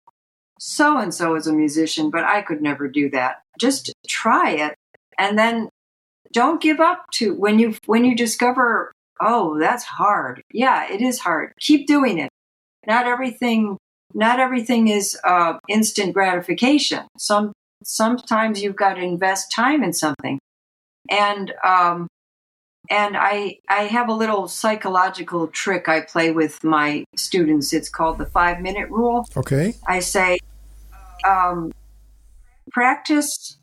so 0.60 0.98
and 0.98 1.14
so 1.14 1.36
is 1.36 1.48
a 1.48 1.53
musician, 1.53 2.10
but 2.10 2.24
I 2.24 2.41
could 2.44 2.61
never 2.61 2.88
do 2.88 3.10
that. 3.10 3.41
Just 3.60 3.91
try 4.07 4.52
it, 4.52 4.76
and 5.18 5.38
then 5.38 5.68
don't 6.32 6.61
give 6.61 6.80
up. 6.80 7.06
To 7.15 7.36
when 7.36 7.60
you 7.60 7.76
when 7.88 8.06
you 8.06 8.15
discover, 8.15 8.93
oh, 9.22 9.60
that's 9.60 9.84
hard. 9.84 10.44
Yeah, 10.52 10.91
it 10.91 11.02
is 11.02 11.19
hard. 11.19 11.53
Keep 11.60 11.88
doing 11.88 12.19
it. 12.19 12.30
Not 12.88 13.06
everything. 13.06 13.77
Not 14.14 14.40
everything 14.40 14.90
is 14.90 15.18
uh, 15.23 15.57
instant 15.68 16.14
gratification. 16.14 17.07
Some 17.18 17.53
sometimes 17.84 18.61
you've 18.61 18.76
got 18.76 18.94
to 18.94 19.02
invest 19.02 19.52
time 19.52 19.84
in 19.84 19.94
something 19.94 20.40
and 21.10 21.53
um, 21.64 22.07
and 22.90 23.15
I 23.18 23.57
I 23.69 23.84
have 23.84 24.10
a 24.10 24.14
little 24.14 24.48
psychological 24.48 25.48
trick 25.48 25.88
I 25.88 26.02
play 26.02 26.31
with 26.31 26.64
my 26.64 27.06
students. 27.15 27.73
It's 27.73 27.90
called 27.90 28.18
the 28.18 28.26
five 28.26 28.61
minute 28.61 28.90
rule. 28.90 29.26
Okay. 29.35 29.76
I 29.88 29.99
say, 29.99 30.40
um, 31.27 31.72
practice. 32.72 33.57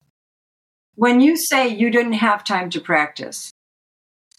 When 0.97 1.21
you 1.21 1.37
say 1.37 1.69
you 1.69 1.91
didn't 1.91 2.15
have 2.15 2.45
time 2.45 2.69
to 2.71 2.81
practice, 2.81 3.53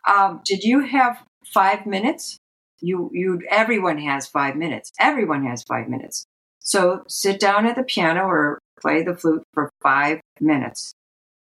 um, 0.08 0.42
did 0.46 0.64
you 0.64 0.82
have 0.82 1.24
five 1.46 1.86
minutes? 1.86 2.38
You 2.82 3.10
you 3.14 3.42
everyone 3.50 4.00
has 4.00 4.28
five 4.28 4.56
minutes. 4.56 4.92
Everyone 5.00 5.46
has 5.46 5.64
five 5.64 5.88
minutes. 5.88 6.26
So 6.60 7.04
sit 7.08 7.40
down 7.40 7.66
at 7.66 7.76
the 7.76 7.84
piano 7.84 8.24
or 8.24 8.60
play 8.80 9.04
the 9.04 9.16
flute 9.16 9.44
for 9.54 9.70
five 9.82 10.22
minutes. 10.40 10.94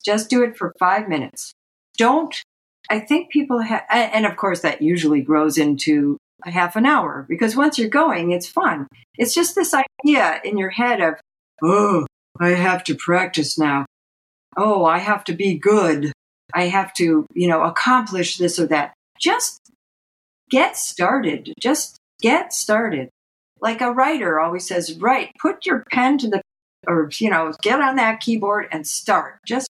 Just 0.03 0.29
do 0.29 0.43
it 0.43 0.57
for 0.57 0.73
five 0.79 1.09
minutes. 1.09 1.51
Don't, 1.97 2.33
I 2.89 2.99
think 2.99 3.29
people 3.31 3.59
have, 3.59 3.83
and 3.91 4.25
of 4.25 4.37
course 4.37 4.61
that 4.61 4.81
usually 4.81 5.21
grows 5.21 5.57
into 5.57 6.17
a 6.45 6.51
half 6.51 6.75
an 6.75 6.85
hour 6.85 7.25
because 7.27 7.55
once 7.55 7.77
you're 7.77 7.89
going, 7.89 8.31
it's 8.31 8.47
fun. 8.47 8.87
It's 9.17 9.33
just 9.33 9.55
this 9.55 9.73
idea 9.73 10.39
in 10.43 10.57
your 10.57 10.69
head 10.69 11.01
of, 11.01 11.15
oh, 11.61 12.05
I 12.39 12.49
have 12.49 12.83
to 12.85 12.95
practice 12.95 13.57
now. 13.57 13.85
oh, 14.57 14.85
I 14.85 14.99
have 14.99 15.23
to 15.25 15.33
be 15.33 15.57
good. 15.57 16.11
I 16.53 16.67
have 16.67 16.93
to, 16.95 17.25
you 17.33 17.47
know, 17.47 17.63
accomplish 17.63 18.37
this 18.37 18.59
or 18.59 18.67
that. 18.67 18.93
Just 19.19 19.59
get 20.49 20.77
started. 20.77 21.53
Just 21.59 21.97
get 22.21 22.53
started. 22.53 23.09
Like 23.61 23.81
a 23.81 23.91
writer 23.91 24.39
always 24.39 24.67
says, 24.67 24.97
write, 24.99 25.31
put 25.39 25.65
your 25.65 25.85
pen 25.91 26.17
to 26.19 26.29
the, 26.29 26.41
or, 26.87 27.09
you 27.19 27.29
know, 27.29 27.53
get 27.61 27.81
on 27.81 27.97
that 27.97 28.21
keyboard 28.21 28.67
and 28.71 28.87
start. 28.87 29.39
Just 29.45 29.69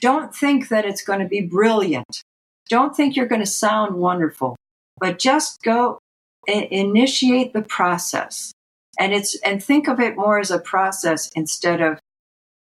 don't 0.00 0.34
think 0.34 0.68
that 0.68 0.84
it's 0.84 1.02
going 1.02 1.20
to 1.20 1.28
be 1.28 1.40
brilliant. 1.40 2.22
Don't 2.68 2.94
think 2.94 3.16
you're 3.16 3.26
going 3.26 3.40
to 3.40 3.46
sound 3.46 3.96
wonderful, 3.96 4.56
but 4.98 5.18
just 5.18 5.62
go 5.62 5.98
initiate 6.46 7.52
the 7.52 7.62
process. 7.62 8.52
And 8.98 9.12
it's, 9.12 9.34
and 9.40 9.62
think 9.62 9.88
of 9.88 9.98
it 9.98 10.16
more 10.16 10.38
as 10.38 10.50
a 10.50 10.58
process 10.58 11.30
instead 11.34 11.80
of 11.80 11.98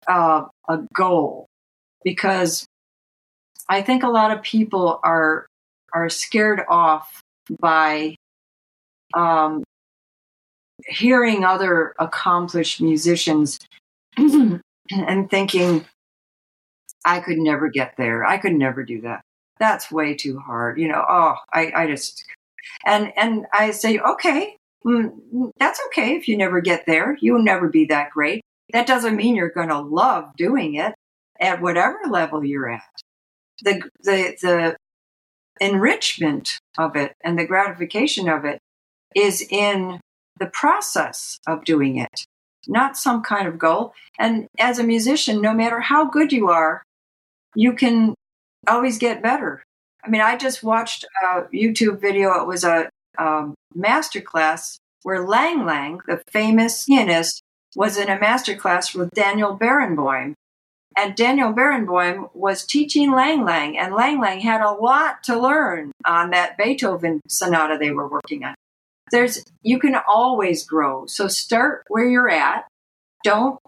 uh, 0.08 0.46
a 0.68 0.80
goal. 0.94 1.46
Because 2.04 2.66
I 3.70 3.82
think 3.82 4.04
a 4.04 4.10
lot 4.10 4.32
of 4.32 4.42
people 4.42 5.00
are, 5.04 5.48
are 5.94 6.10
scared 6.10 6.62
off 6.70 7.22
by 7.60 8.16
um, 9.14 9.64
hearing 10.88 11.44
other 11.44 11.94
accomplished 12.00 12.82
musicians 12.82 13.60
and 14.18 14.62
thinking, 15.30 15.86
I 17.06 17.20
could 17.20 17.38
never 17.38 17.70
get 17.70 17.96
there. 17.98 18.26
I 18.26 18.38
could 18.38 18.54
never 18.54 18.84
do 18.84 19.02
that. 19.02 19.22
That's 19.60 19.92
way 19.92 20.16
too 20.16 20.40
hard. 20.40 20.80
You 20.80 20.90
know, 20.90 21.04
oh, 21.08 21.36
I, 21.54 21.72
I 21.76 21.88
just, 21.88 22.26
and, 22.86 23.14
and 23.16 23.46
I 23.54 23.72
say, 23.72 24.00
okay, 24.00 24.58
mm, 24.86 25.12
that's 25.58 25.80
okay 25.88 26.16
if 26.16 26.28
you 26.28 26.38
never 26.38 26.62
get 26.62 26.86
there. 26.86 27.18
You'll 27.22 27.44
never 27.44 27.70
be 27.70 27.86
that 27.86 28.12
great. 28.12 28.42
That 28.74 28.88
doesn't 28.88 29.16
mean 29.16 29.36
you're 29.36 29.50
going 29.50 29.70
to 29.70 29.80
love 29.80 30.36
doing 30.36 30.76
it 30.76 30.94
at 31.40 31.62
whatever 31.62 32.00
level 32.10 32.44
you're 32.44 32.70
at. 32.70 32.82
The, 33.62 33.90
the, 34.02 34.36
the 34.42 34.78
enrichment 35.60 36.60
of 36.78 36.96
it 36.96 37.14
and 37.24 37.40
the 37.40 37.46
gratification 37.46 38.28
of 38.28 38.46
it 38.46 38.60
is 39.16 39.46
in 39.50 40.00
the 40.40 40.48
process 40.48 41.40
of 41.48 41.64
doing 41.64 41.98
it, 41.98 42.26
not 42.68 42.98
some 42.98 43.24
kind 43.24 43.48
of 43.48 43.58
goal. 43.58 43.94
And 44.20 44.48
as 44.60 44.80
a 44.80 44.84
musician, 44.84 45.42
no 45.42 45.54
matter 45.54 45.80
how 45.80 46.06
good 46.06 46.34
you 46.34 46.50
are, 46.50 46.84
you 47.56 47.74
can 47.74 48.14
always 48.68 48.98
get 48.98 49.24
better. 49.24 49.64
I 50.04 50.10
mean, 50.10 50.22
I 50.22 50.36
just 50.38 50.62
watched 50.62 51.06
a 51.24 51.44
YouTube 51.54 52.02
video. 52.02 52.34
It 52.42 52.48
was 52.48 52.64
a 52.64 52.90
um, 53.18 53.56
master 53.74 54.22
class 54.22 54.78
where 55.04 55.26
Lang 55.26 55.66
Lang, 55.66 56.00
the 56.08 56.22
famous 56.32 56.84
pianist, 56.86 57.42
was 57.76 57.98
in 57.98 58.10
a 58.10 58.20
master 58.20 58.56
class 58.56 58.94
with 58.94 59.10
Daniel 59.12 59.58
Barenboim. 59.58 60.34
And 60.98 61.16
Daniel 61.16 61.54
Barenboim 61.54 62.30
was 62.34 62.66
teaching 62.66 63.12
Lang 63.12 63.44
Lang, 63.44 63.78
and 63.78 63.94
Lang 63.94 64.20
Lang 64.20 64.40
had 64.40 64.62
a 64.62 64.72
lot 64.72 65.24
to 65.24 65.38
learn 65.38 65.92
on 66.06 66.30
that 66.30 66.58
Beethoven 66.58 67.22
sonata 67.28 67.78
they 67.78 67.92
were 67.92 68.08
working 68.08 68.46
on. 68.46 68.56
There's 69.12 69.44
you 69.62 69.78
can 69.80 69.96
always 70.08 70.66
grow. 70.66 71.06
So 71.06 71.28
start 71.28 71.84
where 71.90 72.06
you're 72.06 72.30
at. 72.30 72.66
Don't 73.24 73.60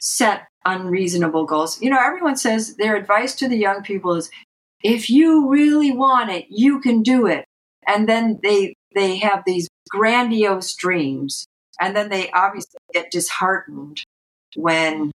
set 0.00 0.46
unreasonable 0.64 1.46
goals. 1.46 1.80
You 1.82 1.90
know, 1.90 2.00
everyone 2.00 2.36
says 2.36 2.76
their 2.76 2.96
advice 2.96 3.34
to 3.36 3.48
the 3.48 3.56
young 3.56 3.82
people 3.82 4.14
is 4.14 4.30
if 4.82 5.10
you 5.10 5.48
really 5.48 5.92
want 5.92 6.30
it, 6.30 6.46
you 6.48 6.80
can 6.80 7.02
do 7.02 7.26
it. 7.26 7.44
And 7.86 8.08
then 8.08 8.38
they 8.42 8.74
they 8.94 9.16
have 9.18 9.42
these 9.46 9.68
grandiose 9.90 10.74
dreams 10.74 11.46
and 11.80 11.96
then 11.96 12.08
they 12.08 12.30
obviously 12.30 12.78
get 12.92 13.10
disheartened 13.10 14.02
when 14.54 15.10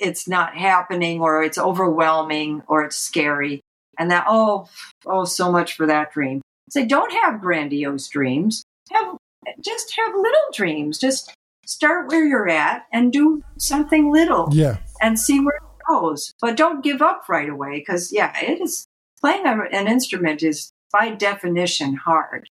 it's 0.00 0.28
not 0.28 0.56
happening 0.56 1.20
or 1.20 1.42
it's 1.42 1.58
overwhelming 1.58 2.62
or 2.66 2.84
it's 2.84 2.96
scary. 2.96 3.60
And 3.98 4.10
that 4.10 4.24
oh 4.28 4.68
oh 5.06 5.24
so 5.24 5.52
much 5.52 5.74
for 5.74 5.86
that 5.86 6.12
dream. 6.12 6.40
Say 6.70 6.86
don't 6.86 7.12
have 7.12 7.40
grandiose 7.40 8.08
dreams. 8.08 8.64
Have 8.92 9.16
just 9.64 9.94
have 9.96 10.14
little 10.14 10.48
dreams. 10.54 10.98
Just 10.98 11.32
start 11.66 12.08
where 12.08 12.24
you're 12.24 12.48
at 12.48 12.86
and 12.92 13.12
do 13.12 13.42
something 13.58 14.12
little 14.12 14.48
Yeah. 14.52 14.78
and 15.00 15.18
see 15.18 15.38
where 15.40 15.56
it 15.56 15.86
goes. 15.88 16.32
But 16.40 16.56
don't 16.56 16.82
give 16.82 17.02
up 17.02 17.28
right 17.28 17.48
away 17.48 17.78
because 17.78 18.12
yeah 18.12 18.32
it 18.40 18.60
is 18.60 18.86
playing 19.20 19.46
an 19.46 19.88
instrument 19.88 20.42
is 20.42 20.72
by 20.92 21.10
definition 21.10 21.94
hard. 21.94 22.48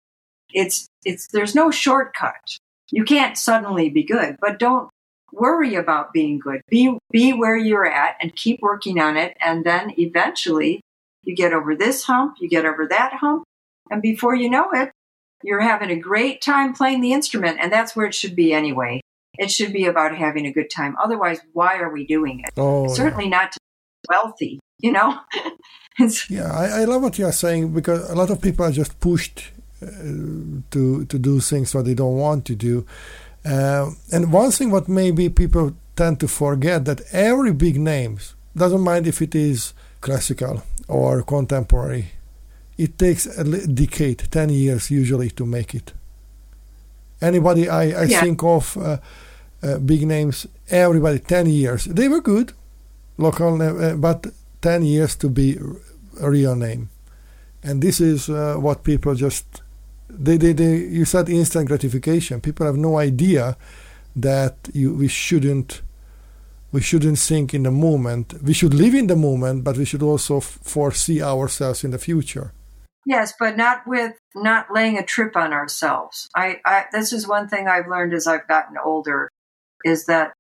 It's 0.53 0.87
it's 1.05 1.27
there's 1.29 1.55
no 1.55 1.71
shortcut. 1.71 2.59
You 2.91 3.05
can't 3.05 3.37
suddenly 3.37 3.89
be 3.91 4.05
good 4.05 4.37
but 4.41 4.59
don't 4.59 4.89
worry 5.35 5.75
about 5.75 6.13
being 6.13 6.39
good. 6.39 6.61
Be 6.69 6.99
be 7.11 7.33
where 7.33 7.57
you're 7.57 7.87
at 7.87 8.17
and 8.21 8.35
keep 8.35 8.61
working 8.61 9.01
on 9.01 9.17
it. 9.17 9.37
And 9.41 9.65
then 9.65 9.95
eventually 9.99 10.81
you 11.23 11.35
get 11.35 11.53
over 11.53 11.75
this 11.75 12.05
hump 12.05 12.37
you 12.41 12.49
get 12.49 12.67
over 12.67 12.87
that 12.89 13.15
hump. 13.15 13.45
And 13.91 14.03
before 14.03 14.35
you 14.35 14.51
know 14.51 14.71
it 14.73 14.91
you're 15.43 15.61
having 15.61 15.91
a 15.91 15.97
great 15.97 16.41
time 16.41 16.73
playing 16.73 17.01
the 17.01 17.13
instrument. 17.13 17.59
And 17.61 17.73
that's 17.73 17.95
where 17.95 18.07
it 18.07 18.15
should 18.15 18.35
be 18.35 18.55
anyway. 18.55 19.01
It 19.37 19.51
should 19.51 19.73
be 19.73 19.87
about 19.87 20.17
having 20.17 20.47
a 20.47 20.53
good 20.53 20.71
time. 20.71 20.97
Otherwise 21.03 21.41
why 21.53 21.79
are 21.79 21.93
we 21.93 22.07
doing 22.07 22.41
it? 22.41 22.51
Oh, 22.57 22.89
yeah. 22.89 22.95
certainly 22.95 23.29
not 23.29 23.53
to 23.53 23.59
be 23.61 24.15
wealthy 24.15 24.61
you 24.85 24.93
know? 24.93 25.19
Yeah, 26.29 26.51
I, 26.53 26.81
I 26.81 26.85
love 26.87 27.03
what 27.03 27.21
you 27.21 27.27
are 27.27 27.31
saying 27.31 27.73
because 27.73 28.11
a 28.11 28.17
lot 28.17 28.29
of 28.29 28.43
people 28.43 28.65
are 28.67 28.73
just 28.73 28.99
pushed 28.99 29.53
uh, 29.81 29.87
to 30.73 31.05
to 31.05 31.19
do 31.21 31.39
things 31.39 31.73
what 31.73 31.85
they 31.85 31.95
don't 31.95 32.17
want 32.17 32.45
to 32.47 32.57
do. 32.57 32.85
Uh, 33.45 33.91
and 34.13 34.33
one 34.33 34.51
thing 34.51 34.71
what 34.71 34.89
maybe 34.89 35.29
people 35.29 35.73
tend 35.97 36.19
to 36.21 36.29
forget 36.29 36.85
that 36.85 37.03
every 37.13 37.53
big 37.53 37.79
names 37.79 38.35
doesn't 38.57 38.81
mind 38.81 39.07
if 39.07 39.21
it 39.21 39.35
is 39.35 39.75
classical 40.01 40.63
or 40.89 41.23
contemporary. 41.23 42.07
It 42.79 42.99
takes 42.99 43.27
a 43.27 43.45
decade, 43.67 44.25
ten 44.31 44.49
years 44.51 44.91
usually 44.91 45.31
to 45.31 45.47
make 45.47 45.75
it. 45.75 45.93
Anybody 47.21 47.69
I, 47.69 48.03
I 48.03 48.05
Yeah. 48.05 48.21
think 48.21 48.43
of 48.43 48.77
uh, 48.77 48.99
uh, 49.63 49.79
big 49.79 50.07
names, 50.07 50.47
everybody 50.71 51.19
ten 51.19 51.47
years. 51.47 51.85
They 51.85 52.09
were 52.09 52.21
good, 52.21 52.53
local, 53.19 53.61
uh, 53.63 53.95
but 53.97 54.27
ten 54.61 54.83
years 54.83 55.17
to 55.17 55.29
be 55.29 55.59
a 56.21 56.31
real 56.31 56.57
name. 56.57 56.89
And 57.63 57.81
this 57.83 58.01
is 58.01 58.29
uh, 58.29 58.57
what 58.59 58.83
people 58.85 59.15
just 59.15 59.45
they, 60.19 60.37
they, 60.37 60.53
they 60.53 60.77
you 60.77 61.05
said 61.05 61.29
instant 61.29 61.69
gratification. 61.69 62.41
People 62.41 62.67
have 62.67 62.77
no 62.77 62.99
idea 62.99 63.57
that 64.17 64.57
you 64.73 64.95
we 64.95 65.09
shouldn't 65.09 65.83
we 66.73 66.81
shouldn't 66.81 67.19
think 67.19 67.55
in 67.55 67.63
the 67.63 67.71
moment. 67.71 68.35
We 68.43 68.53
should 68.53 68.75
live 68.75 68.95
in 68.95 69.07
the 69.07 69.17
moment, 69.17 69.63
but 69.63 69.77
we 69.77 69.85
should 69.85 70.03
also 70.03 70.39
f- 70.39 70.59
foresee 70.63 71.23
ourselves 71.23 71.85
in 71.85 71.93
the 71.93 71.99
future. 71.99 72.53
Yes, 73.07 73.33
but 73.39 73.57
not 73.57 73.83
with 73.87 74.15
not 74.35 74.67
laying 74.73 74.99
a 74.99 75.05
trip 75.05 75.37
on 75.37 75.53
ourselves. 75.53 76.29
I, 76.35 76.61
I 76.65 76.87
this 76.91 77.13
is 77.13 77.29
one 77.29 77.49
thing 77.49 77.69
I've 77.69 77.87
learned 77.87 78.15
as 78.15 78.27
I've 78.27 78.49
gotten 78.49 78.77
older 78.83 79.31
is 79.85 80.07
that 80.07 80.33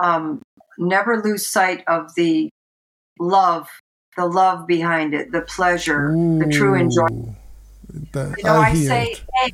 um, 0.00 0.42
never 0.78 1.22
lose 1.22 1.46
sight 1.46 1.82
of 1.86 2.14
the 2.14 2.50
love, 3.18 3.68
the 4.16 4.26
love 4.26 4.66
behind 4.66 5.14
it, 5.14 5.32
the 5.32 5.40
pleasure, 5.40 6.12
the 6.38 6.48
true 6.52 6.74
enjoyment. 6.74 7.36
That- 8.12 8.34
You 8.38 8.44
know, 8.44 8.56
I, 8.56 8.70
hear 8.70 8.88
say, 8.88 9.16
hey, 9.34 9.52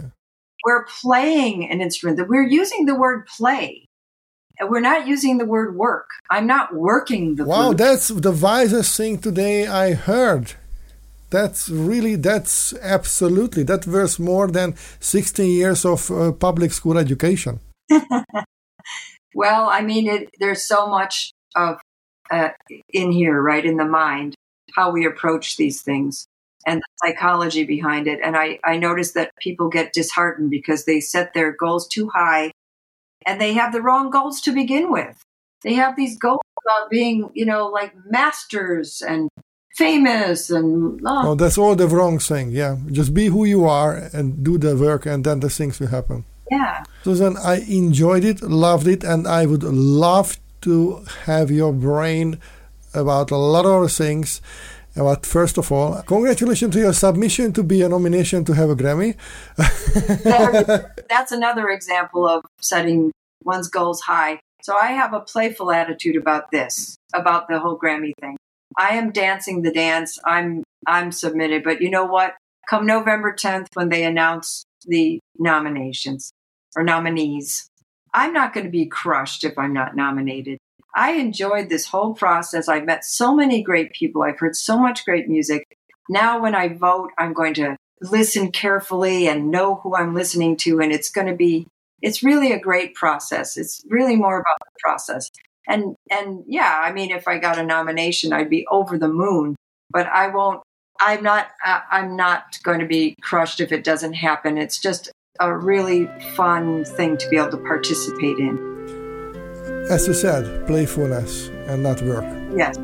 we're 0.64 0.84
playing 0.84 1.70
an 1.70 1.80
instrument. 1.80 2.18
That 2.18 2.28
we're 2.28 2.46
using 2.46 2.86
the 2.86 2.94
word 2.94 3.26
play. 3.26 3.86
And 4.58 4.68
We're 4.68 4.80
not 4.80 5.06
using 5.06 5.38
the 5.38 5.46
word 5.46 5.74
work. 5.76 6.08
I'm 6.30 6.46
not 6.46 6.74
working 6.74 7.36
the 7.36 7.44
Wow, 7.44 7.68
flute. 7.68 7.78
that's 7.78 8.08
the 8.08 8.30
wisest 8.32 8.94
thing 8.96 9.18
today 9.18 9.66
I 9.66 9.94
heard. 9.94 10.52
That's 11.30 11.68
really, 11.70 12.16
that's 12.16 12.74
absolutely, 12.82 13.62
that 13.62 13.86
worth 13.86 14.18
more 14.18 14.48
than 14.48 14.74
16 14.98 15.48
years 15.48 15.84
of 15.84 16.10
uh, 16.10 16.32
public 16.32 16.72
school 16.72 16.98
education. 16.98 17.60
Well, 19.34 19.68
I 19.70 19.80
mean, 19.82 20.08
it, 20.08 20.28
there's 20.40 20.66
so 20.66 20.88
much 20.88 21.32
of 21.54 21.76
uh, 22.30 22.50
in 22.92 23.12
here, 23.12 23.40
right, 23.40 23.64
in 23.64 23.76
the 23.76 23.84
mind, 23.84 24.34
how 24.74 24.90
we 24.90 25.06
approach 25.06 25.56
these 25.56 25.82
things 25.82 26.26
and 26.66 26.80
the 26.80 27.06
psychology 27.08 27.64
behind 27.64 28.06
it. 28.06 28.20
And 28.22 28.36
I, 28.36 28.58
I 28.64 28.76
notice 28.76 29.12
that 29.12 29.32
people 29.40 29.68
get 29.68 29.92
disheartened 29.92 30.50
because 30.50 30.84
they 30.84 31.00
set 31.00 31.32
their 31.34 31.52
goals 31.52 31.88
too 31.88 32.10
high 32.14 32.52
and 33.26 33.40
they 33.40 33.52
have 33.54 33.72
the 33.72 33.82
wrong 33.82 34.10
goals 34.10 34.40
to 34.42 34.52
begin 34.52 34.90
with. 34.90 35.22
They 35.62 35.74
have 35.74 35.96
these 35.96 36.18
goals 36.18 36.40
about 36.64 36.90
being, 36.90 37.30
you 37.34 37.44
know, 37.44 37.66
like 37.68 37.92
masters 38.10 39.02
and 39.06 39.28
famous 39.76 40.50
and 40.50 41.00
oh, 41.06 41.30
Oh, 41.30 41.34
that's 41.34 41.58
all 41.58 41.76
the 41.76 41.88
wrong 41.88 42.18
thing. 42.18 42.50
Yeah, 42.50 42.76
just 42.90 43.12
be 43.14 43.26
who 43.26 43.44
you 43.44 43.64
are 43.66 43.94
and 44.12 44.42
do 44.44 44.58
the 44.58 44.76
work, 44.76 45.06
and 45.06 45.24
then 45.24 45.40
the 45.40 45.50
things 45.50 45.78
will 45.80 45.88
happen. 45.88 46.24
yeah. 46.50 46.84
Susan, 47.04 47.36
I 47.38 47.56
enjoyed 47.68 48.24
it, 48.24 48.42
loved 48.42 48.86
it, 48.86 49.04
and 49.04 49.26
I 49.26 49.46
would 49.46 49.62
love 49.62 50.38
to 50.62 51.04
have 51.24 51.50
your 51.50 51.72
brain 51.72 52.38
about 52.92 53.30
a 53.30 53.36
lot 53.36 53.64
of 53.66 53.92
things. 53.92 54.40
But 55.00 55.24
first 55.24 55.56
of 55.56 55.72
all, 55.72 56.02
congratulations 56.02 56.74
to 56.74 56.80
your 56.80 56.92
submission 56.92 57.54
to 57.54 57.62
be 57.62 57.80
a 57.80 57.88
nomination 57.88 58.44
to 58.44 58.52
have 58.52 58.68
a 58.68 58.76
Grammy. 58.76 59.16
That's 61.08 61.32
another 61.32 61.70
example 61.70 62.28
of 62.28 62.44
setting 62.60 63.10
one's 63.42 63.68
goals 63.68 64.02
high. 64.02 64.40
So 64.62 64.76
I 64.80 64.88
have 64.88 65.14
a 65.14 65.20
playful 65.20 65.72
attitude 65.72 66.16
about 66.16 66.50
this. 66.50 66.96
about 67.14 67.48
the 67.48 67.58
whole 67.58 67.78
Grammy 67.78 68.12
thing. 68.20 68.36
I 68.76 68.90
am 68.90 69.10
dancing 69.10 69.62
the 69.62 69.72
dance. 69.72 70.18
I'm 70.24 70.62
I'm 70.86 71.12
submitted, 71.12 71.64
but 71.64 71.80
you 71.82 71.90
know 71.90 72.04
what? 72.04 72.34
Come 72.68 72.86
November 72.86 73.34
10th 73.34 73.66
when 73.74 73.88
they 73.88 74.04
announce 74.04 74.64
the 74.86 75.18
nominations 75.38 76.30
or 76.76 76.82
nominees, 76.82 77.68
I'm 78.14 78.32
not 78.32 78.52
going 78.54 78.64
to 78.64 78.70
be 78.70 78.86
crushed 78.86 79.44
if 79.44 79.58
I'm 79.58 79.72
not 79.72 79.96
nominated. 79.96 80.58
I 80.94 81.12
enjoyed 81.12 81.68
this 81.68 81.86
whole 81.86 82.14
process. 82.14 82.68
I've 82.68 82.84
met 82.84 83.04
so 83.04 83.34
many 83.34 83.62
great 83.62 83.92
people. 83.92 84.22
I've 84.22 84.38
heard 84.38 84.56
so 84.56 84.78
much 84.78 85.04
great 85.04 85.28
music. 85.28 85.64
Now, 86.08 86.40
when 86.40 86.54
I 86.54 86.68
vote, 86.68 87.10
I'm 87.18 87.32
going 87.32 87.54
to 87.54 87.76
listen 88.02 88.50
carefully 88.50 89.28
and 89.28 89.50
know 89.50 89.76
who 89.76 89.94
I'm 89.94 90.14
listening 90.14 90.56
to. 90.58 90.80
And 90.80 90.90
it's 90.92 91.10
going 91.10 91.26
to 91.26 91.36
be, 91.36 91.66
it's 92.02 92.22
really 92.22 92.52
a 92.52 92.58
great 92.58 92.94
process. 92.94 93.56
It's 93.56 93.82
really 93.88 94.16
more 94.16 94.40
about 94.40 94.58
the 94.60 94.78
process. 94.80 95.30
And, 95.68 95.94
and 96.10 96.42
yeah, 96.48 96.80
I 96.82 96.92
mean, 96.92 97.10
if 97.10 97.28
I 97.28 97.38
got 97.38 97.58
a 97.58 97.62
nomination, 97.62 98.32
I'd 98.32 98.50
be 98.50 98.66
over 98.70 98.98
the 98.98 99.08
moon, 99.08 99.54
but 99.90 100.06
I 100.06 100.28
won't, 100.28 100.62
I'm 101.00 101.22
not, 101.22 101.48
I'm 101.64 102.16
not 102.16 102.58
going 102.62 102.80
to 102.80 102.86
be 102.86 103.14
crushed 103.22 103.60
if 103.60 103.70
it 103.70 103.84
doesn't 103.84 104.14
happen. 104.14 104.58
It's 104.58 104.78
just 104.78 105.10
a 105.38 105.56
really 105.56 106.08
fun 106.34 106.84
thing 106.84 107.16
to 107.18 107.28
be 107.28 107.36
able 107.36 107.50
to 107.52 107.56
participate 107.58 108.38
in. 108.38 108.69
As 109.90 110.06
you 110.06 110.14
said, 110.14 110.68
playfulness 110.68 111.48
and 111.66 111.82
not 111.82 112.00
work. 112.02 112.24
Yes, 112.54 112.76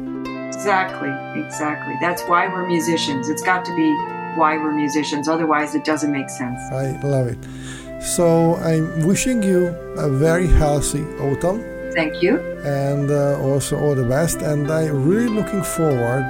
exactly, 0.53 1.13
exactly. 1.41 1.95
That's 2.01 2.23
why 2.23 2.49
we're 2.49 2.67
musicians. 2.67 3.29
It's 3.29 3.43
got 3.43 3.65
to 3.65 3.75
be 3.77 3.95
why 4.35 4.59
we're 4.59 4.73
musicians. 4.73 5.29
Otherwise, 5.29 5.77
it 5.77 5.85
doesn't 5.85 6.11
make 6.11 6.29
sense. 6.29 6.59
I 6.73 7.01
love 7.05 7.29
it. 7.29 7.39
So 8.03 8.57
I'm 8.57 9.07
wishing 9.07 9.41
you 9.41 9.69
a 9.97 10.09
very 10.11 10.49
healthy 10.49 11.05
autumn. 11.21 11.63
Thank 11.95 12.21
you. 12.25 12.41
And 12.65 13.09
uh, 13.09 13.41
also 13.41 13.79
all 13.79 13.95
the 13.95 14.05
best. 14.05 14.43
And 14.43 14.69
I'm 14.69 15.09
really 15.09 15.29
looking 15.29 15.63
forward 15.63 16.27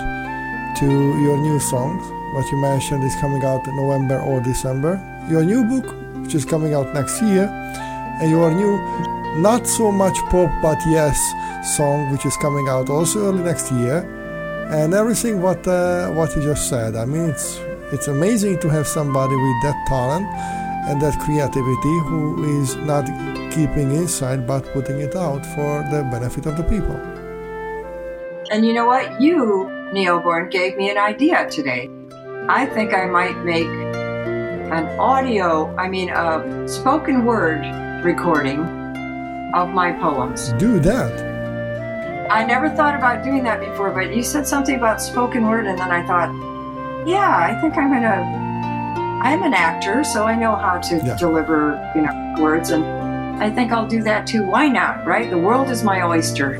to 0.80 0.86
your 0.86 1.38
new 1.38 1.58
songs. 1.58 2.04
What 2.34 2.44
you 2.52 2.60
mentioned 2.60 3.02
is 3.02 3.14
coming 3.16 3.42
out 3.44 3.66
in 3.66 3.74
November 3.76 4.20
or 4.20 4.42
December. 4.42 5.00
Your 5.30 5.42
new 5.42 5.64
book, 5.64 5.86
which 6.22 6.34
is 6.34 6.44
coming 6.44 6.74
out 6.74 6.92
next 6.92 7.22
year, 7.22 7.48
and 8.20 8.30
your 8.30 8.50
new 8.50 8.76
not 9.40 9.66
so 9.66 9.92
much 9.92 10.16
pop 10.30 10.50
but 10.62 10.78
yes 10.86 11.18
song, 11.76 12.10
which 12.12 12.24
is 12.24 12.36
coming 12.36 12.68
out 12.68 12.88
also 12.88 13.26
early 13.26 13.42
next 13.42 13.70
year, 13.72 13.98
and 14.70 14.94
everything 14.94 15.42
what 15.42 15.66
uh, 15.66 16.10
what 16.10 16.34
you 16.36 16.42
just 16.42 16.68
said. 16.68 16.96
I 16.96 17.04
mean, 17.04 17.30
it's 17.30 17.58
it's 17.92 18.08
amazing 18.08 18.58
to 18.60 18.68
have 18.68 18.86
somebody 18.86 19.34
with 19.34 19.62
that 19.62 19.76
talent 19.86 20.26
and 20.88 21.00
that 21.02 21.18
creativity 21.20 21.98
who 22.08 22.60
is 22.60 22.76
not 22.76 23.06
keeping 23.52 23.90
inside 23.94 24.46
but 24.46 24.64
putting 24.72 25.00
it 25.00 25.14
out 25.16 25.44
for 25.54 25.82
the 25.90 26.06
benefit 26.10 26.46
of 26.46 26.56
the 26.56 26.62
people. 26.64 26.96
And 28.50 28.64
you 28.64 28.72
know 28.72 28.86
what? 28.86 29.20
You, 29.20 29.68
Neoborn, 29.92 30.50
gave 30.50 30.76
me 30.76 30.90
an 30.90 30.98
idea 30.98 31.50
today. 31.50 31.90
I 32.48 32.66
think 32.66 32.94
I 32.94 33.06
might 33.06 33.36
make 33.44 33.66
an 33.66 34.86
audio, 35.00 35.74
I 35.76 35.88
mean, 35.88 36.10
a 36.10 36.68
spoken 36.68 37.24
word 37.24 37.64
recording 38.02 38.60
of 39.54 39.70
my 39.70 39.92
poems. 39.92 40.52
Do 40.54 40.78
that. 40.80 42.28
I 42.30 42.44
never 42.44 42.68
thought 42.68 42.94
about 42.94 43.22
doing 43.22 43.44
that 43.44 43.60
before, 43.60 43.90
but 43.90 44.14
you 44.14 44.22
said 44.22 44.46
something 44.46 44.74
about 44.76 45.00
spoken 45.00 45.46
word, 45.46 45.66
and 45.66 45.78
then 45.78 45.90
I 45.90 46.04
thought, 46.06 46.30
yeah, 47.06 47.36
I 47.36 47.60
think 47.60 47.76
I'm 47.76 47.90
gonna. 47.92 48.44
I'm 49.22 49.42
an 49.42 49.54
actor, 49.54 50.04
so 50.04 50.24
I 50.24 50.36
know 50.36 50.54
how 50.54 50.78
to 50.78 50.96
Yeah. 50.96 51.16
deliver, 51.16 51.80
you 51.94 52.02
know, 52.02 52.34
words, 52.38 52.70
and 52.70 52.84
I 53.42 53.50
think 53.50 53.72
I'll 53.72 53.86
do 53.86 54.02
that 54.02 54.26
too. 54.26 54.44
Why 54.46 54.68
not, 54.68 55.06
right? 55.06 55.30
The 55.30 55.38
world 55.38 55.70
is 55.70 55.82
my 55.82 56.02
oyster. 56.02 56.58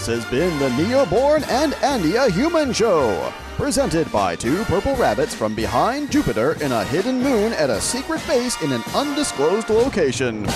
This 0.00 0.22
has 0.22 0.30
been 0.30 0.58
the 0.58 0.70
Neoborn 0.70 1.46
and 1.46 1.74
Andy 1.82 2.16
a 2.16 2.30
Human 2.30 2.72
Show. 2.72 3.30
Presented 3.58 4.10
by 4.10 4.34
two 4.34 4.64
purple 4.64 4.96
rabbits 4.96 5.34
from 5.34 5.54
behind 5.54 6.10
Jupiter 6.10 6.54
in 6.62 6.72
a 6.72 6.84
hidden 6.84 7.22
moon 7.22 7.52
at 7.52 7.68
a 7.68 7.82
secret 7.82 8.26
base 8.26 8.58
in 8.62 8.72
an 8.72 8.82
undisclosed 8.94 9.68
location. 9.68 10.46